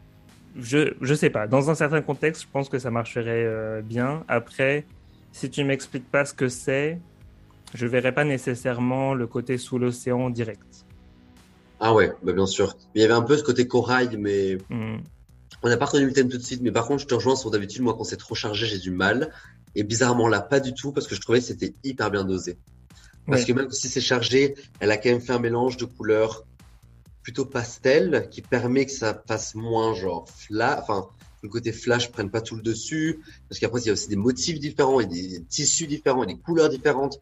je, 0.57 0.93
je 1.01 1.13
sais 1.13 1.29
pas. 1.29 1.47
Dans 1.47 1.69
un 1.69 1.75
certain 1.75 2.01
contexte, 2.01 2.43
je 2.43 2.47
pense 2.51 2.69
que 2.69 2.79
ça 2.79 2.91
marcherait 2.91 3.45
euh, 3.45 3.81
bien. 3.81 4.23
Après, 4.27 4.85
si 5.31 5.49
tu 5.49 5.63
m'expliques 5.63 6.09
pas 6.09 6.25
ce 6.25 6.33
que 6.33 6.47
c'est, 6.49 6.99
je 7.73 7.87
verrai 7.87 8.11
pas 8.13 8.23
nécessairement 8.23 9.13
le 9.13 9.27
côté 9.27 9.57
sous 9.57 9.79
l'océan 9.79 10.29
direct. 10.29 10.85
Ah 11.79 11.93
ouais, 11.93 12.11
bah 12.23 12.33
bien 12.33 12.45
sûr. 12.45 12.77
Il 12.95 13.01
y 13.01 13.03
avait 13.03 13.13
un 13.13 13.21
peu 13.23 13.35
ce 13.35 13.43
côté 13.43 13.67
corail, 13.67 14.17
mais 14.17 14.57
Hmm. 14.69 14.97
on 15.63 15.69
n'a 15.69 15.77
pas 15.77 15.85
reconnu 15.85 16.05
le 16.05 16.13
thème 16.13 16.29
tout 16.29 16.37
de 16.37 16.43
suite. 16.43 16.61
Mais 16.61 16.71
par 16.71 16.85
contre, 16.87 17.01
je 17.01 17.07
te 17.07 17.13
rejoins 17.13 17.35
sur 17.35 17.51
d'habitude, 17.51 17.81
moi, 17.81 17.95
quand 17.97 18.03
c'est 18.03 18.17
trop 18.17 18.35
chargé, 18.35 18.65
j'ai 18.67 18.79
du 18.79 18.91
mal. 18.91 19.31
Et 19.75 19.83
bizarrement, 19.83 20.27
là, 20.27 20.39
pas 20.39 20.59
du 20.59 20.73
tout, 20.73 20.91
parce 20.91 21.07
que 21.07 21.15
je 21.15 21.21
trouvais 21.21 21.39
que 21.39 21.45
c'était 21.45 21.73
hyper 21.83 22.11
bien 22.11 22.23
dosé. 22.25 22.57
Parce 23.25 23.41
Ouais. 23.41 23.47
que 23.47 23.53
même 23.53 23.71
si 23.71 23.87
c'est 23.89 24.01
chargé, 24.01 24.55
elle 24.79 24.91
a 24.91 24.97
quand 24.97 25.09
même 25.09 25.21
fait 25.21 25.33
un 25.33 25.39
mélange 25.39 25.77
de 25.77 25.85
couleurs 25.85 26.43
plutôt 27.23 27.45
pastel 27.45 28.27
qui 28.29 28.41
permet 28.41 28.85
que 28.85 28.91
ça 28.91 29.19
fasse 29.27 29.55
moins 29.55 29.95
genre 29.95 30.27
flash, 30.29 30.79
enfin, 30.81 31.07
le 31.41 31.49
côté 31.49 31.71
flash 31.71 32.11
prenne 32.11 32.29
pas 32.29 32.41
tout 32.41 32.55
le 32.55 32.61
dessus. 32.61 33.21
Parce 33.49 33.59
qu'après, 33.59 33.81
il 33.81 33.87
y 33.87 33.89
a 33.89 33.93
aussi 33.93 34.09
des 34.09 34.15
motifs 34.15 34.59
différents 34.59 34.99
et 34.99 35.05
des 35.05 35.43
tissus 35.49 35.87
différents 35.87 36.23
et 36.23 36.27
des 36.27 36.37
couleurs 36.37 36.69
différentes. 36.69 37.19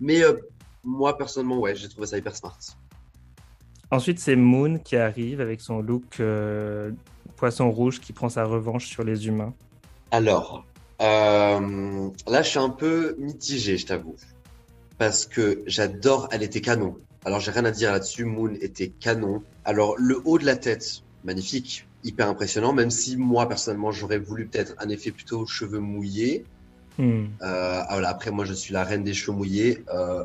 Mais 0.00 0.22
euh, 0.22 0.34
moi, 0.82 1.16
personnellement, 1.16 1.58
ouais, 1.58 1.74
j'ai 1.74 1.88
trouvé 1.88 2.06
ça 2.06 2.18
hyper 2.18 2.34
smart. 2.34 2.58
Ensuite, 3.90 4.18
c'est 4.18 4.36
Moon 4.36 4.78
qui 4.78 4.96
arrive 4.96 5.40
avec 5.40 5.60
son 5.60 5.80
look 5.80 6.20
euh, 6.20 6.90
poisson 7.36 7.70
rouge 7.70 8.00
qui 8.00 8.12
prend 8.12 8.28
sa 8.28 8.44
revanche 8.44 8.86
sur 8.86 9.04
les 9.04 9.26
humains. 9.26 9.54
Alors, 10.10 10.64
euh, 11.02 12.10
là, 12.26 12.42
je 12.42 12.48
suis 12.48 12.58
un 12.58 12.70
peu 12.70 13.14
mitigé, 13.18 13.76
je 13.76 13.86
t'avoue. 13.86 14.16
Parce 14.96 15.26
que 15.26 15.62
j'adore, 15.66 16.28
elle 16.30 16.42
était 16.42 16.60
canon. 16.60 16.96
Alors, 17.24 17.40
j'ai 17.40 17.50
rien 17.50 17.64
à 17.64 17.70
dire 17.70 17.92
là-dessus. 17.92 18.24
Moon 18.24 18.52
était 18.60 18.88
canon. 18.88 19.42
Alors, 19.64 19.96
le 19.98 20.20
haut 20.24 20.38
de 20.38 20.44
la 20.44 20.56
tête, 20.56 21.02
magnifique, 21.24 21.86
hyper 22.04 22.28
impressionnant, 22.28 22.72
même 22.72 22.90
si 22.90 23.16
moi, 23.16 23.48
personnellement, 23.48 23.92
j'aurais 23.92 24.18
voulu 24.18 24.46
peut-être 24.46 24.74
un 24.78 24.88
effet 24.88 25.10
plutôt 25.10 25.46
cheveux 25.46 25.78
mouillés. 25.78 26.44
Hmm. 26.98 27.24
Euh, 27.42 27.82
voilà, 27.90 28.10
après, 28.10 28.30
moi, 28.30 28.44
je 28.44 28.52
suis 28.52 28.72
la 28.72 28.84
reine 28.84 29.04
des 29.04 29.14
cheveux 29.14 29.36
mouillés. 29.36 29.82
Euh, 29.92 30.24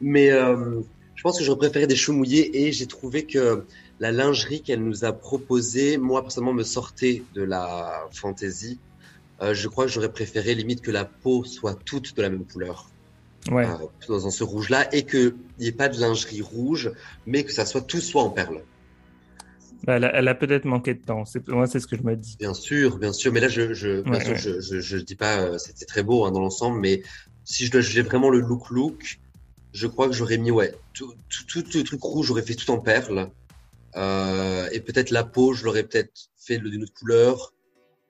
mais 0.00 0.30
euh, 0.30 0.80
je 1.14 1.22
pense 1.22 1.38
que 1.38 1.44
j'aurais 1.44 1.58
préféré 1.58 1.86
des 1.86 1.96
cheveux 1.96 2.16
mouillés 2.16 2.66
et 2.66 2.72
j'ai 2.72 2.86
trouvé 2.86 3.24
que 3.24 3.64
la 4.00 4.12
lingerie 4.12 4.60
qu'elle 4.60 4.84
nous 4.84 5.04
a 5.04 5.12
proposée, 5.12 5.96
moi, 5.98 6.22
personnellement, 6.22 6.52
me 6.52 6.64
sortait 6.64 7.22
de 7.34 7.42
la 7.42 8.06
fantaisie. 8.12 8.78
Euh, 9.40 9.54
je 9.54 9.68
crois 9.68 9.86
que 9.86 9.90
j'aurais 9.90 10.12
préféré 10.12 10.54
limite 10.54 10.80
que 10.80 10.90
la 10.90 11.04
peau 11.04 11.44
soit 11.44 11.74
toute 11.84 12.16
de 12.16 12.22
la 12.22 12.30
même 12.30 12.44
couleur, 12.44 12.88
Ouais. 13.50 13.66
dans 14.08 14.30
ce 14.30 14.42
rouge-là, 14.44 14.88
et 14.94 15.04
qu'il 15.04 15.34
n'y 15.58 15.66
ait 15.66 15.72
pas 15.72 15.88
de 15.88 16.00
lingerie 16.00 16.40
rouge, 16.40 16.92
mais 17.26 17.44
que 17.44 17.52
ça 17.52 17.66
soit 17.66 17.82
tout 17.82 18.00
soit 18.00 18.22
en 18.22 18.30
perles. 18.30 18.62
Bah, 19.84 19.96
elle 19.96 20.04
a, 20.04 20.16
elle 20.16 20.28
a 20.28 20.34
peut-être 20.34 20.64
manqué 20.64 20.94
de 20.94 21.00
temps. 21.04 21.26
C'est, 21.26 21.46
moi, 21.48 21.66
c'est 21.66 21.78
ce 21.78 21.86
que 21.86 21.96
je 21.96 22.02
me 22.02 22.16
dis. 22.16 22.36
Bien 22.38 22.54
sûr, 22.54 22.96
bien 22.96 23.12
sûr, 23.12 23.32
mais 23.32 23.40
là, 23.40 23.48
je, 23.48 23.74
je, 23.74 24.00
bien 24.00 24.12
Ouais, 24.14 24.20
sûr, 24.20 24.32
ouais. 24.32 24.38
je, 24.38 24.60
je, 24.60 24.80
je 24.80 24.96
dis 24.96 25.14
pas, 25.14 25.40
euh, 25.40 25.58
c'était 25.58 25.84
très 25.84 26.02
beau 26.02 26.24
hein, 26.24 26.30
dans 26.30 26.40
l'ensemble, 26.40 26.80
mais 26.80 27.02
si 27.44 27.66
je 27.66 27.70
dois 27.70 27.82
juger 27.82 28.00
vraiment 28.00 28.30
le 28.30 28.40
look 28.40 28.70
look, 28.70 29.20
je 29.74 29.86
crois 29.86 30.06
que 30.08 30.14
j'aurais 30.14 30.38
mis 30.38 30.50
ouais, 30.50 30.74
tout, 30.94 31.12
tout, 31.28 31.62
tout 31.62 31.78
le 31.78 31.84
truc 31.84 32.00
rouge, 32.02 32.28
j'aurais 32.28 32.42
fait 32.42 32.54
tout 32.54 32.70
en 32.70 32.78
perles, 32.78 33.28
euh, 33.96 34.68
et 34.72 34.80
peut-être 34.80 35.10
la 35.10 35.22
peau, 35.24 35.52
je 35.52 35.64
l'aurais 35.66 35.82
peut-être 35.82 36.30
fait 36.38 36.58
d'une 36.58 36.82
autre 36.84 36.94
couleur, 36.94 37.52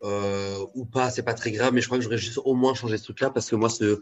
euh, 0.04 0.58
ou 0.74 0.84
pas, 0.84 1.10
c'est 1.10 1.22
pas 1.24 1.34
très 1.34 1.50
grave, 1.50 1.72
mais 1.72 1.80
je 1.80 1.86
crois 1.86 1.98
que 1.98 2.04
j'aurais 2.04 2.18
juste 2.18 2.38
au 2.44 2.54
moins 2.54 2.74
changé 2.74 2.98
ce 2.98 3.04
truc-là 3.04 3.30
parce 3.30 3.50
que 3.50 3.56
moi, 3.56 3.68
ce 3.68 3.98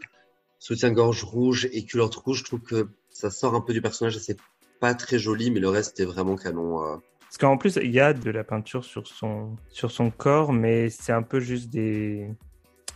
soutien-gorge 0.63 1.25
rouge 1.25 1.67
et 1.73 1.83
culotte 1.83 2.15
rouge, 2.15 2.39
je 2.39 2.43
trouve 2.45 2.61
que 2.61 2.87
ça 3.09 3.29
sort 3.29 3.53
un 3.53 3.59
peu 3.59 3.73
du 3.73 3.81
personnage, 3.81 4.17
c'est 4.17 4.39
pas 4.79 4.93
très 4.95 5.19
joli, 5.19 5.51
mais 5.51 5.59
le 5.59 5.67
reste 5.67 5.89
c'était 5.89 6.09
vraiment 6.09 6.37
canon. 6.37 6.81
euh. 6.81 6.95
Parce 7.19 7.37
qu'en 7.37 7.57
plus, 7.57 7.77
il 7.83 7.91
y 7.91 7.99
a 7.99 8.13
de 8.13 8.31
la 8.31 8.45
peinture 8.45 8.85
sur 8.85 9.05
son, 9.05 9.57
sur 9.67 9.91
son 9.91 10.09
corps, 10.09 10.53
mais 10.53 10.89
c'est 10.89 11.11
un 11.11 11.21
peu 11.21 11.41
juste 11.41 11.69
des, 11.69 12.29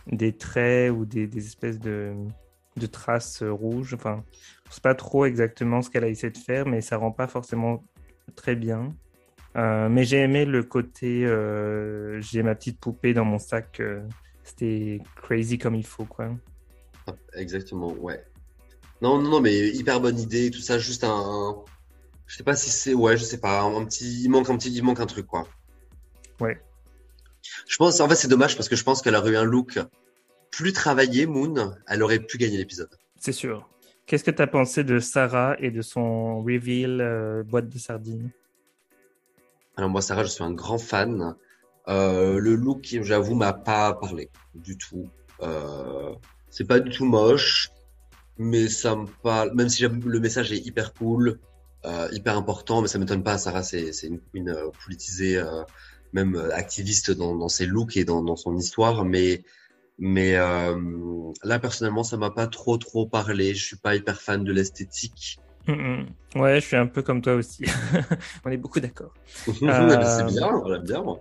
des 0.06 0.32
traits 0.32 0.92
ou 0.92 1.04
des, 1.04 1.26
des 1.26 1.46
espèces 1.46 1.78
de, 1.78 2.14
de 2.78 2.86
traces 2.86 3.42
rouges. 3.42 3.92
Enfin, 3.92 4.24
je 4.70 4.74
sais 4.76 4.80
pas 4.80 4.94
trop 4.94 5.26
exactement 5.26 5.82
ce 5.82 5.90
qu'elle 5.90 6.04
a 6.04 6.08
essayé 6.08 6.30
de 6.30 6.38
faire, 6.38 6.66
mais 6.66 6.80
ça 6.80 6.96
rend 6.96 7.10
pas 7.12 7.26
forcément 7.26 7.84
très 8.34 8.56
bien. 8.56 8.94
Euh, 9.56 9.90
mais 9.90 10.04
j'ai 10.04 10.18
aimé 10.18 10.46
le 10.46 10.62
côté, 10.62 11.26
euh, 11.26 12.18
j'ai 12.22 12.42
ma 12.42 12.54
petite 12.54 12.80
poupée 12.80 13.12
dans 13.12 13.26
mon 13.26 13.38
sac. 13.38 13.82
C'était 14.42 15.02
crazy 15.16 15.58
comme 15.58 15.74
il 15.74 15.84
faut, 15.84 16.06
quoi. 16.06 16.30
Exactement, 17.34 17.92
ouais. 17.92 18.24
Non, 19.00 19.20
non, 19.20 19.30
non, 19.30 19.40
mais 19.40 19.68
hyper 19.68 20.00
bonne 20.00 20.18
idée, 20.18 20.50
tout 20.50 20.60
ça, 20.60 20.78
juste 20.78 21.04
un. 21.04 21.56
Je 22.26 22.36
sais 22.36 22.42
pas 22.42 22.56
si 22.56 22.70
c'est. 22.70 22.94
Ouais, 22.94 23.16
je 23.16 23.24
sais 23.24 23.38
pas, 23.38 23.62
un 23.62 23.84
petit. 23.84 24.22
Il 24.22 24.28
manque 24.28 24.50
un 24.50 24.56
petit. 24.56 24.72
Il 24.72 24.82
manque 24.82 25.00
un 25.00 25.06
truc, 25.06 25.26
quoi. 25.26 25.46
Ouais. 26.40 26.60
Je 27.66 27.76
pense. 27.76 28.00
En 28.00 28.08
fait, 28.08 28.16
c'est 28.16 28.28
dommage 28.28 28.56
parce 28.56 28.68
que 28.68 28.76
je 28.76 28.84
pense 28.84 29.02
qu'elle 29.02 29.14
aurait 29.14 29.30
eu 29.30 29.36
un 29.36 29.44
look 29.44 29.78
plus 30.50 30.72
travaillé, 30.72 31.26
Moon. 31.26 31.74
Elle 31.86 32.02
aurait 32.02 32.18
pu 32.18 32.38
gagner 32.38 32.56
l'épisode. 32.56 32.90
C'est 33.20 33.32
sûr. 33.32 33.68
Qu'est-ce 34.06 34.24
que 34.24 34.30
tu 34.30 34.42
as 34.42 34.46
pensé 34.46 34.84
de 34.84 34.98
Sarah 35.00 35.54
et 35.58 35.70
de 35.70 35.82
son 35.82 36.42
reveal 36.42 37.00
euh, 37.00 37.42
boîte 37.42 37.68
de 37.68 37.78
sardines? 37.78 38.30
Alors, 39.76 39.90
moi, 39.90 40.00
Sarah, 40.00 40.24
je 40.24 40.30
suis 40.30 40.42
un 40.42 40.52
grand 40.52 40.78
fan. 40.78 41.36
Euh, 41.88 42.38
le 42.38 42.54
look, 42.54 42.96
j'avoue, 43.02 43.34
m'a 43.34 43.52
pas 43.52 43.92
parlé 43.94 44.30
du 44.54 44.76
tout. 44.76 45.08
Euh, 45.40 46.14
c'est 46.50 46.66
pas 46.66 46.80
du 46.80 46.90
tout 46.90 47.04
moche, 47.04 47.70
mais 48.38 48.68
ça 48.68 48.96
me 48.96 49.06
parle. 49.22 49.54
Même 49.54 49.68
si 49.68 49.82
le 49.82 50.20
message 50.20 50.52
est 50.52 50.58
hyper 50.58 50.94
cool, 50.94 51.38
euh, 51.84 52.08
hyper 52.12 52.36
important, 52.36 52.82
mais 52.82 52.88
ça 52.88 52.98
m'étonne 52.98 53.22
pas. 53.22 53.38
Sarah, 53.38 53.62
c'est 53.62 53.90
une, 54.02 54.20
une 54.34 54.50
euh, 54.50 54.68
politisée, 54.84 55.36
euh, 55.36 55.62
même 56.12 56.36
activiste 56.52 57.10
dans, 57.10 57.36
dans 57.36 57.48
ses 57.48 57.66
looks 57.66 57.96
et 57.96 58.04
dans, 58.04 58.22
dans 58.22 58.36
son 58.36 58.56
histoire. 58.56 59.04
Mais 59.04 59.42
mais 60.00 60.34
là, 60.34 61.58
personnellement, 61.58 62.04
ça 62.04 62.16
m'a 62.16 62.30
pas 62.30 62.46
trop 62.46 62.78
trop 62.78 63.06
parlé. 63.06 63.54
Je 63.54 63.64
suis 63.64 63.76
pas 63.76 63.96
hyper 63.96 64.20
fan 64.20 64.44
de 64.44 64.52
l'esthétique. 64.52 65.40
Ouais, 66.36 66.60
je 66.60 66.66
suis 66.66 66.76
un 66.76 66.86
peu 66.86 67.02
comme 67.02 67.20
toi 67.20 67.34
aussi. 67.34 67.64
On 68.44 68.50
est 68.50 68.56
beaucoup 68.56 68.80
d'accord. 68.80 69.12
c'est 69.44 69.54
bien, 69.60 70.48
on 70.48 70.68
l'aime 70.68 70.84
bien. 70.84 71.02
moi. 71.02 71.20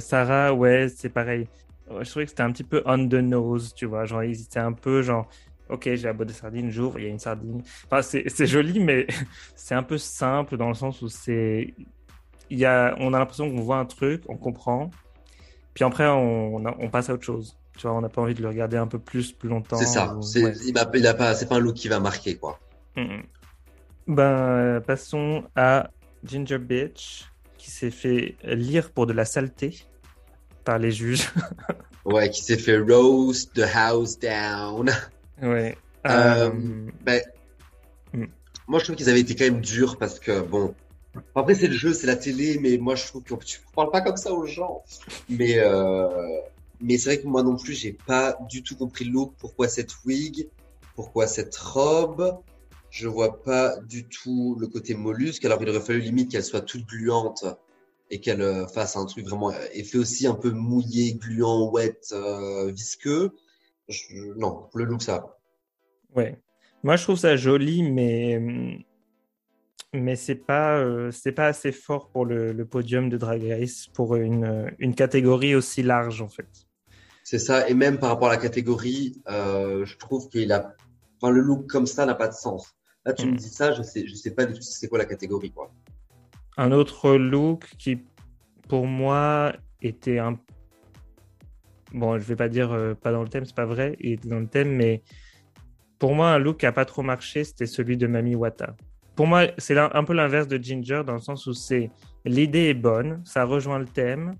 Sarah, 0.00 0.52
ouais, 0.54 0.88
c'est 0.94 1.08
pareil. 1.08 1.48
Je 1.88 2.08
trouvais 2.10 2.24
que 2.24 2.30
c'était 2.30 2.42
un 2.42 2.50
petit 2.52 2.64
peu 2.64 2.82
on 2.86 3.08
the 3.08 3.14
nose, 3.14 3.74
tu 3.74 3.86
vois. 3.86 4.04
Genre, 4.06 4.24
ils 4.24 4.40
étaient 4.40 4.58
un 4.58 4.72
peu 4.72 5.02
genre, 5.02 5.28
ok, 5.68 5.82
j'ai 5.84 5.96
la 6.04 6.12
boîte 6.12 6.28
de 6.28 6.32
sardines, 6.32 6.70
j'ouvre, 6.70 6.98
il 6.98 7.04
y 7.04 7.06
a 7.06 7.10
une 7.10 7.18
sardine. 7.18 7.62
Enfin, 7.86 8.00
c'est 8.02 8.46
joli, 8.46 8.80
mais 8.80 9.06
c'est 9.54 9.74
un 9.74 9.82
peu 9.82 9.98
simple 9.98 10.56
dans 10.56 10.68
le 10.68 10.74
sens 10.74 11.02
où 11.02 11.08
c'est. 11.08 11.74
Y 12.50 12.64
a... 12.64 12.94
On 12.98 13.12
a 13.14 13.18
l'impression 13.18 13.50
qu'on 13.50 13.62
voit 13.62 13.78
un 13.78 13.86
truc, 13.86 14.22
on 14.28 14.36
comprend, 14.36 14.90
puis 15.74 15.84
après, 15.84 16.06
on, 16.08 16.56
on 16.56 16.66
a- 16.66 16.76
on 16.78 16.88
passe 16.90 17.10
à 17.10 17.14
autre 17.14 17.24
chose. 17.24 17.56
Tu 17.76 17.86
vois, 17.86 17.96
on 17.96 18.00
n'a 18.00 18.08
pas 18.08 18.22
envie 18.22 18.34
de 18.34 18.42
le 18.42 18.48
regarder 18.48 18.76
un 18.76 18.86
peu 18.86 18.98
plus, 19.00 19.32
plus 19.32 19.48
longtemps. 19.48 19.76
C'est 19.76 19.86
ça. 19.86 20.14
ou- 20.14 20.22
C'est 20.22 20.44
ouais. 20.44 20.52
il 20.66 20.72
m'a- 20.74 20.88
il 20.94 21.06
a 21.06 21.14
pas. 21.14 21.34
Un 21.50 21.58
look 21.58 21.74
qui 21.74 21.88
va 21.88 21.98
marquer 22.00 22.36
quoi. 22.36 22.60
Mhm. 22.96 23.22
Ben, 24.06 24.22
euh, 24.22 24.80
passons 24.80 25.44
à 25.56 25.90
Ginger 26.24 26.58
Bitch, 26.58 27.24
qui 27.58 27.70
s'est 27.70 27.90
fait 27.90 28.36
lire 28.44 28.90
pour 28.92 29.06
de 29.06 29.12
la 29.12 29.24
saleté 29.24 29.84
par 30.64 30.78
les 30.78 30.90
juges. 30.92 31.28
Ouais, 32.06 32.28
qui 32.28 32.42
s'est 32.44 32.58
fait 32.58 32.76
roast 32.78 33.54
the 33.54 33.64
house 33.74 34.18
down. 34.18 34.90
Ouais. 35.42 35.74
Euh, 36.06 36.50
Euh, 36.50 36.50
Ben, 37.02 37.22
Hmm. 38.12 38.26
moi, 38.68 38.78
je 38.78 38.84
trouve 38.84 38.96
qu'ils 38.96 39.08
avaient 39.08 39.20
été 39.20 39.34
quand 39.34 39.44
même 39.44 39.62
durs 39.62 39.96
parce 39.96 40.20
que, 40.20 40.40
bon, 40.42 40.74
après, 41.34 41.54
c'est 41.54 41.66
le 41.66 41.72
jeu, 41.72 41.94
c'est 41.94 42.06
la 42.06 42.16
télé, 42.16 42.58
mais 42.60 42.76
moi, 42.76 42.94
je 42.94 43.06
trouve 43.06 43.22
que 43.22 43.34
tu 43.44 43.60
parles 43.74 43.90
pas 43.90 44.02
comme 44.02 44.18
ça 44.18 44.32
aux 44.34 44.44
gens. 44.46 44.82
Mais, 45.30 45.54
euh, 45.56 46.08
mais 46.80 46.98
c'est 46.98 47.08
vrai 47.14 47.22
que 47.22 47.26
moi 47.26 47.42
non 47.42 47.56
plus, 47.56 47.72
j'ai 47.72 47.94
pas 47.94 48.36
du 48.50 48.62
tout 48.62 48.76
compris 48.76 49.06
le 49.06 49.12
look. 49.12 49.32
Pourquoi 49.38 49.66
cette 49.68 49.94
wig? 50.04 50.48
Pourquoi 50.96 51.26
cette 51.26 51.56
robe? 51.56 52.38
Je 52.90 53.08
vois 53.08 53.42
pas 53.42 53.76
du 53.88 54.04
tout 54.04 54.56
le 54.60 54.66
côté 54.68 54.94
mollusque. 54.94 55.44
Alors, 55.46 55.60
il 55.62 55.68
aurait 55.70 55.80
fallu 55.80 56.00
limite 56.00 56.30
qu'elle 56.30 56.44
soit 56.44 56.60
toute 56.60 56.84
gluante 56.86 57.44
et 58.10 58.20
qu'elle 58.20 58.42
euh, 58.42 58.66
fasse 58.66 58.96
un 58.96 59.06
truc 59.06 59.26
vraiment 59.26 59.50
euh, 59.50 59.66
effet 59.72 59.98
aussi 59.98 60.26
un 60.26 60.34
peu 60.34 60.50
mouillé, 60.50 61.14
gluant, 61.14 61.70
wet, 61.70 61.98
euh, 62.12 62.70
visqueux. 62.70 63.32
Je- 63.88 64.34
non, 64.36 64.68
le 64.74 64.84
look, 64.84 65.02
ça 65.02 65.18
va 65.18 65.38
ouais. 66.14 66.38
Moi, 66.82 66.96
je 66.96 67.02
trouve 67.04 67.16
ça 67.18 67.36
joli, 67.36 67.82
mais 67.82 68.36
hum, 68.36 68.78
mais 69.94 70.16
c'est 70.16 70.34
pas 70.34 70.76
euh, 70.78 71.10
c'est 71.10 71.32
pas 71.32 71.46
assez 71.46 71.72
fort 71.72 72.10
pour 72.10 72.26
le, 72.26 72.52
le 72.52 72.64
podium 72.66 73.08
de 73.08 73.16
Drag 73.16 73.42
Race 73.48 73.86
pour 73.94 74.16
une 74.16 74.72
une 74.78 74.94
catégorie 74.94 75.54
aussi 75.54 75.82
large 75.82 76.20
en 76.20 76.28
fait. 76.28 76.48
C'est 77.22 77.38
ça, 77.38 77.68
et 77.68 77.74
même 77.74 77.98
par 77.98 78.10
rapport 78.10 78.28
à 78.28 78.32
la 78.32 78.36
catégorie, 78.40 79.22
euh, 79.28 79.86
je 79.86 79.96
trouve 79.96 80.28
qu'il 80.28 80.52
a, 80.52 80.74
enfin, 81.16 81.32
le 81.32 81.40
look 81.40 81.66
comme 81.68 81.86
ça 81.86 82.04
n'a 82.04 82.14
pas 82.14 82.28
de 82.28 82.34
sens. 82.34 82.74
Là, 83.06 83.14
tu 83.14 83.26
me 83.26 83.36
dis 83.36 83.48
ça, 83.48 83.72
je 83.72 83.82
sais, 83.82 84.06
je 84.06 84.14
sais 84.14 84.32
pas 84.32 84.44
du 84.44 84.54
tout 84.54 84.62
c'est 84.62 84.88
quoi 84.88 84.98
la 84.98 85.06
catégorie, 85.06 85.50
quoi. 85.50 85.72
Un 86.56 86.72
autre 86.72 87.14
look 87.14 87.68
qui, 87.78 87.98
pour 88.68 88.86
moi, 88.86 89.52
était 89.82 90.18
un. 90.18 90.38
Bon, 91.92 92.18
je 92.18 92.24
vais 92.24 92.36
pas 92.36 92.48
dire 92.48 92.72
euh, 92.72 92.94
pas 92.94 93.12
dans 93.12 93.22
le 93.22 93.28
thème, 93.28 93.44
c'est 93.44 93.54
pas 93.54 93.66
vrai, 93.66 93.96
il 94.00 94.12
était 94.12 94.28
dans 94.28 94.40
le 94.40 94.46
thème, 94.46 94.74
mais 94.74 95.02
pour 95.98 96.14
moi, 96.14 96.30
un 96.30 96.38
look 96.38 96.58
qui 96.58 96.66
a 96.66 96.72
pas 96.72 96.84
trop 96.84 97.02
marché, 97.02 97.44
c'était 97.44 97.66
celui 97.66 97.96
de 97.96 98.06
Mami 98.06 98.34
Wata. 98.34 98.74
Pour 99.14 99.28
moi, 99.28 99.46
c'est 99.58 99.78
un 99.78 100.04
peu 100.04 100.12
l'inverse 100.12 100.48
de 100.48 100.56
Ginger, 100.60 101.02
dans 101.06 101.14
le 101.14 101.20
sens 101.20 101.46
où 101.46 101.54
c'est 101.54 101.90
l'idée 102.24 102.70
est 102.70 102.74
bonne, 102.74 103.22
ça 103.24 103.44
rejoint 103.44 103.78
le 103.78 103.86
thème, 103.86 104.34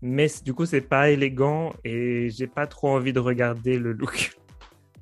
mais 0.00 0.28
du 0.44 0.54
coup, 0.54 0.64
c'est 0.64 0.80
pas 0.80 1.10
élégant 1.10 1.72
et 1.84 2.28
j'ai 2.30 2.46
pas 2.46 2.66
trop 2.66 2.88
envie 2.88 3.12
de 3.12 3.20
regarder 3.20 3.78
le 3.78 3.92
look. 3.92 4.36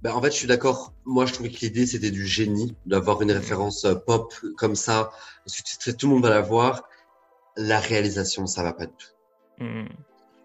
Ben, 0.02 0.12
en 0.12 0.22
fait, 0.22 0.30
je 0.30 0.36
suis 0.36 0.46
d'accord. 0.46 0.92
Moi, 1.04 1.26
je 1.26 1.34
trouvais 1.34 1.50
que 1.50 1.60
l'idée, 1.60 1.86
c'était 1.86 2.10
du 2.10 2.26
génie, 2.26 2.74
d'avoir 2.86 3.20
une 3.20 3.32
référence 3.32 3.84
euh, 3.84 3.94
pop 3.94 4.34
comme 4.56 4.74
ça, 4.74 5.10
parce 5.44 5.60
que 5.60 5.90
tout 5.90 6.06
le 6.06 6.14
monde 6.14 6.22
va 6.22 6.30
la 6.30 6.40
voir. 6.40 6.84
La 7.56 7.80
réalisation, 7.80 8.46
ça 8.46 8.62
va 8.62 8.72
pas 8.72 8.86
du 8.86 8.92
tout. 8.92 9.64
Hmm. 9.64 9.88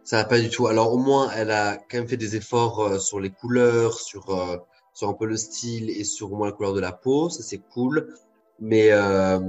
Ça 0.03 0.17
va 0.17 0.25
pas 0.25 0.39
du 0.39 0.49
tout. 0.49 0.67
Alors, 0.67 0.93
au 0.93 0.97
moins, 0.97 1.31
elle 1.31 1.51
a 1.51 1.77
quand 1.77 1.97
même 1.97 2.07
fait 2.07 2.17
des 2.17 2.35
efforts 2.35 2.81
euh, 2.81 2.99
sur 2.99 3.19
les 3.19 3.29
couleurs, 3.29 3.99
sur, 3.99 4.29
euh, 4.29 4.57
sur 4.93 5.07
un 5.09 5.13
peu 5.13 5.25
le 5.25 5.37
style 5.37 5.89
et 5.89 6.03
sur 6.03 6.33
au 6.33 6.35
moins 6.35 6.47
la 6.47 6.53
couleur 6.53 6.73
de 6.73 6.81
la 6.81 6.91
peau. 6.91 7.29
Ça, 7.29 7.41
c'est 7.41 7.57
cool. 7.57 8.13
Mais 8.59 8.91
euh, 8.91 9.39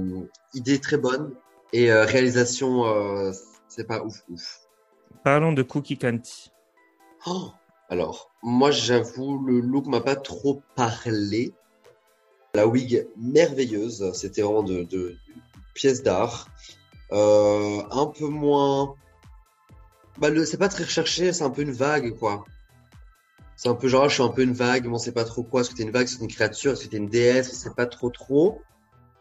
idée 0.53 0.79
très 0.79 0.97
bonne. 0.97 1.33
Et 1.73 1.91
réalisation, 1.91 2.85
c'est 3.67 3.85
pas 3.85 4.01
ouf, 4.01 4.23
ouf. 4.29 4.61
Parlons 5.25 5.51
de 5.51 5.63
Cookie 5.63 5.97
Candy. 5.97 6.49
Oh 7.25 7.51
Alors, 7.89 8.31
moi, 8.43 8.71
j'avoue, 8.71 9.43
le 9.45 9.59
look 9.59 9.85
m'a 9.85 10.01
pas 10.01 10.15
trop 10.15 10.61
parlé. 10.75 11.53
La 12.53 12.67
wig 12.67 13.07
merveilleuse, 13.17 14.11
c'était 14.13 14.41
vraiment 14.41 14.63
de, 14.63 14.83
de, 14.83 15.15
pièce 15.73 16.03
d'art. 16.03 16.49
Euh, 17.11 17.81
un 17.91 18.07
peu 18.07 18.27
moins. 18.27 18.95
Bah, 20.17 20.29
c'est 20.45 20.57
pas 20.57 20.67
très 20.67 20.83
recherché, 20.83 21.31
c'est 21.31 21.43
un 21.43 21.49
peu 21.49 21.61
une 21.61 21.71
vague, 21.71 22.17
quoi. 22.17 22.43
C'est 23.55 23.69
un 23.69 23.75
peu 23.75 23.87
genre, 23.87 24.09
je 24.09 24.15
suis 24.15 24.23
un 24.23 24.29
peu 24.29 24.43
une 24.43 24.53
vague, 24.53 24.85
mais 24.85 24.93
on 24.93 24.97
sait 24.97 25.11
pas 25.11 25.23
trop 25.23 25.43
quoi. 25.43 25.61
Est-ce 25.61 25.71
que 25.71 25.75
t'es 25.75 25.83
une 25.83 25.91
vague, 25.91 26.07
est-ce 26.07 26.19
une 26.19 26.27
créature, 26.27 26.73
est-ce 26.73 26.85
que 26.85 26.89
t'es 26.89 26.97
une 26.97 27.09
déesse, 27.09 27.49
on 27.51 27.55
sait 27.55 27.73
pas 27.75 27.85
trop 27.85 28.09
trop. 28.09 28.61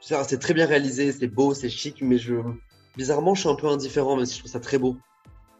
C'est 0.00 0.22
c'est 0.24 0.38
très 0.38 0.52
bien 0.52 0.66
réalisé, 0.66 1.10
c'est 1.12 1.26
beau, 1.26 1.54
c'est 1.54 1.70
chic, 1.70 2.02
mais 2.02 2.18
je. 2.18 2.34
Bizarrement, 2.96 3.34
je 3.34 3.40
suis 3.40 3.48
un 3.48 3.54
peu 3.54 3.66
indifférent, 3.68 4.16
même 4.16 4.26
si 4.26 4.34
je 4.34 4.40
trouve 4.40 4.50
ça 4.50 4.60
très 4.60 4.78
beau. 4.78 4.96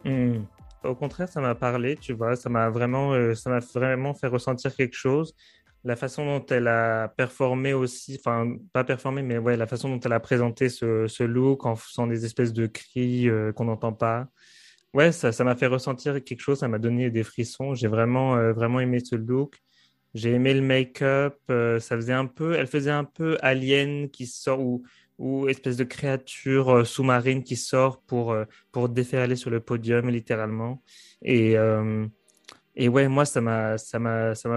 Hmm. 0.03 0.43
Au 0.83 0.95
contraire, 0.95 1.27
ça 1.27 1.41
m'a 1.41 1.55
parlé, 1.55 1.97
tu 1.97 2.13
vois, 2.13 2.35
ça 2.35 2.49
m'a 2.49 2.69
vraiment, 2.69 3.13
euh, 3.13 3.33
vraiment 3.73 4.13
fait 4.13 4.27
ressentir 4.27 4.75
quelque 4.75 4.95
chose. 4.95 5.35
La 5.83 5.95
façon 5.95 6.25
dont 6.25 6.45
elle 6.47 6.67
a 6.67 7.07
performé 7.07 7.73
aussi, 7.73 8.17
enfin, 8.19 8.55
pas 8.73 8.83
performé, 8.83 9.21
mais 9.21 9.37
ouais, 9.37 9.57
la 9.57 9.67
façon 9.67 9.89
dont 9.89 9.99
elle 9.99 10.13
a 10.13 10.19
présenté 10.19 10.69
ce, 10.69 11.23
look 11.23 11.65
en 11.65 11.75
faisant 11.75 12.07
des 12.07 12.25
espèces 12.25 12.53
de 12.53 12.67
cris 12.67 13.29
euh, 13.29 13.51
qu'on 13.51 13.65
n'entend 13.65 13.93
pas. 13.93 14.27
Ouais, 14.93 15.11
ça, 15.11 15.31
ça 15.31 15.43
m'a 15.43 15.55
fait 15.55 15.67
ressentir 15.67 16.23
quelque 16.23 16.41
chose, 16.41 16.59
ça 16.59 16.67
m'a 16.67 16.79
donné 16.79 17.09
des 17.09 17.23
frissons. 17.23 17.73
J'ai 17.73 17.87
vraiment, 17.87 18.35
euh, 18.37 18.53
vraiment 18.53 18.79
aimé 18.79 18.99
ce 19.03 19.15
look. 19.15 19.59
J'ai 20.13 20.31
aimé 20.33 20.53
le 20.53 20.61
make-up, 20.61 21.35
ça 21.47 21.95
faisait 21.95 22.13
un 22.13 22.25
peu, 22.25 22.53
elle 22.53 22.65
faisait 22.65 22.91
un 22.91 23.03
peu 23.03 23.37
alien 23.41 24.09
qui 24.09 24.25
sort 24.25 24.59
ou, 24.59 24.83
ou 25.17 25.47
espèce 25.49 25.77
de 25.77 25.83
créature 25.83 26.69
euh, 26.69 26.83
sous-marine 26.83 27.43
qui 27.43 27.55
sort 27.55 28.01
pour, 28.01 28.31
euh, 28.31 28.45
pour 28.71 28.89
déferler 28.89 29.35
sur 29.35 29.49
le 29.49 29.59
podium 29.59 30.09
littéralement. 30.09 30.81
Et, 31.21 31.57
euh, 31.57 32.05
et 32.75 32.89
ouais, 32.89 33.07
moi, 33.07 33.25
ça 33.25 33.41
m'a, 33.41 33.75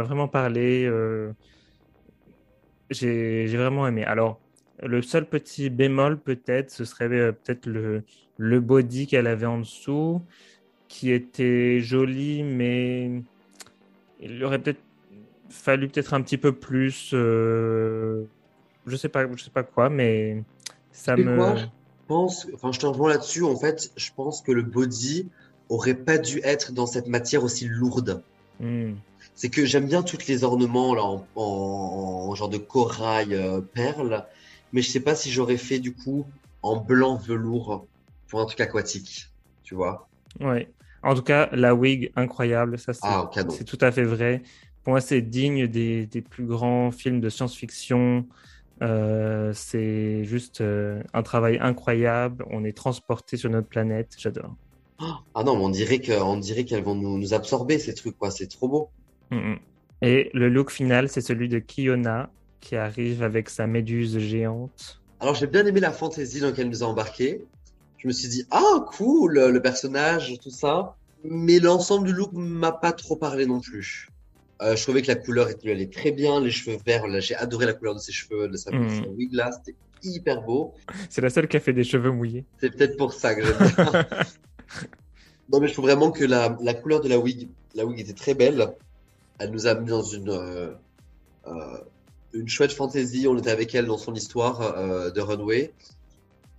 vraiment 0.02 0.28
parlé. 0.28 0.90
j'ai, 2.90 3.46
j'ai 3.46 3.56
vraiment 3.56 3.86
aimé. 3.86 4.04
Alors, 4.04 4.40
le 4.82 5.02
seul 5.02 5.26
petit 5.26 5.70
bémol 5.70 6.20
peut-être, 6.20 6.70
ce 6.70 6.84
serait 6.84 7.08
peut-être 7.08 7.66
le, 7.66 8.02
le 8.36 8.60
body 8.60 9.06
qu'elle 9.06 9.26
avait 9.26 9.46
en 9.46 9.58
dessous, 9.58 10.22
qui 10.88 11.12
était 11.12 11.80
joli, 11.80 12.42
mais 12.42 13.22
il 14.20 14.42
aurait 14.44 14.58
peut-être 14.58 14.82
fallu 15.48 15.88
peut-être 15.88 16.12
un 16.12 16.20
petit 16.20 16.38
peu 16.38 16.52
plus. 16.52 17.14
Je 18.86 18.96
sais 18.96 19.08
pas, 19.08 19.26
je 19.36 19.42
sais 19.44 19.50
pas 19.50 19.62
quoi, 19.62 19.90
mais 19.90 20.42
ça 20.92 21.16
me. 21.16 21.36
quoi 21.36 21.56
Je 21.56 21.64
pense, 22.08 22.46
enfin, 22.54 22.72
je 22.72 22.80
te 22.80 22.86
rejoins 22.86 23.10
là-dessus. 23.10 23.44
En 23.44 23.56
fait, 23.56 23.90
je 23.96 24.10
pense 24.16 24.42
que 24.42 24.52
le 24.52 24.62
body 24.62 25.28
aurait 25.68 25.94
pas 25.94 26.18
dû 26.18 26.40
être 26.42 26.72
dans 26.72 26.86
cette 26.86 27.06
matière 27.06 27.44
aussi 27.44 27.66
lourde. 27.68 28.22
Hmm. 28.58 28.94
C'est 29.34 29.48
que 29.48 29.64
j'aime 29.64 29.86
bien 29.86 30.02
tous 30.02 30.26
les 30.26 30.44
ornements 30.44 30.94
là 30.94 31.02
en, 31.04 31.26
en- 31.36 32.26
en 32.30 32.34
genre 32.34 32.48
de 32.48 32.58
corail, 32.58 33.34
euh, 33.34 33.60
perles, 33.60 34.24
mais 34.72 34.82
je 34.82 34.90
sais 34.90 35.00
pas 35.00 35.14
si 35.14 35.30
j'aurais 35.30 35.56
fait 35.56 35.78
du 35.78 35.94
coup 35.94 36.26
en 36.62 36.76
blanc 36.76 37.16
velours. 37.16 37.86
pour 38.28 38.40
un 38.40 38.46
truc 38.46 38.60
aquatique, 38.60 39.28
tu 39.64 39.74
vois. 39.74 40.08
Ouais. 40.38 40.68
En 41.02 41.14
tout 41.14 41.22
cas, 41.22 41.48
la 41.52 41.74
wig, 41.74 42.12
incroyable. 42.14 42.78
Ça, 42.78 42.92
c'est 42.92 43.00
Ah, 43.02 43.28
tout 43.66 43.78
à 43.80 43.90
fait 43.90 44.04
vrai. 44.04 44.42
Pour 44.84 44.92
moi, 44.92 45.00
c'est 45.00 45.20
digne 45.20 45.66
des, 45.66 46.06
des 46.06 46.22
plus 46.22 46.44
grands 46.46 46.90
films 46.92 47.20
de 47.20 47.28
science-fiction. 47.28 48.26
Euh, 48.82 49.52
c'est 49.54 50.24
juste 50.24 50.60
euh, 50.60 51.02
un 51.12 51.22
travail 51.22 51.58
incroyable. 51.60 52.44
On 52.50 52.64
est 52.64 52.76
transporté 52.76 53.36
sur 53.36 53.50
notre 53.50 53.68
planète. 53.68 54.14
J'adore. 54.18 54.54
Ah 55.34 55.44
non, 55.44 55.56
mais 55.56 55.64
on 55.64 55.70
dirait 55.70 55.98
que, 55.98 56.12
on 56.12 56.36
dirait 56.36 56.64
qu'elles 56.64 56.84
vont 56.84 56.94
nous, 56.94 57.18
nous 57.18 57.34
absorber, 57.34 57.78
ces 57.78 57.94
trucs, 57.94 58.18
quoi. 58.18 58.30
C'est 58.30 58.48
trop 58.48 58.68
beau. 58.68 58.90
Mm, 59.30 59.36
mm. 59.36 59.58
Et 60.02 60.30
le 60.34 60.48
look 60.48 60.70
final, 60.70 61.08
c'est 61.08 61.20
celui 61.20 61.48
de 61.48 61.58
Kiona 61.58 62.30
qui 62.60 62.76
arrive 62.76 63.22
avec 63.22 63.48
sa 63.48 63.66
méduse 63.66 64.18
géante. 64.18 65.00
Alors, 65.20 65.34
j'ai 65.34 65.46
bien 65.46 65.64
aimé 65.66 65.80
la 65.80 65.92
fantaisie 65.92 66.40
dans 66.40 66.48
laquelle 66.48 66.66
elle 66.66 66.70
nous 66.70 66.82
a 66.82 66.86
embarqués. 66.86 67.44
Je 67.98 68.08
me 68.08 68.12
suis 68.12 68.28
dit, 68.28 68.44
ah, 68.50 68.86
cool, 68.92 69.38
le 69.38 69.60
personnage, 69.60 70.38
tout 70.42 70.50
ça. 70.50 70.96
Mais 71.22 71.58
l'ensemble 71.58 72.06
du 72.06 72.14
look 72.14 72.32
m'a 72.32 72.72
pas 72.72 72.92
trop 72.92 73.16
parlé 73.16 73.44
non 73.44 73.60
plus. 73.60 74.08
Euh, 74.62 74.76
je 74.76 74.82
trouvais 74.82 75.00
que 75.02 75.08
la 75.08 75.14
couleur 75.14 75.48
était, 75.48 75.70
est 75.70 75.92
très 75.92 76.10
bien, 76.12 76.40
les 76.40 76.50
cheveux 76.50 76.76
verts, 76.84 77.06
là, 77.06 77.20
j'ai 77.20 77.34
adoré 77.34 77.64
la 77.66 77.72
couleur 77.72 77.94
de 77.94 78.00
ses 78.00 78.12
cheveux, 78.12 78.46
de 78.48 78.56
sa, 78.56 78.70
Mm. 78.70 79.04
son 79.04 79.10
wig 79.12 79.32
là, 79.32 79.50
c'était 79.52 79.76
hyper 80.02 80.42
beau. 80.42 80.74
C'est 81.08 81.22
la 81.22 81.30
seule 81.30 81.48
qui 81.48 81.56
a 81.56 81.60
fait 81.60 81.72
des 81.72 81.84
cheveux 81.84 82.10
mouillés. 82.10 82.44
C'est 82.60 82.70
peut-être 82.70 82.96
pour 82.96 83.12
ça 83.14 83.34
que 83.34 83.42
j'aime 83.44 83.56
bien. 83.58 84.06
non, 85.52 85.60
mais 85.60 85.68
je 85.68 85.72
trouve 85.72 85.86
vraiment 85.86 86.10
que 86.10 86.24
la, 86.24 86.58
la 86.62 86.74
couleur 86.74 87.00
de 87.00 87.08
la 87.08 87.18
wig, 87.18 87.48
la 87.74 87.86
wig 87.86 88.00
était 88.00 88.12
très 88.12 88.34
belle. 88.34 88.74
Elle 89.38 89.50
nous 89.50 89.66
a 89.66 89.74
mis 89.74 89.88
dans 89.88 90.02
une, 90.02 90.28
euh, 90.28 90.72
euh, 91.46 91.78
une 92.34 92.48
chouette 92.48 92.72
fantaisie. 92.72 93.26
On 93.28 93.38
était 93.38 93.50
avec 93.50 93.74
elle 93.74 93.86
dans 93.86 93.96
son 93.98 94.14
histoire 94.14 94.74
de 95.12 95.20
Runway. 95.20 95.72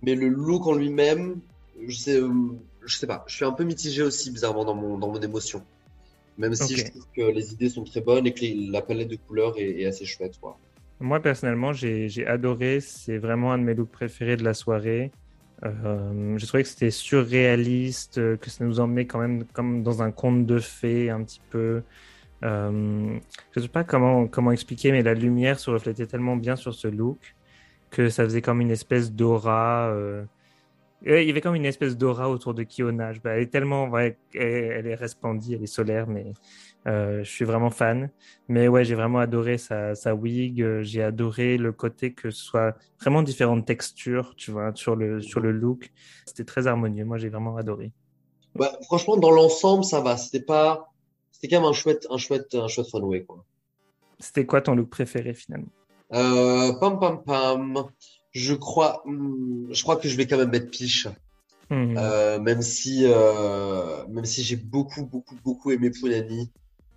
Mais 0.02 0.16
le 0.16 0.26
look 0.28 0.66
en 0.66 0.74
lui-même, 0.74 1.40
je 1.86 1.96
sais, 1.96 2.20
je 2.84 2.96
sais 2.96 3.06
pas. 3.06 3.24
Je 3.28 3.36
suis 3.36 3.44
un 3.44 3.52
peu 3.52 3.62
mitigé 3.62 4.02
aussi, 4.02 4.32
bizarrement, 4.32 4.64
dans 4.64 4.74
mon, 4.74 4.98
dans 4.98 5.08
mon 5.08 5.20
émotion. 5.20 5.62
Même 6.38 6.54
si 6.54 6.76
je 6.76 6.84
trouve 6.90 7.06
que 7.14 7.22
les 7.30 7.52
idées 7.52 7.68
sont 7.68 7.84
très 7.84 8.00
bonnes 8.00 8.26
et 8.26 8.32
que 8.32 8.40
les- 8.40 8.54
la 8.70 8.82
palette 8.82 9.08
de 9.08 9.16
couleurs 9.16 9.54
est, 9.58 9.80
est 9.80 9.86
assez 9.86 10.04
chouette, 10.04 10.38
quoi. 10.40 10.58
Moi, 11.00 11.20
personnellement, 11.20 11.72
j'ai 11.72 12.26
adoré. 12.26 12.80
C'est 12.80 13.18
vraiment 13.18 13.52
un 13.52 13.58
de 13.58 13.64
mes 13.64 13.74
looks 13.74 13.90
préférés 13.90 14.36
de 14.36 14.44
la 14.44 14.54
soirée. 14.54 15.10
Euh, 15.64 16.36
je 16.38 16.46
trouvais 16.46 16.62
que 16.62 16.68
c'était 16.68 16.90
surréaliste, 16.90 18.18
euh, 18.18 18.36
que 18.36 18.50
ça 18.50 18.64
nous 18.64 18.80
emmenait 18.80 19.06
quand 19.06 19.20
même 19.20 19.44
comme 19.52 19.82
dans 19.82 20.02
un 20.02 20.10
conte 20.10 20.46
de 20.46 20.58
fées 20.58 21.10
un 21.10 21.22
petit 21.22 21.40
peu. 21.50 21.82
Euh, 22.44 23.18
je 23.52 23.60
ne 23.60 23.62
sais 23.62 23.68
pas 23.68 23.84
comment, 23.84 24.26
comment 24.26 24.50
expliquer, 24.52 24.90
mais 24.90 25.02
la 25.02 25.14
lumière 25.14 25.60
se 25.60 25.70
reflétait 25.70 26.06
tellement 26.06 26.36
bien 26.36 26.56
sur 26.56 26.74
ce 26.74 26.88
look 26.88 27.18
que 27.90 28.08
ça 28.08 28.24
faisait 28.24 28.42
comme 28.42 28.60
une 28.60 28.70
espèce 28.72 29.12
d'aura. 29.12 29.88
euh, 29.90 30.24
Il 31.04 31.24
y 31.24 31.30
avait 31.30 31.40
comme 31.40 31.56
une 31.56 31.64
espèce 31.64 31.96
d'aura 31.96 32.30
autour 32.30 32.54
de 32.54 32.62
Kiona. 32.62 33.12
Bah, 33.24 33.32
elle 33.34 33.42
est 33.42 33.46
tellement, 33.46 33.88
ouais, 33.88 34.18
elle, 34.34 34.86
est 34.86 34.94
resplendie, 34.94 35.54
elle 35.54 35.62
est 35.62 35.66
solaire, 35.66 36.06
mais 36.06 36.32
euh, 36.86 37.24
je 37.24 37.30
suis 37.30 37.44
vraiment 37.44 37.70
fan. 37.70 38.10
Mais 38.48 38.68
ouais, 38.68 38.84
j'ai 38.84 38.94
vraiment 38.94 39.18
adoré 39.18 39.58
sa, 39.58 39.96
sa 39.96 40.14
wig. 40.14 40.62
euh, 40.62 40.82
J'ai 40.84 41.02
adoré 41.02 41.58
le 41.58 41.72
côté 41.72 42.12
que 42.12 42.30
ce 42.30 42.44
soit 42.44 42.76
vraiment 43.00 43.22
différentes 43.22 43.66
textures, 43.66 44.34
tu 44.36 44.52
vois, 44.52 44.70
sur 44.74 44.94
le, 44.94 45.20
sur 45.20 45.40
le 45.40 45.50
look. 45.50 45.90
C'était 46.24 46.44
très 46.44 46.68
harmonieux. 46.68 47.04
Moi, 47.04 47.18
j'ai 47.18 47.30
vraiment 47.30 47.56
adoré. 47.56 47.90
Bah, 48.54 48.72
franchement, 48.84 49.16
dans 49.16 49.30
l'ensemble, 49.32 49.82
ça 49.84 50.00
va. 50.00 50.16
C'était 50.16 50.44
pas, 50.44 50.92
c'était 51.32 51.48
quand 51.48 51.62
même 51.62 51.70
un 51.70 51.72
chouette, 51.72 52.06
un 52.10 52.18
chouette, 52.18 52.54
un 52.54 52.68
chouette 52.68 52.88
runway, 52.92 53.24
quoi. 53.24 53.44
C'était 54.20 54.46
quoi 54.46 54.60
ton 54.60 54.76
look 54.76 54.88
préféré 54.88 55.34
finalement? 55.34 55.72
Euh, 56.12 56.72
pam 56.74 57.00
pam 57.00 57.24
pam. 57.24 57.86
Je 58.32 58.54
crois, 58.54 59.02
hmm, 59.04 59.72
je 59.72 59.82
crois 59.82 59.96
que 59.96 60.08
je 60.08 60.16
vais 60.16 60.26
quand 60.26 60.38
même 60.38 60.50
mettre 60.50 60.70
Piche, 60.70 61.08
Mhm. 61.72 61.96
Euh, 61.96 62.38
même 62.38 62.60
si, 62.60 63.04
euh, 63.06 64.06
même 64.08 64.26
si 64.26 64.42
j'ai 64.42 64.56
beaucoup, 64.56 65.06
beaucoup, 65.06 65.36
beaucoup 65.42 65.70
aimé 65.70 65.90
Punani. 65.90 66.50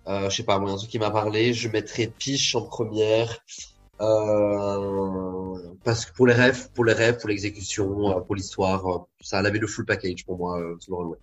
Euh, 0.06 0.28
je 0.28 0.36
sais 0.36 0.42
pas, 0.42 0.58
moi, 0.58 0.70
un 0.70 0.76
truc 0.76 0.90
qui 0.90 0.98
m'a 0.98 1.10
parlé, 1.10 1.54
je 1.54 1.68
mettrais 1.68 2.08
Piche 2.08 2.54
en 2.54 2.62
première. 2.62 3.38
Euh, 4.02 5.54
parce 5.82 6.04
que 6.04 6.14
pour 6.14 6.26
les 6.26 6.34
rêves, 6.34 6.70
pour 6.74 6.84
les 6.84 6.92
rêves, 6.92 7.18
pour 7.18 7.30
l'exécution, 7.30 8.18
euh, 8.18 8.20
pour 8.20 8.34
l'histoire, 8.34 8.86
euh, 8.86 8.98
ça 9.22 9.38
avait 9.38 9.58
le 9.58 9.66
full 9.66 9.86
package 9.86 10.26
pour 10.26 10.36
moi 10.36 10.60
euh, 10.60 10.76
sur 10.78 11.02
le 11.02 11.16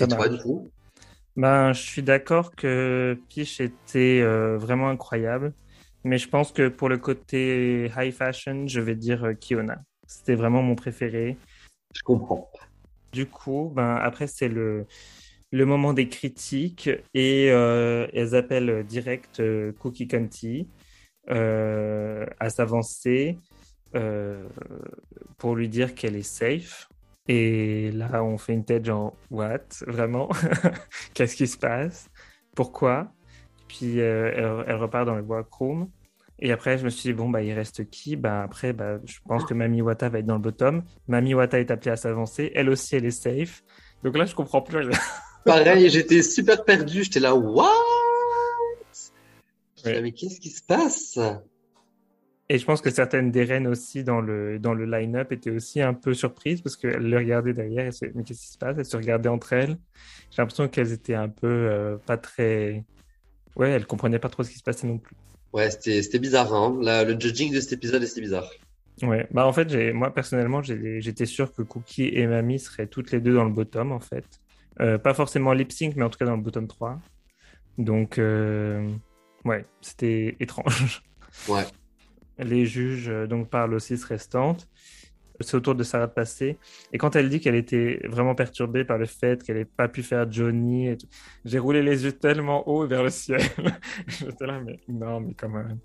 Et 0.00 0.06
toi, 0.06 0.28
du 0.28 0.38
coup? 0.38 0.70
Ben, 1.36 1.72
je 1.72 1.82
suis 1.82 2.02
d'accord 2.02 2.54
que 2.54 3.18
Peach 3.28 3.60
était 3.60 4.22
vraiment 4.56 4.88
incroyable, 4.88 5.52
mais 6.06 6.18
je 6.18 6.28
pense 6.28 6.52
que 6.52 6.68
pour 6.68 6.88
le 6.88 6.98
côté 6.98 7.90
high 7.96 8.12
fashion, 8.12 8.66
je 8.68 8.80
vais 8.80 8.94
dire 8.94 9.24
euh, 9.24 9.34
Kiona. 9.34 9.82
C'était 10.06 10.36
vraiment 10.36 10.62
mon 10.62 10.76
préféré. 10.76 11.36
Je 11.92 12.02
comprends. 12.02 12.48
Du 13.12 13.26
coup, 13.26 13.72
ben, 13.74 13.96
après, 13.96 14.28
c'est 14.28 14.48
le, 14.48 14.86
le 15.50 15.66
moment 15.66 15.92
des 15.92 16.08
critiques 16.08 16.88
et 17.12 17.50
euh, 17.50 18.06
elles 18.12 18.36
appellent 18.36 18.84
direct 18.84 19.40
euh, 19.40 19.72
Cookie 19.72 20.06
Conti 20.06 20.68
euh, 21.30 22.24
à 22.38 22.50
s'avancer 22.50 23.38
pour 25.38 25.56
lui 25.56 25.68
dire 25.68 25.94
qu'elle 25.94 26.16
est 26.16 26.22
safe. 26.22 26.88
Et 27.28 27.90
là, 27.92 28.22
on 28.22 28.36
fait 28.36 28.52
une 28.52 28.64
tête 28.64 28.84
genre, 28.84 29.16
what? 29.30 29.66
Vraiment? 29.86 30.28
Qu'est-ce 31.14 31.34
qui 31.34 31.46
se 31.46 31.56
passe? 31.56 32.10
Pourquoi? 32.54 33.15
Puis 33.68 34.00
euh, 34.00 34.32
elle, 34.34 34.64
elle 34.68 34.76
repart 34.76 35.06
dans 35.06 35.14
le 35.16 35.22
workroom. 35.22 35.88
Et 36.38 36.52
après, 36.52 36.76
je 36.76 36.84
me 36.84 36.90
suis 36.90 37.08
dit, 37.08 37.12
bon, 37.14 37.30
bah, 37.30 37.42
il 37.42 37.52
reste 37.52 37.88
qui? 37.88 38.16
Bah, 38.16 38.42
après, 38.42 38.72
bah, 38.72 38.98
je 39.04 39.18
pense 39.26 39.44
que 39.44 39.54
Mami 39.54 39.80
Wata 39.80 40.08
va 40.08 40.18
être 40.18 40.26
dans 40.26 40.34
le 40.34 40.40
bottom. 40.40 40.84
Mami 41.08 41.34
Wata 41.34 41.58
est 41.58 41.70
appelée 41.70 41.92
à 41.92 41.96
s'avancer. 41.96 42.52
Elle 42.54 42.68
aussi, 42.68 42.96
elle 42.96 43.06
est 43.06 43.10
safe. 43.10 43.64
Donc 44.04 44.16
là, 44.16 44.26
je 44.26 44.34
comprends 44.34 44.60
plus 44.60 44.78
rien. 44.78 44.90
Pareil, 45.44 45.88
j'étais 45.88 46.22
super 46.22 46.64
perdu. 46.64 47.04
J'étais 47.04 47.20
là, 47.20 47.34
what? 47.34 47.70
Ouais. 49.84 50.02
mais 50.02 50.12
qu'est-ce 50.12 50.40
qui 50.40 50.50
se 50.50 50.62
passe? 50.62 51.18
Et 52.48 52.58
je 52.58 52.64
pense 52.64 52.80
que 52.80 52.90
certaines 52.90 53.30
des 53.30 53.44
reines 53.44 53.66
aussi 53.66 54.04
dans 54.04 54.20
le, 54.20 54.58
dans 54.58 54.74
le 54.74 54.84
line-up 54.84 55.32
étaient 55.32 55.50
aussi 55.50 55.80
un 55.80 55.94
peu 55.94 56.14
surprises 56.14 56.60
parce 56.60 56.76
qu'elles 56.76 57.08
le 57.08 57.16
regardaient 57.16 57.52
derrière 57.52 57.86
et 57.86 57.92
se 57.92 58.04
mais 58.14 58.22
qu'est-ce 58.22 58.40
qui 58.40 58.52
se 58.52 58.58
passe? 58.58 58.76
Elles 58.78 58.84
se 58.84 58.96
regardaient 58.96 59.28
entre 59.28 59.52
elles. 59.52 59.76
J'ai 60.30 60.42
l'impression 60.42 60.68
qu'elles 60.68 60.92
étaient 60.92 61.14
un 61.14 61.28
peu 61.28 61.46
euh, 61.46 61.96
pas 61.96 62.16
très. 62.16 62.84
Ouais, 63.56 63.70
elles 63.70 63.86
comprenaient 63.86 64.18
pas 64.18 64.28
trop 64.28 64.42
ce 64.42 64.50
qui 64.50 64.58
se 64.58 64.62
passait 64.62 64.86
non 64.86 64.98
plus. 64.98 65.16
Ouais, 65.52 65.70
c'était, 65.70 66.18
bizarre, 66.18 66.52
hein. 66.52 66.78
La- 66.82 67.04
le 67.04 67.18
judging 67.18 67.52
de 67.52 67.60
cet 67.60 67.72
épisode 67.72 68.02
était 68.02 68.20
bizarre. 68.20 68.48
Ouais, 69.02 69.26
bah 69.30 69.46
en 69.46 69.52
fait, 69.52 69.92
moi 69.92 70.12
personnellement, 70.12 70.62
j'étais 70.62 71.26
sûr 71.26 71.52
que 71.52 71.62
Cookie 71.62 72.08
et 72.14 72.26
Mamie 72.26 72.58
seraient 72.58 72.86
toutes 72.86 73.10
les 73.10 73.20
deux 73.20 73.34
dans 73.34 73.44
le 73.44 73.52
bottom 73.52 73.92
en 73.92 74.00
fait. 74.00 74.24
Euh, 74.80 74.98
pas 74.98 75.14
forcément 75.14 75.52
lip 75.52 75.72
sync, 75.72 75.94
mais 75.96 76.04
en 76.04 76.10
tout 76.10 76.18
cas 76.18 76.26
dans 76.26 76.36
le 76.36 76.42
bottom 76.42 76.66
3. 76.66 77.00
Donc, 77.78 78.18
euh, 78.18 78.90
ouais, 79.44 79.64
c'était 79.80 80.36
étrange. 80.40 81.02
Ouais. 81.48 81.64
Les 82.38 82.64
juges 82.64 83.08
euh, 83.08 83.26
donc 83.26 83.50
parlent 83.50 83.74
aux 83.74 83.78
six 83.78 84.02
restantes. 84.04 84.68
C'est 85.40 85.56
au 85.56 85.60
tour 85.60 85.74
de 85.74 85.82
Sarah 85.82 86.06
de 86.06 86.12
passer. 86.12 86.58
Et 86.92 86.98
quand 86.98 87.14
elle 87.16 87.28
dit 87.28 87.40
qu'elle 87.40 87.54
était 87.56 88.00
vraiment 88.08 88.34
perturbée 88.34 88.84
par 88.84 88.96
le 88.98 89.06
fait 89.06 89.42
qu'elle 89.42 89.56
n'ait 89.58 89.64
pas 89.64 89.88
pu 89.88 90.02
faire 90.02 90.30
Johnny, 90.30 90.96
j'ai 91.44 91.58
roulé 91.58 91.82
les 91.82 92.04
yeux 92.04 92.12
tellement 92.12 92.66
haut 92.68 92.86
vers 92.86 93.02
le 93.02 93.10
ciel. 93.10 93.40
J'étais 94.06 94.46
là, 94.46 94.60
mais 94.64 94.78
non, 94.88 95.20
mais 95.20 95.34
quand 95.34 95.48
même. 95.50 95.78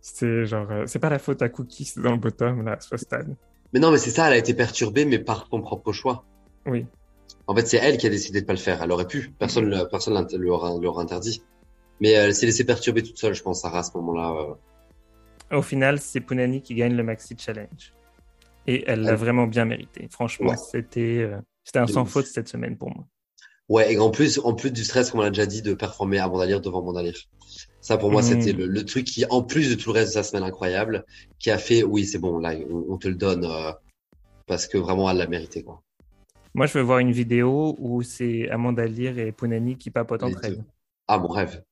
C'est 0.00 0.44
genre, 0.44 0.70
euh, 0.70 0.84
c'est 0.86 0.98
pas 0.98 1.08
la 1.08 1.18
faute 1.18 1.40
à 1.40 1.48
Cookie, 1.48 1.84
c'est 1.86 2.00
dans 2.00 2.12
le 2.12 2.18
bottom 2.18 2.64
là, 2.64 2.72
à 2.72 2.80
ce 2.80 2.96
stade. 2.98 3.34
Mais 3.72 3.80
non, 3.80 3.90
mais 3.90 3.98
c'est 3.98 4.10
ça, 4.10 4.26
elle 4.26 4.34
a 4.34 4.36
été 4.36 4.52
perturbée, 4.54 5.04
mais 5.06 5.18
par 5.18 5.48
son 5.50 5.60
propre 5.62 5.92
choix. 5.92 6.24
Oui. 6.66 6.86
En 7.46 7.54
fait, 7.56 7.66
c'est 7.66 7.78
elle 7.78 7.96
qui 7.96 8.06
a 8.06 8.10
décidé 8.10 8.40
de 8.42 8.46
pas 8.46 8.52
le 8.52 8.58
faire. 8.58 8.82
Elle 8.82 8.92
aurait 8.92 9.06
pu. 9.06 9.32
Personne, 9.38 9.64
le- 9.70 9.88
personne 9.88 10.26
lui 10.38 10.48
aura, 10.50 10.78
lui 10.78 10.86
aura 10.86 11.02
interdit. 11.02 11.42
Mais 12.00 12.10
elle 12.10 12.34
s'est 12.34 12.46
laissée 12.46 12.64
perturber 12.64 13.02
toute 13.02 13.18
seule, 13.18 13.34
je 13.34 13.42
pense, 13.42 13.62
Sarah, 13.62 13.78
à 13.78 13.82
ce 13.82 13.96
moment-là. 13.96 14.56
euh. 15.52 15.56
Au 15.56 15.62
final, 15.62 15.98
c'est 16.00 16.20
Punani 16.20 16.60
qui 16.62 16.74
gagne 16.74 16.94
le 16.94 17.02
Maxi 17.02 17.34
Challenge. 17.38 17.92
Et 18.66 18.84
elle 18.86 19.00
l'a 19.02 19.14
vraiment 19.14 19.46
bien 19.46 19.64
mérité. 19.64 20.08
Franchement, 20.10 20.50
Ouais. 20.50 20.56
c'était 20.56 21.18
euh, 21.20 21.38
c'était 21.64 21.78
un 21.80 21.86
sans 21.86 22.04
faute 22.04 22.26
cette 22.26 22.48
semaine 22.48 22.76
pour 22.76 22.94
moi. 22.94 23.06
Ouais, 23.68 23.94
et 23.94 23.98
en 23.98 24.10
plus, 24.10 24.38
en 24.44 24.54
plus 24.54 24.70
du 24.70 24.84
stress, 24.84 25.10
comme 25.10 25.20
on 25.20 25.22
l'a 25.22 25.30
déjà 25.30 25.46
dit, 25.46 25.62
de 25.62 25.72
performer 25.74 26.18
à 26.18 26.28
Bandalire 26.28 26.60
devant 26.60 26.82
Bandalire. 26.82 27.16
Ça, 27.80 27.96
pour 27.98 28.10
moi, 28.10 28.22
Mhm. 28.22 28.28
c'était 28.28 28.52
le, 28.52 28.66
le 28.66 28.84
truc 28.84 29.04
qui, 29.06 29.24
en 29.26 29.42
plus 29.42 29.70
de 29.70 29.74
tout 29.74 29.92
le 29.92 30.00
reste 30.00 30.08
de 30.10 30.14
sa 30.14 30.22
semaine 30.22 30.42
incroyable, 30.44 31.04
qui 31.38 31.50
a 31.50 31.58
fait, 31.58 31.82
oui, 31.82 32.04
c'est 32.06 32.18
bon, 32.18 32.38
là, 32.38 32.54
on, 32.70 32.84
on 32.90 32.96
te 32.98 33.08
le 33.08 33.14
donne, 33.14 33.44
euh, 33.44 33.72
parce 34.46 34.66
que 34.66 34.76
vraiment, 34.78 35.10
elle 35.10 35.16
l'a 35.18 35.26
mérité, 35.26 35.62
quoi. 35.62 35.82
Moi, 36.54 36.66
je 36.66 36.74
veux 36.78 36.84
voir 36.84 36.98
une 37.00 37.12
vidéo 37.12 37.74
où 37.78 38.02
c'est 38.02 38.48
Amanda 38.50 38.86
Lear 38.86 39.18
et 39.18 39.32
Punani 39.32 39.76
qui 39.76 39.90
papotent 39.90 40.22
entre 40.22 40.44
elles. 40.44 40.64
Ah, 41.08 41.18
mon 41.18 41.28
rêve. 41.28 41.62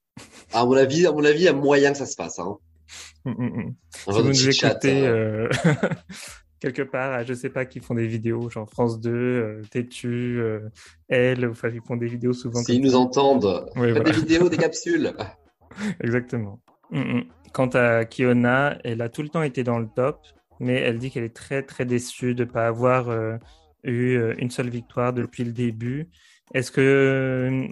À 0.53 0.64
mon 0.66 0.72
avis, 0.74 1.07
à 1.07 1.12
mon 1.12 1.24
avis, 1.24 1.40
il 1.40 1.45
y 1.45 1.49
a 1.49 1.53
moyen 1.55 1.93
que 1.93 1.99
ça 1.99 2.07
se 2.07 2.16
passe, 2.16 2.38
hein. 2.38 2.57
Mm, 3.24 3.30
mm, 3.30 3.45
mm. 3.45 3.61
Un 3.61 3.74
Si 3.93 4.05
genre 4.07 4.14
vous 4.16 4.22
de 4.22 4.28
nous 4.28 4.49
écoutez 4.49 5.07
euh, 5.07 5.49
quelque 6.63 6.83
part, 6.83 7.13
à, 7.13 7.25
je 7.25 7.35
sais 7.35 7.51
pas, 7.51 7.65
qui 7.67 7.81
font 7.81 7.95
des 7.95 8.07
vidéos, 8.07 8.49
genre 8.49 8.71
France 8.71 9.01
2, 9.01 9.11
euh, 9.11 9.63
Tétu, 9.71 10.39
euh, 10.41 10.61
Elle, 11.09 11.45
enfin, 11.47 11.69
ils 11.75 11.81
font 11.83 11.97
des 11.97 12.07
vidéos 12.07 12.33
souvent 12.33 12.63
S'ils 12.63 12.81
nous 12.81 12.91
ça. 12.91 12.99
entendent, 12.99 13.67
Oui, 13.75 13.89
faites 13.89 13.97
voilà. 13.97 14.11
des 14.11 14.13
vidéos, 14.13 14.49
des 14.49 14.57
capsules. 14.57 15.13
Exactement. 16.01 16.61
Mm, 16.91 17.01
mm. 17.01 17.25
Quant 17.53 17.69
à 17.75 18.05
Kiona, 18.05 18.79
elle 18.85 19.03
a 19.03 19.09
tout 19.09 19.23
le 19.23 19.29
temps 19.29 19.43
été 19.43 19.65
dans 19.65 19.81
le 19.81 19.89
top, 19.89 20.21
mais 20.61 20.77
elle 20.77 20.99
dit 20.99 21.11
qu'elle 21.11 21.25
est 21.25 21.35
très 21.37 21.63
très 21.65 21.85
déçue 21.85 22.35
de 22.37 22.45
ne 22.45 22.51
pas 22.51 22.69
avoir 22.69 23.09
euh, 23.11 23.37
eu 23.83 24.17
une 24.39 24.51
seule 24.51 24.71
victoire 24.71 25.13
depuis 25.13 25.43
le 25.45 25.53
début. 25.53 26.09
Est-ce 26.55 26.71
que, 26.71 27.67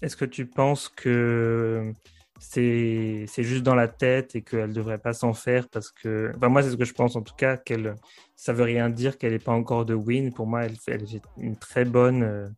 est 0.00 0.16
que 0.16 0.24
tu 0.24 0.46
penses 0.46 0.88
que 0.88 1.92
c'est 2.42 3.42
juste 3.42 3.62
dans 3.62 3.74
la 3.74 3.88
tête 3.88 4.34
et 4.34 4.42
qu'elle 4.42 4.68
ne 4.68 4.74
devrait 4.74 4.98
pas 4.98 5.12
s'en 5.12 5.32
faire 5.32 5.68
parce 5.68 5.90
que. 5.90 6.32
moi, 6.40 6.62
c'est 6.62 6.70
ce 6.70 6.76
que 6.76 6.84
je 6.84 6.92
pense 6.92 7.14
en 7.16 7.22
tout 7.22 7.34
cas, 7.34 7.56
qu'elle 7.56 7.94
ça 8.42 8.52
veut 8.52 8.64
rien 8.64 8.90
dire 8.90 9.18
qu'elle 9.18 9.32
n'est 9.32 9.38
pas 9.38 9.52
encore 9.52 9.84
de 9.84 9.94
win. 9.94 10.32
Pour 10.32 10.48
moi, 10.48 10.64
elle, 10.64 10.76
elle 10.88 11.06
une 11.38 11.56
très 11.56 11.84
bonne. 11.84 12.24
Euh, 12.24 12.48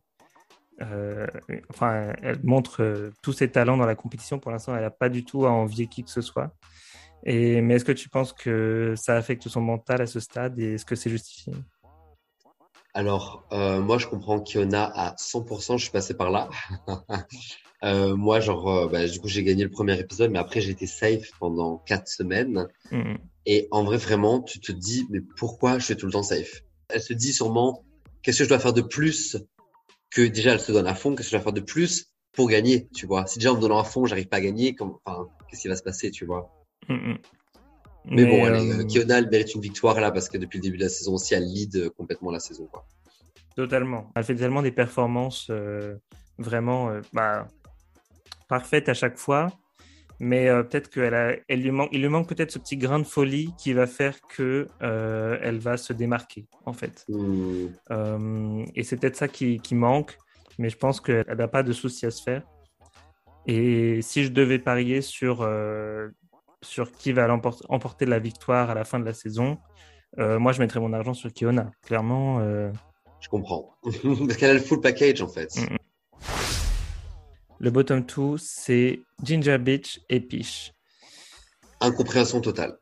euh, 0.81 1.27
enfin, 1.69 2.11
elle 2.23 2.43
montre 2.43 2.81
euh, 2.81 3.11
tous 3.21 3.33
ses 3.33 3.51
talents 3.51 3.77
dans 3.77 3.85
la 3.85 3.93
compétition. 3.93 4.39
Pour 4.39 4.49
l'instant, 4.49 4.75
elle 4.75 4.81
n'a 4.81 4.89
pas 4.89 5.09
du 5.09 5.23
tout 5.23 5.45
à 5.45 5.51
envier 5.51 5.85
qui 5.85 6.03
que 6.03 6.09
ce 6.09 6.21
soit. 6.21 6.49
Et, 7.23 7.61
mais 7.61 7.75
est-ce 7.75 7.85
que 7.85 7.91
tu 7.91 8.09
penses 8.09 8.33
que 8.33 8.95
ça 8.97 9.15
affecte 9.15 9.47
son 9.47 9.61
mental 9.61 10.01
à 10.01 10.07
ce 10.07 10.19
stade 10.19 10.57
et 10.57 10.73
est-ce 10.73 10.85
que 10.85 10.95
c'est 10.95 11.11
justifié? 11.11 11.53
Alors, 12.95 13.45
moi, 13.51 13.99
je 13.99 14.07
comprends 14.07 14.39
Kiona 14.39 14.85
à 14.85 15.13
100%. 15.15 15.77
Je 15.77 15.83
suis 15.83 15.91
passé 15.91 16.15
par 16.15 16.31
là. 16.31 16.49
Euh, 17.85 18.15
moi, 18.15 18.39
genre, 18.39 18.67
euh, 18.67 18.87
bah, 18.87 19.07
du 19.07 19.19
coup, 19.19 19.27
j'ai 19.27 19.43
gagné 19.43 19.63
le 19.63 19.69
premier 19.69 19.99
épisode, 19.99 20.31
mais 20.31 20.39
après, 20.39 20.59
j'ai 20.59 20.71
été 20.71 20.87
safe 20.87 21.29
pendant 21.39 21.77
quatre 21.77 22.07
semaines. 22.07 22.67
Mm. 22.91 23.15
Et 23.45 23.67
en 23.69 23.83
vrai, 23.83 23.97
vraiment, 23.97 24.41
tu 24.41 24.59
te 24.59 24.71
dis, 24.71 25.05
mais 25.11 25.19
pourquoi 25.37 25.77
je 25.77 25.85
suis 25.85 25.95
tout 25.95 26.07
le 26.07 26.11
temps 26.11 26.23
safe? 26.23 26.63
Elle 26.89 27.01
se 27.01 27.13
dit 27.13 27.31
sûrement, 27.31 27.85
qu'est-ce 28.23 28.39
que 28.39 28.43
je 28.45 28.49
dois 28.49 28.59
faire 28.59 28.73
de 28.73 28.81
plus 28.81 29.37
que 30.09 30.23
déjà, 30.23 30.53
elle 30.53 30.59
se 30.59 30.71
donne 30.71 30.87
à 30.87 30.95
fond, 30.95 31.11
qu'est-ce 31.11 31.29
que 31.29 31.31
je 31.31 31.37
dois 31.37 31.43
faire 31.43 31.53
de 31.53 31.61
plus 31.61 32.11
pour 32.31 32.49
gagner, 32.49 32.87
tu 32.95 33.05
vois? 33.05 33.27
Si 33.27 33.37
déjà 33.37 33.51
en 33.51 33.55
me 33.55 33.61
donnant 33.61 33.79
à 33.79 33.83
fond, 33.83 34.05
j'arrive 34.05 34.27
pas 34.27 34.37
à 34.37 34.41
gagner, 34.41 34.73
comme, 34.73 34.97
enfin, 35.05 35.27
qu'est-ce 35.47 35.61
qui 35.61 35.67
va 35.67 35.75
se 35.75 35.83
passer, 35.83 36.09
tu 36.09 36.25
vois? 36.25 36.51
Mm, 36.89 36.93
mm. 36.93 37.17
Mais, 38.05 38.25
bon, 38.25 38.45
euh... 38.45 38.83
Kiona, 38.85 39.19
elle 39.19 39.29
mérite 39.29 39.53
une 39.53 39.61
victoire 39.61 39.99
là, 39.99 40.11
parce 40.11 40.29
que 40.29 40.39
depuis 40.39 40.57
le 40.57 40.63
début 40.63 40.77
de 40.77 40.83
la 40.83 40.89
saison 40.89 41.13
aussi, 41.13 41.35
elle 41.35 41.45
lead 41.45 41.89
complètement 41.91 42.31
la 42.31 42.39
saison. 42.39 42.67
Quoi. 42.71 42.87
Totalement. 43.55 44.11
Elle 44.15 44.23
fait 44.23 44.35
tellement 44.35 44.63
des 44.63 44.71
performances 44.71 45.51
vraiment 46.37 46.99
bah, 47.13 47.47
parfaite 48.47 48.89
à 48.89 48.93
chaque 48.93 49.17
fois, 49.17 49.49
mais 50.19 50.47
euh, 50.47 50.63
peut-être 50.63 50.89
qu'elle 50.89 51.43
elle 51.47 51.61
lui 51.61 51.71
manque, 51.71 51.89
il 51.91 52.01
lui 52.01 52.09
manque 52.09 52.29
peut-être 52.29 52.51
ce 52.51 52.59
petit 52.59 52.77
grain 52.77 52.99
de 52.99 53.03
folie 53.03 53.53
qui 53.57 53.73
va 53.73 53.87
faire 53.87 54.19
que 54.21 54.67
euh, 54.81 55.37
elle 55.41 55.59
va 55.59 55.77
se 55.77 55.93
démarquer 55.93 56.47
en 56.65 56.73
fait. 56.73 57.05
Hmm. 57.09 57.67
Euh, 57.91 58.65
et 58.75 58.83
c'est 58.83 58.97
peut-être 58.97 59.17
ça 59.17 59.27
qui, 59.27 59.59
qui, 59.59 59.75
manque, 59.75 60.17
mais 60.57 60.69
je 60.69 60.77
pense 60.77 61.01
qu'elle 61.01 61.25
n'a 61.37 61.47
pas 61.47 61.63
de 61.63 61.73
souci 61.73 62.05
à 62.05 62.11
se 62.11 62.23
faire. 62.23 62.43
Et 63.45 64.01
si 64.01 64.23
je 64.23 64.29
devais 64.29 64.57
parier 64.57 65.01
sur 65.01 65.47
sur 66.61 66.91
qui 66.91 67.11
va 67.11 67.31
emporter 67.69 68.05
la 68.05 68.17
victoire 68.17 68.71
à 68.71 68.73
la 68.73 68.85
fin 68.85 68.99
de 68.99 69.05
la 69.05 69.13
saison, 69.13 69.57
moi 70.17 70.51
je 70.51 70.59
mettrais 70.59 70.79
mon 70.79 70.93
argent 70.93 71.13
sur 71.13 71.31
Kiona. 71.31 71.69
Clairement. 71.83 72.39
Je 73.19 73.29
comprends. 73.29 73.75
Parce 73.83 74.37
qu'elle 74.37 74.51
a 74.51 74.53
le 74.53 74.59
full 74.59 74.81
package 74.81 75.21
en 75.21 75.27
fait. 75.27 75.49
Mm, 75.57 75.73
mm. 75.73 75.77
Le 77.59 77.71
bottom 77.71 78.01
2, 78.01 78.37
c'est 78.37 79.01
Ginger 79.23 79.57
Beach 79.57 80.01
et 80.09 80.19
Peach. 80.19 80.73
Incompréhension 81.79 82.41
totale. 82.41 82.77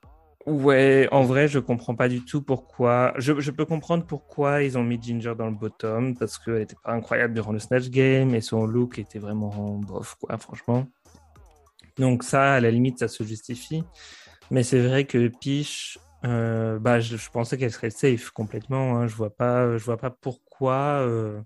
Ouais, 0.45 1.07
en 1.11 1.23
vrai, 1.23 1.47
je 1.47 1.59
comprends 1.59 1.95
pas 1.95 2.09
du 2.09 2.25
tout 2.25 2.41
pourquoi. 2.41 3.13
Je, 3.17 3.51
peux 3.51 3.65
comprendre 3.65 4.05
pourquoi 4.05 4.63
ils 4.63 4.77
ont 4.77 4.83
mis 4.83 5.01
Ginger 5.01 5.35
dans 5.37 5.45
le 5.47 5.55
bottom, 5.55 6.17
parce 6.17 6.37
qu'elle 6.37 6.61
était 6.61 6.75
pas 6.83 6.91
incroyable 6.91 7.33
durant 7.33 7.53
le 7.53 7.59
Snatch 7.59 7.89
Game 7.89 8.35
et 8.35 8.41
son 8.41 8.65
look 8.65 8.99
était 8.99 9.19
vraiment 9.19 9.77
bof, 9.77 10.15
quoi, 10.19 10.37
franchement. 10.37 10.85
Donc, 11.97 12.23
ça, 12.23 12.55
à 12.55 12.59
la 12.59 12.71
limite, 12.71 12.99
ça 12.99 13.07
se 13.07 13.23
justifie. 13.23 13.83
Mais 14.51 14.63
c'est 14.63 14.85
vrai 14.85 15.05
que 15.05 15.29
Peach, 15.29 15.97
euh, 16.25 16.77
bah, 16.77 16.99
je, 16.99 17.15
pensais 17.31 17.57
qu'elle 17.57 17.71
serait 17.71 17.89
safe 17.89 18.31
complètement. 18.31 18.97
Hein. 18.97 19.07
Je 19.07 19.15
vois 19.15 19.29
pas, 19.29 19.77
je 19.77 19.83
vois 19.85 19.97
pas 19.97 20.09
pourquoi. 20.09 21.05
Euh... 21.07 21.39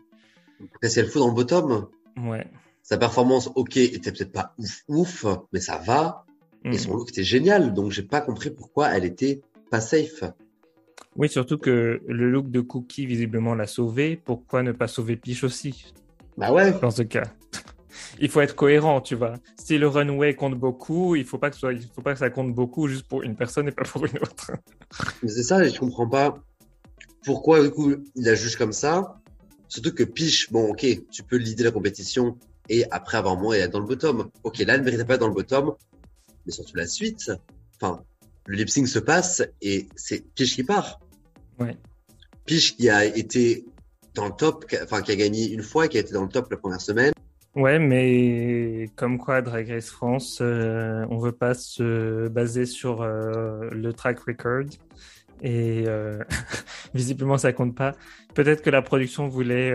Si 0.82 1.00
elle 1.00 1.08
fout 1.08 1.22
dans 1.22 1.28
le 1.28 1.36
bottom? 1.36 1.88
Ouais. 2.18 2.48
Sa 2.90 2.98
performance, 2.98 3.52
ok, 3.56 3.76
était 3.76 4.14
peut-être 4.14 4.32
pas 4.32 4.54
ouf 4.58 4.84
ouf, 4.88 5.26
mais 5.52 5.60
ça 5.60 5.78
va. 5.78 6.24
Et 6.64 6.70
mm. 6.70 6.78
son 6.78 6.96
look 6.96 7.10
était 7.10 7.22
génial, 7.22 7.74
donc 7.74 7.92
j'ai 7.92 8.02
pas 8.02 8.22
compris 8.22 8.50
pourquoi 8.50 8.88
elle 8.96 9.04
était 9.04 9.42
pas 9.70 9.82
safe. 9.82 10.24
Oui, 11.18 11.28
surtout 11.28 11.58
que 11.58 12.02
le 12.08 12.32
look 12.32 12.50
de 12.50 12.62
Cookie 12.62 13.06
visiblement 13.06 13.56
l'a 13.56 13.68
sauvé. 13.68 14.16
Pourquoi 14.16 14.64
ne 14.64 14.72
pas 14.72 14.88
sauver 14.88 15.18
Peach 15.18 15.44
aussi? 15.44 15.92
Bah 16.38 16.54
ouais. 16.54 16.80
Dans 16.80 16.90
ce 16.90 17.04
cas. 17.04 17.26
il 18.22 18.30
faut 18.30 18.40
être 18.40 18.56
cohérent, 18.56 19.02
tu 19.02 19.16
vois. 19.16 19.34
Si 19.58 19.78
le 19.78 19.90
runway 19.90 20.34
compte 20.34 20.58
beaucoup, 20.58 21.18
il 21.18 21.26
faut 21.26 21.38
pas 21.38 21.50
que 21.50 21.58
soit, 21.58 21.74
il 21.74 21.90
faut 21.94 22.02
pas 22.02 22.14
que 22.14 22.20
ça 22.20 22.30
compte 22.30 22.56
beaucoup 22.56 22.88
juste 22.88 23.06
pour 23.06 23.22
une 23.22 23.36
personne 23.36 23.68
et 23.68 23.72
pas 23.74 23.84
pour 23.84 24.06
une 24.06 24.18
autre. 24.20 24.54
Mais 25.24 25.28
c'est 25.28 25.44
ça, 25.44 25.62
je 25.62 25.78
comprends 25.78 26.08
pas 26.08 26.42
pourquoi 27.26 27.62
du 27.62 27.70
coup 27.70 27.92
il 28.16 28.24
la 28.24 28.36
juge 28.36 28.56
comme 28.56 28.72
ça. 28.72 29.20
Surtout 29.68 29.94
que 29.94 30.04
Peach, 30.04 30.50
bon 30.54 30.70
ok, 30.70 30.86
tu 31.12 31.24
peux 31.24 31.36
l'idée 31.36 31.66
la 31.66 31.72
compétition, 31.72 32.38
et 32.70 32.86
après 32.92 33.18
avoir 33.18 33.38
moins, 33.38 33.56
elle 33.56 33.64
est 33.64 33.68
dans 33.68 33.80
le 33.80 33.86
bottom. 33.86 34.30
Ok, 34.44 34.60
là, 34.60 34.74
elle 34.74 34.82
ne 34.82 34.86
méritait 34.86 35.06
pas 35.06 35.18
dans 35.18 35.28
le 35.28 35.34
bottom, 35.34 35.74
mais 36.46 36.52
surtout 36.52 36.76
la 36.76 36.88
suite. 36.88 37.32
Enfin, 37.76 38.04
le 38.46 38.56
lip 38.56 38.70
sync 38.70 38.88
se 38.88 39.00
passe 39.00 39.44
et 39.62 39.88
c'est 39.96 40.26
Piche 40.34 40.56
qui 40.56 40.64
part. 40.64 41.00
Ouais. 41.60 41.78
Piche 42.46 42.76
qui 42.76 42.90
a 42.90 43.06
été 43.06 43.66
dans 44.16 44.26
le 44.26 44.32
top, 44.32 44.66
enfin, 44.84 45.02
qui 45.02 45.12
a 45.12 45.16
gagné 45.16 45.52
une 45.52 45.64
fois 45.64 45.86
et 45.86 45.90
qui 45.90 45.98
a 45.98 46.00
été 46.00 46.14
dans 46.14 46.24
le 46.24 46.30
top 46.30 46.50
la 46.50 46.58
première 46.58 46.82
semaine. 46.82 47.14
Ouais, 47.56 47.80
mais 47.80 48.88
comme 48.96 49.18
quoi 49.18 49.42
Drag 49.42 49.68
Race 49.70 49.90
France, 49.90 50.40
euh, 50.42 51.06
on 51.10 51.18
veut 51.18 51.32
pas 51.32 51.56
se 51.56 52.28
baser 52.28 52.66
sur 52.66 53.02
euh, 53.02 53.70
le 53.72 53.94
track 53.94 54.20
record 54.20 54.66
et 55.42 55.84
euh, 55.88 56.24
visiblement 56.94 57.38
ça 57.38 57.54
compte 57.54 57.76
pas. 57.76 57.94
Peut-être 58.36 58.62
que 58.62 58.70
la 58.70 58.84
production 58.84 59.28
voulait 59.28 59.74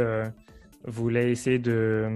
voulait 0.87 1.33
essayer 1.33 1.59
de 1.59 2.09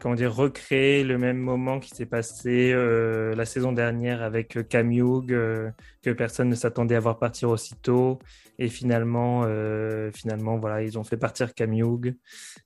comment 0.00 0.14
dire, 0.14 0.34
recréer 0.34 1.04
le 1.04 1.18
même 1.18 1.38
moment 1.38 1.78
qui 1.78 1.90
s'est 1.90 2.06
passé 2.06 2.72
euh, 2.72 3.34
la 3.34 3.44
saison 3.44 3.72
dernière 3.72 4.22
avec 4.22 4.56
euh, 4.56 4.62
Cam 4.62 4.90
euh, 4.90 5.70
que 6.02 6.10
personne 6.10 6.48
ne 6.48 6.54
s'attendait 6.54 6.96
à 6.96 7.00
voir 7.00 7.18
partir 7.18 7.50
aussitôt. 7.50 8.18
Et 8.58 8.68
finalement, 8.68 9.46
finalement, 10.12 10.58
voilà, 10.58 10.82
ils 10.82 10.98
ont 10.98 11.04
fait 11.04 11.16
partir 11.16 11.54
Cam 11.54 11.72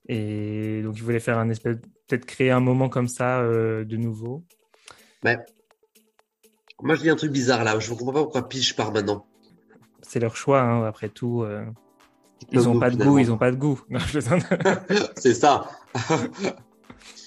Et 0.09 0.81
donc, 0.83 0.97
ils 0.97 1.03
voulaient 1.03 1.21
faire 1.21 1.39
un 1.39 1.49
espèce, 1.49 1.77
peut-être 2.09 2.27
créer 2.27 2.51
un 2.51 2.59
moment 2.59 2.89
comme 2.89 3.07
ça 3.07 3.45
de 3.45 3.97
nouveau. 3.97 4.43
Mais 5.23 5.39
moi, 6.83 6.97
je 6.97 7.03
dis 7.03 7.11
un 7.11 7.15
truc 7.15 7.31
bizarre 7.31 7.63
là. 7.63 7.79
Je 7.79 7.93
ne 7.93 7.97
comprends 7.97 8.13
pas 8.13 8.23
pourquoi 8.25 8.49
Piche 8.49 8.75
part 8.75 8.93
maintenant. 8.93 9.25
C'est 10.03 10.19
leur 10.19 10.37
choix, 10.37 10.63
hein, 10.63 10.85
après 10.85 11.11
tout. 11.11 11.47
Ils 12.51 12.61
n'ont 12.63 12.81
pas 12.81 12.91
de 12.91 12.97
goût, 12.97 13.21
ils 13.21 13.29
n'ont 13.29 13.39
pas 13.39 13.53
de 13.53 13.57
goût. 13.57 13.81
C'est 15.17 15.35
ça. 15.35 15.69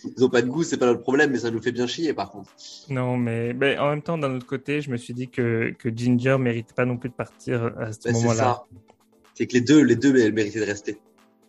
ils 0.04 0.24
ont 0.24 0.30
pas 0.30 0.42
de 0.42 0.48
goût, 0.48 0.64
c'est 0.64 0.78
pas 0.78 0.86
notre 0.86 1.02
problème, 1.02 1.32
mais 1.32 1.40
ça 1.40 1.52
nous 1.52 1.62
fait 1.62 1.72
bien 1.72 1.88
chier 1.88 2.14
par 2.14 2.32
contre. 2.32 2.52
Non, 2.90 3.18
mais, 3.18 3.54
en 3.78 3.90
même 3.90 4.02
temps, 4.02 4.18
d'un 4.18 4.36
autre 4.36 4.46
côté, 4.46 4.82
je 4.82 4.90
me 4.90 4.98
suis 4.98 5.14
dit 5.14 5.28
que, 5.28 5.74
que 5.78 5.90
Ginger 5.96 6.38
mérite 6.40 6.74
pas 6.74 6.86
non 6.86 6.98
plus 6.98 7.10
de 7.10 7.16
partir 7.16 7.72
à 7.80 7.92
ce 7.92 8.12
moment-là. 8.12 8.64
C'est 9.34 9.46
que 9.46 9.54
les 9.54 9.62
deux, 9.62 9.82
les 9.82 9.96
deux, 9.96 10.16
elles 10.18 10.34
méritaient 10.34 10.62
de 10.62 10.66
rester. 10.66 11.00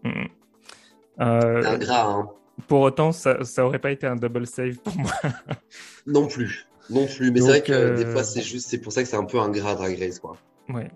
Mm. 0.05 0.27
Euh, 1.21 1.65
ingrat, 1.65 2.05
hein. 2.05 2.29
Pour 2.67 2.81
autant, 2.81 3.13
ça, 3.13 3.45
ça 3.45 3.65
aurait 3.65 3.79
pas 3.79 3.93
été 3.93 4.07
un 4.07 4.17
double 4.17 4.47
save 4.47 4.77
pour 4.79 4.97
moi. 4.97 5.13
non 6.07 6.27
plus, 6.27 6.67
non 6.91 7.07
plus. 7.07 7.31
Mais 7.31 7.41
c'est 7.41 7.47
vrai 7.47 7.63
que 7.63 7.97
des 7.97 8.05
fois, 8.05 8.21
euh, 8.21 8.25
c'est 8.25 8.43
juste, 8.43 8.69
c'est 8.69 8.79
pour 8.79 8.93
ça 8.93 9.03
que 9.03 9.09
c'est 9.09 9.17
un 9.17 9.25
peu 9.25 9.39
ingrat 9.39 9.75
Drag 9.75 9.99
Race, 9.99 10.19
quoi. 10.19 10.37
Ouais. 10.69 10.91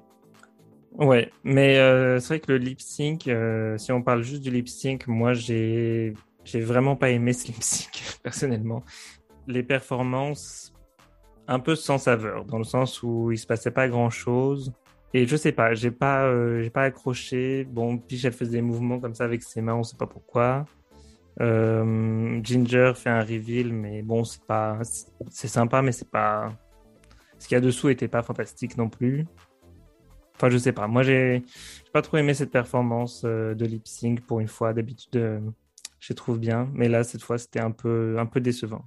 Ouais, 0.98 1.30
mais 1.44 1.78
euh, 1.78 2.20
c'est 2.20 2.28
vrai 2.28 2.40
que 2.40 2.52
le 2.52 2.58
lip 2.58 2.80
sync, 2.80 3.30
si 3.78 3.92
on 3.92 4.02
parle 4.02 4.22
juste 4.22 4.42
du 4.42 4.50
lip 4.50 4.68
sync, 4.68 5.06
moi 5.06 5.32
j'ai 5.32 6.12
j'ai 6.44 6.60
vraiment 6.60 6.96
pas 6.96 7.10
aimé 7.10 7.32
Slim 7.32 7.56
Sync, 7.60 8.18
personnellement. 8.22 8.82
Les 9.46 9.62
performances, 9.62 10.72
un 11.48 11.58
peu 11.58 11.74
sans 11.74 11.98
saveur, 11.98 12.44
dans 12.44 12.58
le 12.58 12.64
sens 12.64 13.02
où 13.02 13.30
il 13.32 13.38
se 13.38 13.46
passait 13.46 13.70
pas 13.70 13.88
grand 13.88 14.10
chose. 14.10 14.72
Et 15.14 15.26
je 15.26 15.36
sais 15.36 15.52
pas, 15.52 15.74
j'ai 15.74 15.90
pas, 15.90 16.24
euh, 16.26 16.68
pas 16.70 16.84
accroché. 16.84 17.64
Bon, 17.64 17.98
puis 17.98 18.20
elle 18.24 18.32
faisait 18.32 18.52
des 18.52 18.62
mouvements 18.62 18.98
comme 18.98 19.14
ça 19.14 19.24
avec 19.24 19.42
ses 19.42 19.60
mains, 19.60 19.74
on 19.74 19.82
sait 19.82 19.96
pas 19.96 20.06
pourquoi. 20.06 20.64
Euh, 21.40 22.40
Ginger 22.42 22.92
fait 22.94 23.10
un 23.10 23.22
reveal, 23.22 23.72
mais 23.72 24.02
bon, 24.02 24.24
c'est 24.24 24.44
pas, 24.44 24.78
c'est 25.28 25.48
sympa, 25.48 25.82
mais 25.82 25.92
c'est 25.92 26.10
pas. 26.10 26.52
Ce 27.38 27.48
qu'il 27.48 27.56
y 27.56 27.58
a 27.58 27.60
dessous 27.60 27.88
était 27.88 28.08
pas 28.08 28.22
fantastique 28.22 28.76
non 28.78 28.88
plus. 28.88 29.26
Enfin, 30.36 30.48
je 30.48 30.58
sais 30.58 30.72
pas. 30.72 30.86
Moi, 30.86 31.02
j'ai 31.02 31.42
pas 31.92 32.00
trop 32.00 32.16
aimé 32.16 32.34
cette 32.34 32.50
performance 32.50 33.22
euh, 33.24 33.54
de 33.54 33.66
lip 33.66 33.86
sync 33.86 34.20
pour 34.22 34.40
une 34.40 34.48
fois. 34.48 34.72
D'habitude, 34.72 35.42
je 36.02 36.12
trouve 36.12 36.38
bien. 36.38 36.68
Mais 36.74 36.88
là, 36.88 37.04
cette 37.04 37.22
fois, 37.22 37.38
c'était 37.38 37.60
un 37.60 37.70
peu, 37.70 38.18
un 38.18 38.26
peu 38.26 38.40
décevant. 38.40 38.84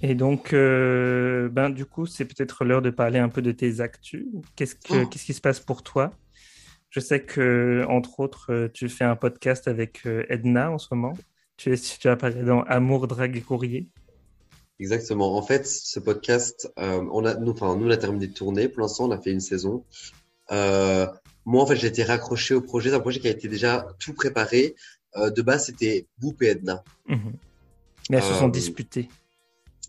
Et 0.00 0.14
donc, 0.14 0.52
euh, 0.52 1.48
ben, 1.48 1.70
du 1.70 1.84
coup, 1.84 2.06
c'est 2.06 2.24
peut-être 2.24 2.64
l'heure 2.64 2.82
de 2.82 2.90
parler 2.90 3.18
un 3.18 3.28
peu 3.28 3.42
de 3.42 3.50
tes 3.50 3.80
actus. 3.80 4.26
Qu'est-ce, 4.54 4.76
que, 4.76 5.02
oh. 5.02 5.06
qu'est-ce 5.06 5.24
qui 5.24 5.34
se 5.34 5.40
passe 5.40 5.58
pour 5.58 5.82
toi? 5.82 6.12
Je 6.90 7.00
sais 7.00 7.20
que, 7.20 7.84
entre 7.88 8.20
autres, 8.20 8.70
tu 8.72 8.88
fais 8.88 9.04
un 9.04 9.16
podcast 9.16 9.66
avec 9.66 10.06
euh, 10.06 10.24
Edna 10.28 10.70
en 10.70 10.78
ce 10.78 10.86
moment. 10.92 11.14
Tu, 11.56 11.72
es, 11.72 11.76
tu 11.76 12.08
as 12.08 12.16
parlé 12.16 12.42
dans 12.42 12.62
Amour, 12.62 13.08
Drague 13.08 13.36
et 13.36 13.40
Courrier. 13.40 13.90
Exactement. 14.78 15.36
En 15.36 15.42
fait, 15.42 15.66
ce 15.66 15.98
podcast, 15.98 16.70
euh, 16.78 17.04
on 17.10 17.24
a, 17.24 17.34
nous, 17.34 17.52
enfin, 17.52 17.74
nous, 17.76 17.88
on 17.88 17.90
a 17.90 17.96
terminé 17.96 18.28
de 18.28 18.34
tourner. 18.34 18.68
Pour 18.68 18.82
l'instant, 18.82 19.06
on 19.06 19.10
a 19.10 19.20
fait 19.20 19.32
une 19.32 19.40
saison. 19.40 19.84
moi, 20.48 21.62
en 21.62 21.66
fait, 21.66 21.76
j'ai 21.76 21.88
été 21.88 22.04
raccroché 22.04 22.54
au 22.54 22.60
projet. 22.60 22.90
C'est 22.90 22.96
un 22.96 23.00
projet 23.00 23.18
qui 23.18 23.26
a 23.26 23.32
été 23.32 23.48
déjà 23.48 23.88
tout 23.98 24.14
préparé. 24.14 24.76
Euh, 25.16 25.30
de 25.30 25.42
base, 25.42 25.66
c'était 25.66 26.06
Boop 26.18 26.42
et 26.42 26.48
Edna. 26.48 26.82
Mhm. 27.08 27.32
Mais 28.10 28.18
elles 28.18 28.22
se 28.22 28.34
sont 28.34 28.48
Euh, 28.48 28.50
disputées. 28.50 29.08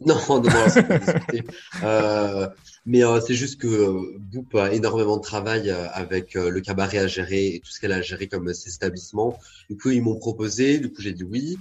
Non, 0.06 0.16
non, 0.30 0.42
non, 0.44 0.52
c'est 0.70 0.88
pas 0.88 1.00
discuté. 1.00 1.44
Euh, 1.84 2.48
mais 2.86 3.02
c'est 3.26 3.34
juste 3.34 3.60
que 3.60 4.16
Boop 4.20 4.54
a 4.54 4.72
énormément 4.72 5.18
de 5.18 5.24
travail 5.24 5.72
avec 5.72 6.36
le 6.36 6.60
cabaret 6.62 7.00
à 7.00 7.08
gérer 7.08 7.56
et 7.56 7.60
tout 7.62 7.72
ce 7.72 7.80
qu'elle 7.80 7.92
a 7.94 8.02
géré 8.04 8.28
comme 8.28 8.54
ses 8.54 8.76
établissements. 8.76 9.40
Du 9.72 9.76
coup, 9.76 9.90
ils 9.90 10.04
m'ont 10.04 10.20
proposé, 10.20 10.78
du 10.78 10.94
coup, 10.94 11.02
j'ai 11.02 11.14
dit 11.14 11.24
oui. 11.24 11.58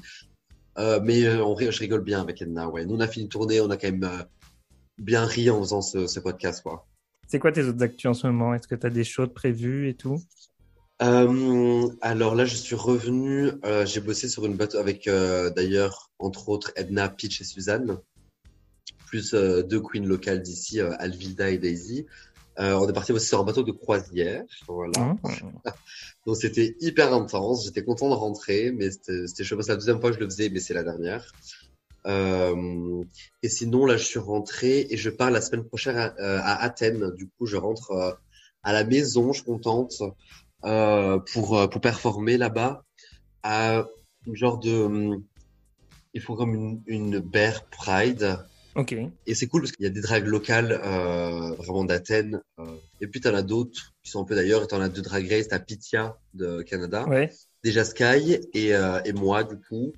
Euh, 0.78 1.00
mais 1.02 1.26
vrai, 1.26 1.72
je 1.72 1.78
rigole 1.78 2.02
bien 2.02 2.20
avec 2.20 2.42
Edna. 2.42 2.68
Ouais, 2.68 2.84
nous 2.84 2.96
on 2.96 3.00
a 3.00 3.08
fini 3.08 3.24
de 3.24 3.30
tourner, 3.30 3.62
on 3.62 3.70
a 3.70 3.78
quand 3.78 3.90
même 3.90 4.04
euh, 4.04 4.22
bien 4.98 5.24
ri 5.24 5.48
en 5.48 5.58
faisant 5.62 5.80
ce, 5.80 6.06
ce 6.06 6.20
podcast, 6.20 6.62
quoi. 6.62 6.86
C'est 7.28 7.38
quoi 7.38 7.52
tes 7.52 7.64
autres 7.64 7.82
actus 7.82 8.04
en 8.06 8.12
ce 8.14 8.26
moment? 8.26 8.52
Est-ce 8.52 8.68
que 8.68 8.74
tu 8.74 8.86
as 8.86 8.90
des 8.90 9.04
choses 9.04 9.32
prévues 9.32 9.88
et 9.88 9.94
tout? 9.94 10.20
Euh, 11.02 11.88
alors 12.00 12.34
là, 12.34 12.44
je 12.46 12.56
suis 12.56 12.74
revenu. 12.74 13.52
euh, 13.64 13.84
j'ai 13.84 14.00
bossé 14.00 14.28
sur 14.28 14.46
une 14.46 14.56
bateau 14.56 14.78
avec 14.78 15.08
euh, 15.08 15.50
d'ailleurs 15.50 16.10
entre 16.18 16.48
autres 16.48 16.72
Edna, 16.76 17.08
Peach 17.08 17.40
et 17.40 17.44
Suzanne, 17.44 17.98
plus 19.06 19.34
euh, 19.34 19.62
deux 19.62 19.80
queens 19.80 20.06
locales 20.06 20.42
d'ici, 20.42 20.80
euh, 20.80 20.92
Alvida 20.98 21.50
et 21.50 21.58
Daisy. 21.58 22.06
Euh, 22.58 22.72
on 22.72 22.88
est 22.88 22.94
parti 22.94 23.12
bosser 23.12 23.26
sur 23.28 23.40
un 23.40 23.44
bateau 23.44 23.62
de 23.62 23.72
croisière, 23.72 24.44
voilà. 24.66 25.18
Mhm. 25.22 25.52
Donc 26.26 26.36
c'était 26.36 26.74
hyper 26.80 27.12
intense. 27.12 27.66
J'étais 27.66 27.84
content 27.84 28.08
de 28.08 28.14
rentrer, 28.14 28.72
mais 28.72 28.90
c'était 28.90 29.26
c'était 29.26 29.44
chaud. 29.44 29.60
C'est 29.60 29.72
la 29.72 29.76
deuxième 29.76 30.00
fois 30.00 30.10
que 30.10 30.16
je 30.16 30.20
le 30.20 30.30
faisais, 30.30 30.48
mais 30.48 30.60
c'est 30.60 30.74
la 30.74 30.82
dernière. 30.82 31.30
Euh, 32.06 33.02
et 33.42 33.48
sinon, 33.50 33.84
là, 33.84 33.96
je 33.98 34.04
suis 34.04 34.18
rentré 34.18 34.86
et 34.88 34.96
je 34.96 35.10
pars 35.10 35.30
la 35.30 35.40
semaine 35.42 35.64
prochaine 35.64 35.96
à, 35.96 36.06
à 36.18 36.62
Athènes. 36.64 37.10
Du 37.16 37.28
coup, 37.28 37.44
je 37.46 37.56
rentre 37.56 38.18
à 38.62 38.72
la 38.72 38.84
maison. 38.84 39.32
Je 39.32 39.40
suis 39.40 39.46
contente 39.46 40.02
euh, 40.66 41.18
pour 41.32 41.58
euh, 41.58 41.66
pour 41.68 41.80
performer 41.80 42.36
là-bas 42.36 42.84
à 43.42 43.86
une 44.26 44.36
genre 44.36 44.58
de. 44.58 44.72
hum, 44.72 45.22
Ils 46.14 46.20
font 46.22 46.34
comme 46.36 46.54
une, 46.54 46.82
une 46.86 47.18
bear 47.20 47.64
pride. 47.66 48.38
Ok. 48.74 48.94
Et 49.26 49.34
c'est 49.34 49.46
cool 49.46 49.62
parce 49.62 49.72
qu'il 49.72 49.84
y 49.84 49.88
a 49.88 49.90
des 49.90 50.02
drags 50.02 50.26
locales 50.26 50.72
euh, 50.84 51.52
vraiment 51.54 51.84
d'Athènes. 51.84 52.42
et 53.00 53.06
puis 53.06 53.20
t'en 53.20 53.34
as 53.34 53.42
d'autres 53.42 53.94
qui 54.02 54.10
sont 54.10 54.20
un 54.22 54.24
peu 54.24 54.34
d'ailleurs. 54.34 54.62
Et 54.64 54.66
t'en 54.66 54.80
as 54.80 54.88
deux 54.90 55.02
drag 55.02 55.28
race. 55.30 55.48
T'as 55.48 55.58
Pythia 55.60 56.18
de 56.34 56.62
Canada, 56.62 57.06
Ouais. 57.08 57.30
déjà 57.64 57.84
Sky 57.84 58.38
et, 58.52 58.74
euh, 58.74 59.00
et 59.04 59.12
moi 59.12 59.44
du 59.44 59.56
coup. 59.58 59.92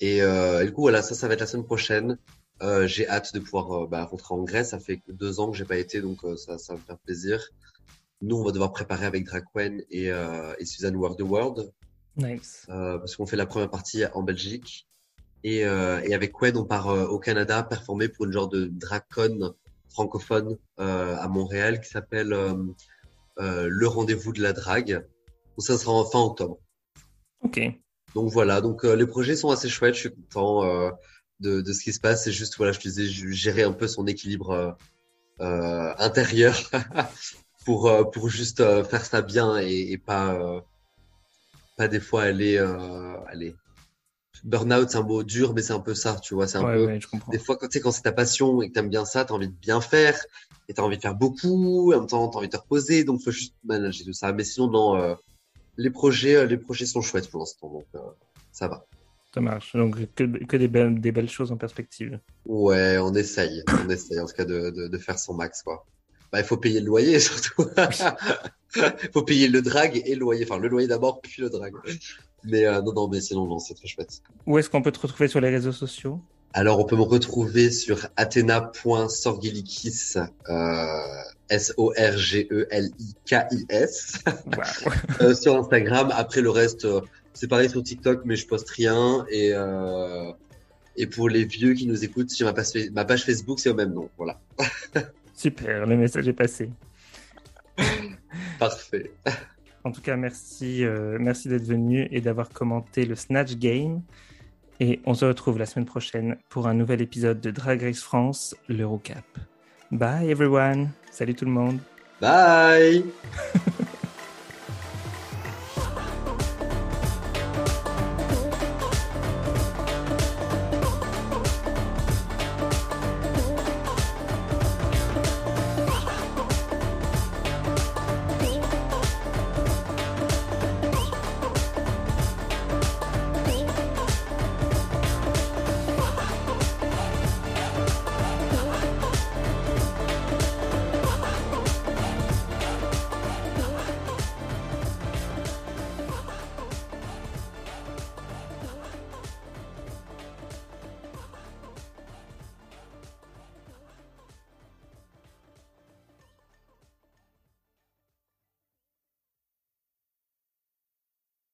Et, 0.00 0.18
et 0.18 0.64
du 0.64 0.72
coup 0.72 0.82
voilà, 0.82 1.02
ça, 1.02 1.14
ça 1.14 1.26
va 1.28 1.34
être 1.34 1.40
la 1.40 1.46
semaine 1.46 1.66
prochaine. 1.66 2.18
J'ai 2.86 3.08
hâte 3.08 3.34
de 3.34 3.40
pouvoir 3.40 3.88
bah, 3.88 4.04
rentrer 4.04 4.34
en 4.34 4.42
Grèce. 4.44 4.70
Ça 4.70 4.78
fait 4.78 5.00
deux 5.08 5.40
ans 5.40 5.50
que 5.50 5.56
j'ai 5.56 5.64
pas 5.64 5.78
été, 5.78 6.00
donc 6.00 6.18
ça, 6.36 6.56
ça 6.58 6.74
va 6.74 6.78
me 6.80 6.84
faire 6.84 6.98
plaisir. 6.98 7.42
Nous, 8.22 8.36
on 8.36 8.44
va 8.44 8.52
devoir 8.52 8.72
préparer 8.72 9.06
avec 9.06 9.24
Draquen 9.24 9.82
et, 9.90 10.10
euh, 10.10 10.52
et 10.58 10.64
Suzanne 10.64 10.96
World 10.96 11.18
the 11.18 11.22
World 11.22 11.72
Nice. 12.16 12.66
euh, 12.68 12.98
parce 12.98 13.16
qu'on 13.16 13.26
fait 13.26 13.36
la 13.36 13.46
première 13.46 13.70
partie 13.70 14.04
en 14.14 14.22
Belgique. 14.22 14.86
Et, 15.42 15.64
euh, 15.64 16.00
et 16.04 16.12
avec 16.14 16.32
Quen, 16.32 16.56
on 16.56 16.64
part 16.66 16.88
euh, 16.88 17.06
au 17.06 17.18
Canada 17.18 17.62
performer 17.62 18.08
pour 18.08 18.26
une 18.26 18.32
genre 18.32 18.48
de 18.48 18.66
dracon 18.66 19.54
francophone 19.88 20.58
euh, 20.78 21.16
à 21.16 21.28
Montréal 21.28 21.80
qui 21.80 21.88
s'appelle 21.88 22.32
euh, 22.34 22.54
euh, 23.38 23.66
Le 23.70 23.88
Rendez-vous 23.88 24.32
de 24.34 24.42
la 24.42 24.52
Drague. 24.52 24.92
Donc 25.56 25.66
ça 25.66 25.78
sera 25.78 25.92
en 25.92 26.04
fin 26.04 26.20
octobre. 26.20 26.58
Ok. 27.42 27.58
Donc 28.14 28.30
voilà, 28.30 28.60
donc 28.60 28.84
euh, 28.84 28.94
les 28.96 29.06
projets 29.06 29.34
sont 29.36 29.50
assez 29.50 29.68
chouettes, 29.70 29.94
je 29.94 30.00
suis 30.00 30.14
content 30.14 30.64
euh, 30.64 30.90
de, 31.38 31.60
de 31.62 31.72
ce 31.72 31.82
qui 31.82 31.92
se 31.94 32.00
passe. 32.00 32.24
C'est 32.24 32.32
juste, 32.32 32.56
voilà, 32.58 32.72
je 32.72 32.80
te 32.80 32.88
disais, 32.88 33.06
gérer 33.06 33.62
un 33.62 33.72
peu 33.72 33.88
son 33.88 34.06
équilibre 34.06 34.76
euh, 35.40 35.94
intérieur 35.98 36.54
pour, 37.70 37.86
euh, 37.86 38.02
pour 38.02 38.28
juste 38.28 38.58
euh, 38.58 38.82
faire 38.82 39.04
ça 39.04 39.22
bien 39.22 39.56
et, 39.60 39.92
et 39.92 39.96
pas, 39.98 40.34
euh, 40.34 40.60
pas 41.76 41.86
des 41.86 42.00
fois 42.00 42.22
aller, 42.24 42.58
aller. 43.28 43.54
Burnout, 44.42 44.90
c'est 44.90 44.96
un 44.98 45.02
mot 45.02 45.22
dur, 45.22 45.54
mais 45.54 45.62
c'est 45.62 45.72
un 45.72 45.78
peu 45.78 45.94
ça, 45.94 46.16
tu 46.20 46.34
vois. 46.34 46.48
C'est 46.48 46.58
un 46.58 46.64
Ouais, 46.64 46.74
peu, 46.74 46.86
ouais, 46.86 47.00
je 47.00 47.06
comprends. 47.06 47.30
des 47.30 47.38
fois, 47.38 47.56
quand, 47.56 47.68
quand 47.72 47.92
c'est 47.92 48.02
ta 48.02 48.10
passion 48.10 48.60
et 48.60 48.68
que 48.68 48.74
t'aimes 48.74 48.88
bien 48.88 49.04
ça, 49.04 49.24
t'as 49.24 49.34
envie 49.34 49.46
de 49.48 49.54
bien 49.54 49.80
faire 49.80 50.18
et 50.68 50.74
t'as 50.74 50.82
envie 50.82 50.96
de 50.96 51.02
faire 51.02 51.14
beaucoup, 51.14 51.92
et 51.92 51.94
en 51.94 52.00
même 52.00 52.08
temps, 52.08 52.26
t'as 52.28 52.38
envie 52.38 52.48
de 52.48 52.52
te 52.52 52.56
reposer, 52.60 53.04
donc 53.04 53.22
faut 53.22 53.30
juste 53.30 53.54
manager 53.62 54.04
tout 54.04 54.12
ça. 54.12 54.32
Mais 54.32 54.42
sinon, 54.42 54.68
non, 54.68 55.16
les 55.76 55.90
projets, 55.90 56.46
les 56.48 56.56
projets 56.56 56.86
sont 56.86 57.02
chouettes 57.02 57.30
pour 57.30 57.38
l'instant, 57.38 57.70
donc 57.70 57.86
ça 58.50 58.66
va. 58.66 58.84
Ça 59.32 59.40
marche. 59.40 59.76
Donc, 59.76 59.94
que, 60.16 60.24
que 60.24 60.56
des, 60.56 60.66
belles, 60.66 61.00
des 61.00 61.12
belles 61.12 61.30
choses 61.30 61.52
en 61.52 61.56
perspective. 61.56 62.18
Ouais, 62.46 62.98
on 62.98 63.14
essaye, 63.14 63.62
on 63.84 63.88
essaye 63.90 64.18
en 64.18 64.26
tout 64.26 64.34
cas 64.34 64.44
de, 64.44 64.70
de, 64.70 64.88
de 64.88 64.98
faire 64.98 65.20
son 65.20 65.34
max, 65.34 65.62
quoi. 65.62 65.86
Bah, 66.32 66.40
il 66.40 66.44
faut 66.44 66.56
payer 66.56 66.80
le 66.80 66.86
loyer 66.86 67.18
surtout. 67.20 67.66
Il 68.76 69.10
faut 69.12 69.22
payer 69.22 69.48
le 69.48 69.62
drag 69.62 70.02
et 70.04 70.14
le 70.14 70.20
loyer. 70.20 70.44
Enfin, 70.44 70.58
le 70.58 70.68
loyer 70.68 70.88
d'abord, 70.88 71.20
puis 71.20 71.42
le 71.42 71.50
drag. 71.50 71.72
Mais 72.44 72.66
euh, 72.66 72.80
non, 72.82 72.92
non, 72.92 73.08
mais 73.08 73.20
sinon, 73.20 73.46
non, 73.46 73.58
c'est 73.58 73.74
très 73.74 73.88
chouette. 73.88 74.22
Où 74.46 74.58
est-ce 74.58 74.70
qu'on 74.70 74.82
peut 74.82 74.92
te 74.92 75.00
retrouver 75.00 75.28
sur 75.28 75.40
les 75.40 75.50
réseaux 75.50 75.72
sociaux? 75.72 76.20
Alors, 76.52 76.80
on 76.80 76.84
peut 76.84 76.96
me 76.96 77.02
retrouver 77.02 77.70
sur 77.70 78.08
athena.sorgilikis, 78.16 80.14
euh, 80.48 81.22
S-O-R-G-E-L-I-K-I-S, 81.48 82.64
Waouh. 84.26 84.94
euh, 85.20 85.34
sur 85.34 85.56
Instagram. 85.56 86.12
Après, 86.12 86.40
le 86.40 86.50
reste, 86.50 86.86
euh, 86.86 87.02
c'est 87.34 87.46
pareil 87.46 87.70
sur 87.70 87.84
TikTok, 87.84 88.22
mais 88.24 88.34
je 88.34 88.48
poste 88.48 88.68
rien. 88.70 89.24
Et, 89.30 89.52
euh, 89.52 90.32
et 90.96 91.06
pour 91.06 91.28
les 91.28 91.44
vieux 91.44 91.74
qui 91.74 91.86
nous 91.86 92.02
écoutent, 92.04 92.30
sur 92.30 92.46
ma 92.46 92.52
page, 92.52 92.74
ma 92.92 93.04
page 93.04 93.24
Facebook, 93.24 93.60
c'est 93.60 93.70
au 93.70 93.74
même 93.74 93.92
nom. 93.92 94.08
Voilà. 94.16 94.40
Super, 95.40 95.86
le 95.86 95.96
message 95.96 96.28
est 96.28 96.34
passé. 96.34 96.68
Parfait. 98.58 99.10
En 99.84 99.90
tout 99.90 100.02
cas, 100.02 100.14
merci, 100.14 100.84
euh, 100.84 101.16
merci 101.18 101.48
d'être 101.48 101.64
venu 101.64 102.06
et 102.10 102.20
d'avoir 102.20 102.50
commenté 102.50 103.06
le 103.06 103.14
Snatch 103.14 103.56
Game. 103.56 104.02
Et 104.80 105.00
on 105.06 105.14
se 105.14 105.24
retrouve 105.24 105.58
la 105.58 105.64
semaine 105.64 105.86
prochaine 105.86 106.36
pour 106.50 106.68
un 106.68 106.74
nouvel 106.74 107.00
épisode 107.00 107.40
de 107.40 107.50
Drag 107.50 107.80
Race 107.80 108.02
France, 108.02 108.54
l'Eurocap. 108.68 109.24
Bye 109.90 110.30
everyone. 110.30 110.90
Salut 111.10 111.34
tout 111.34 111.46
le 111.46 111.52
monde. 111.52 111.78
Bye! 112.20 113.06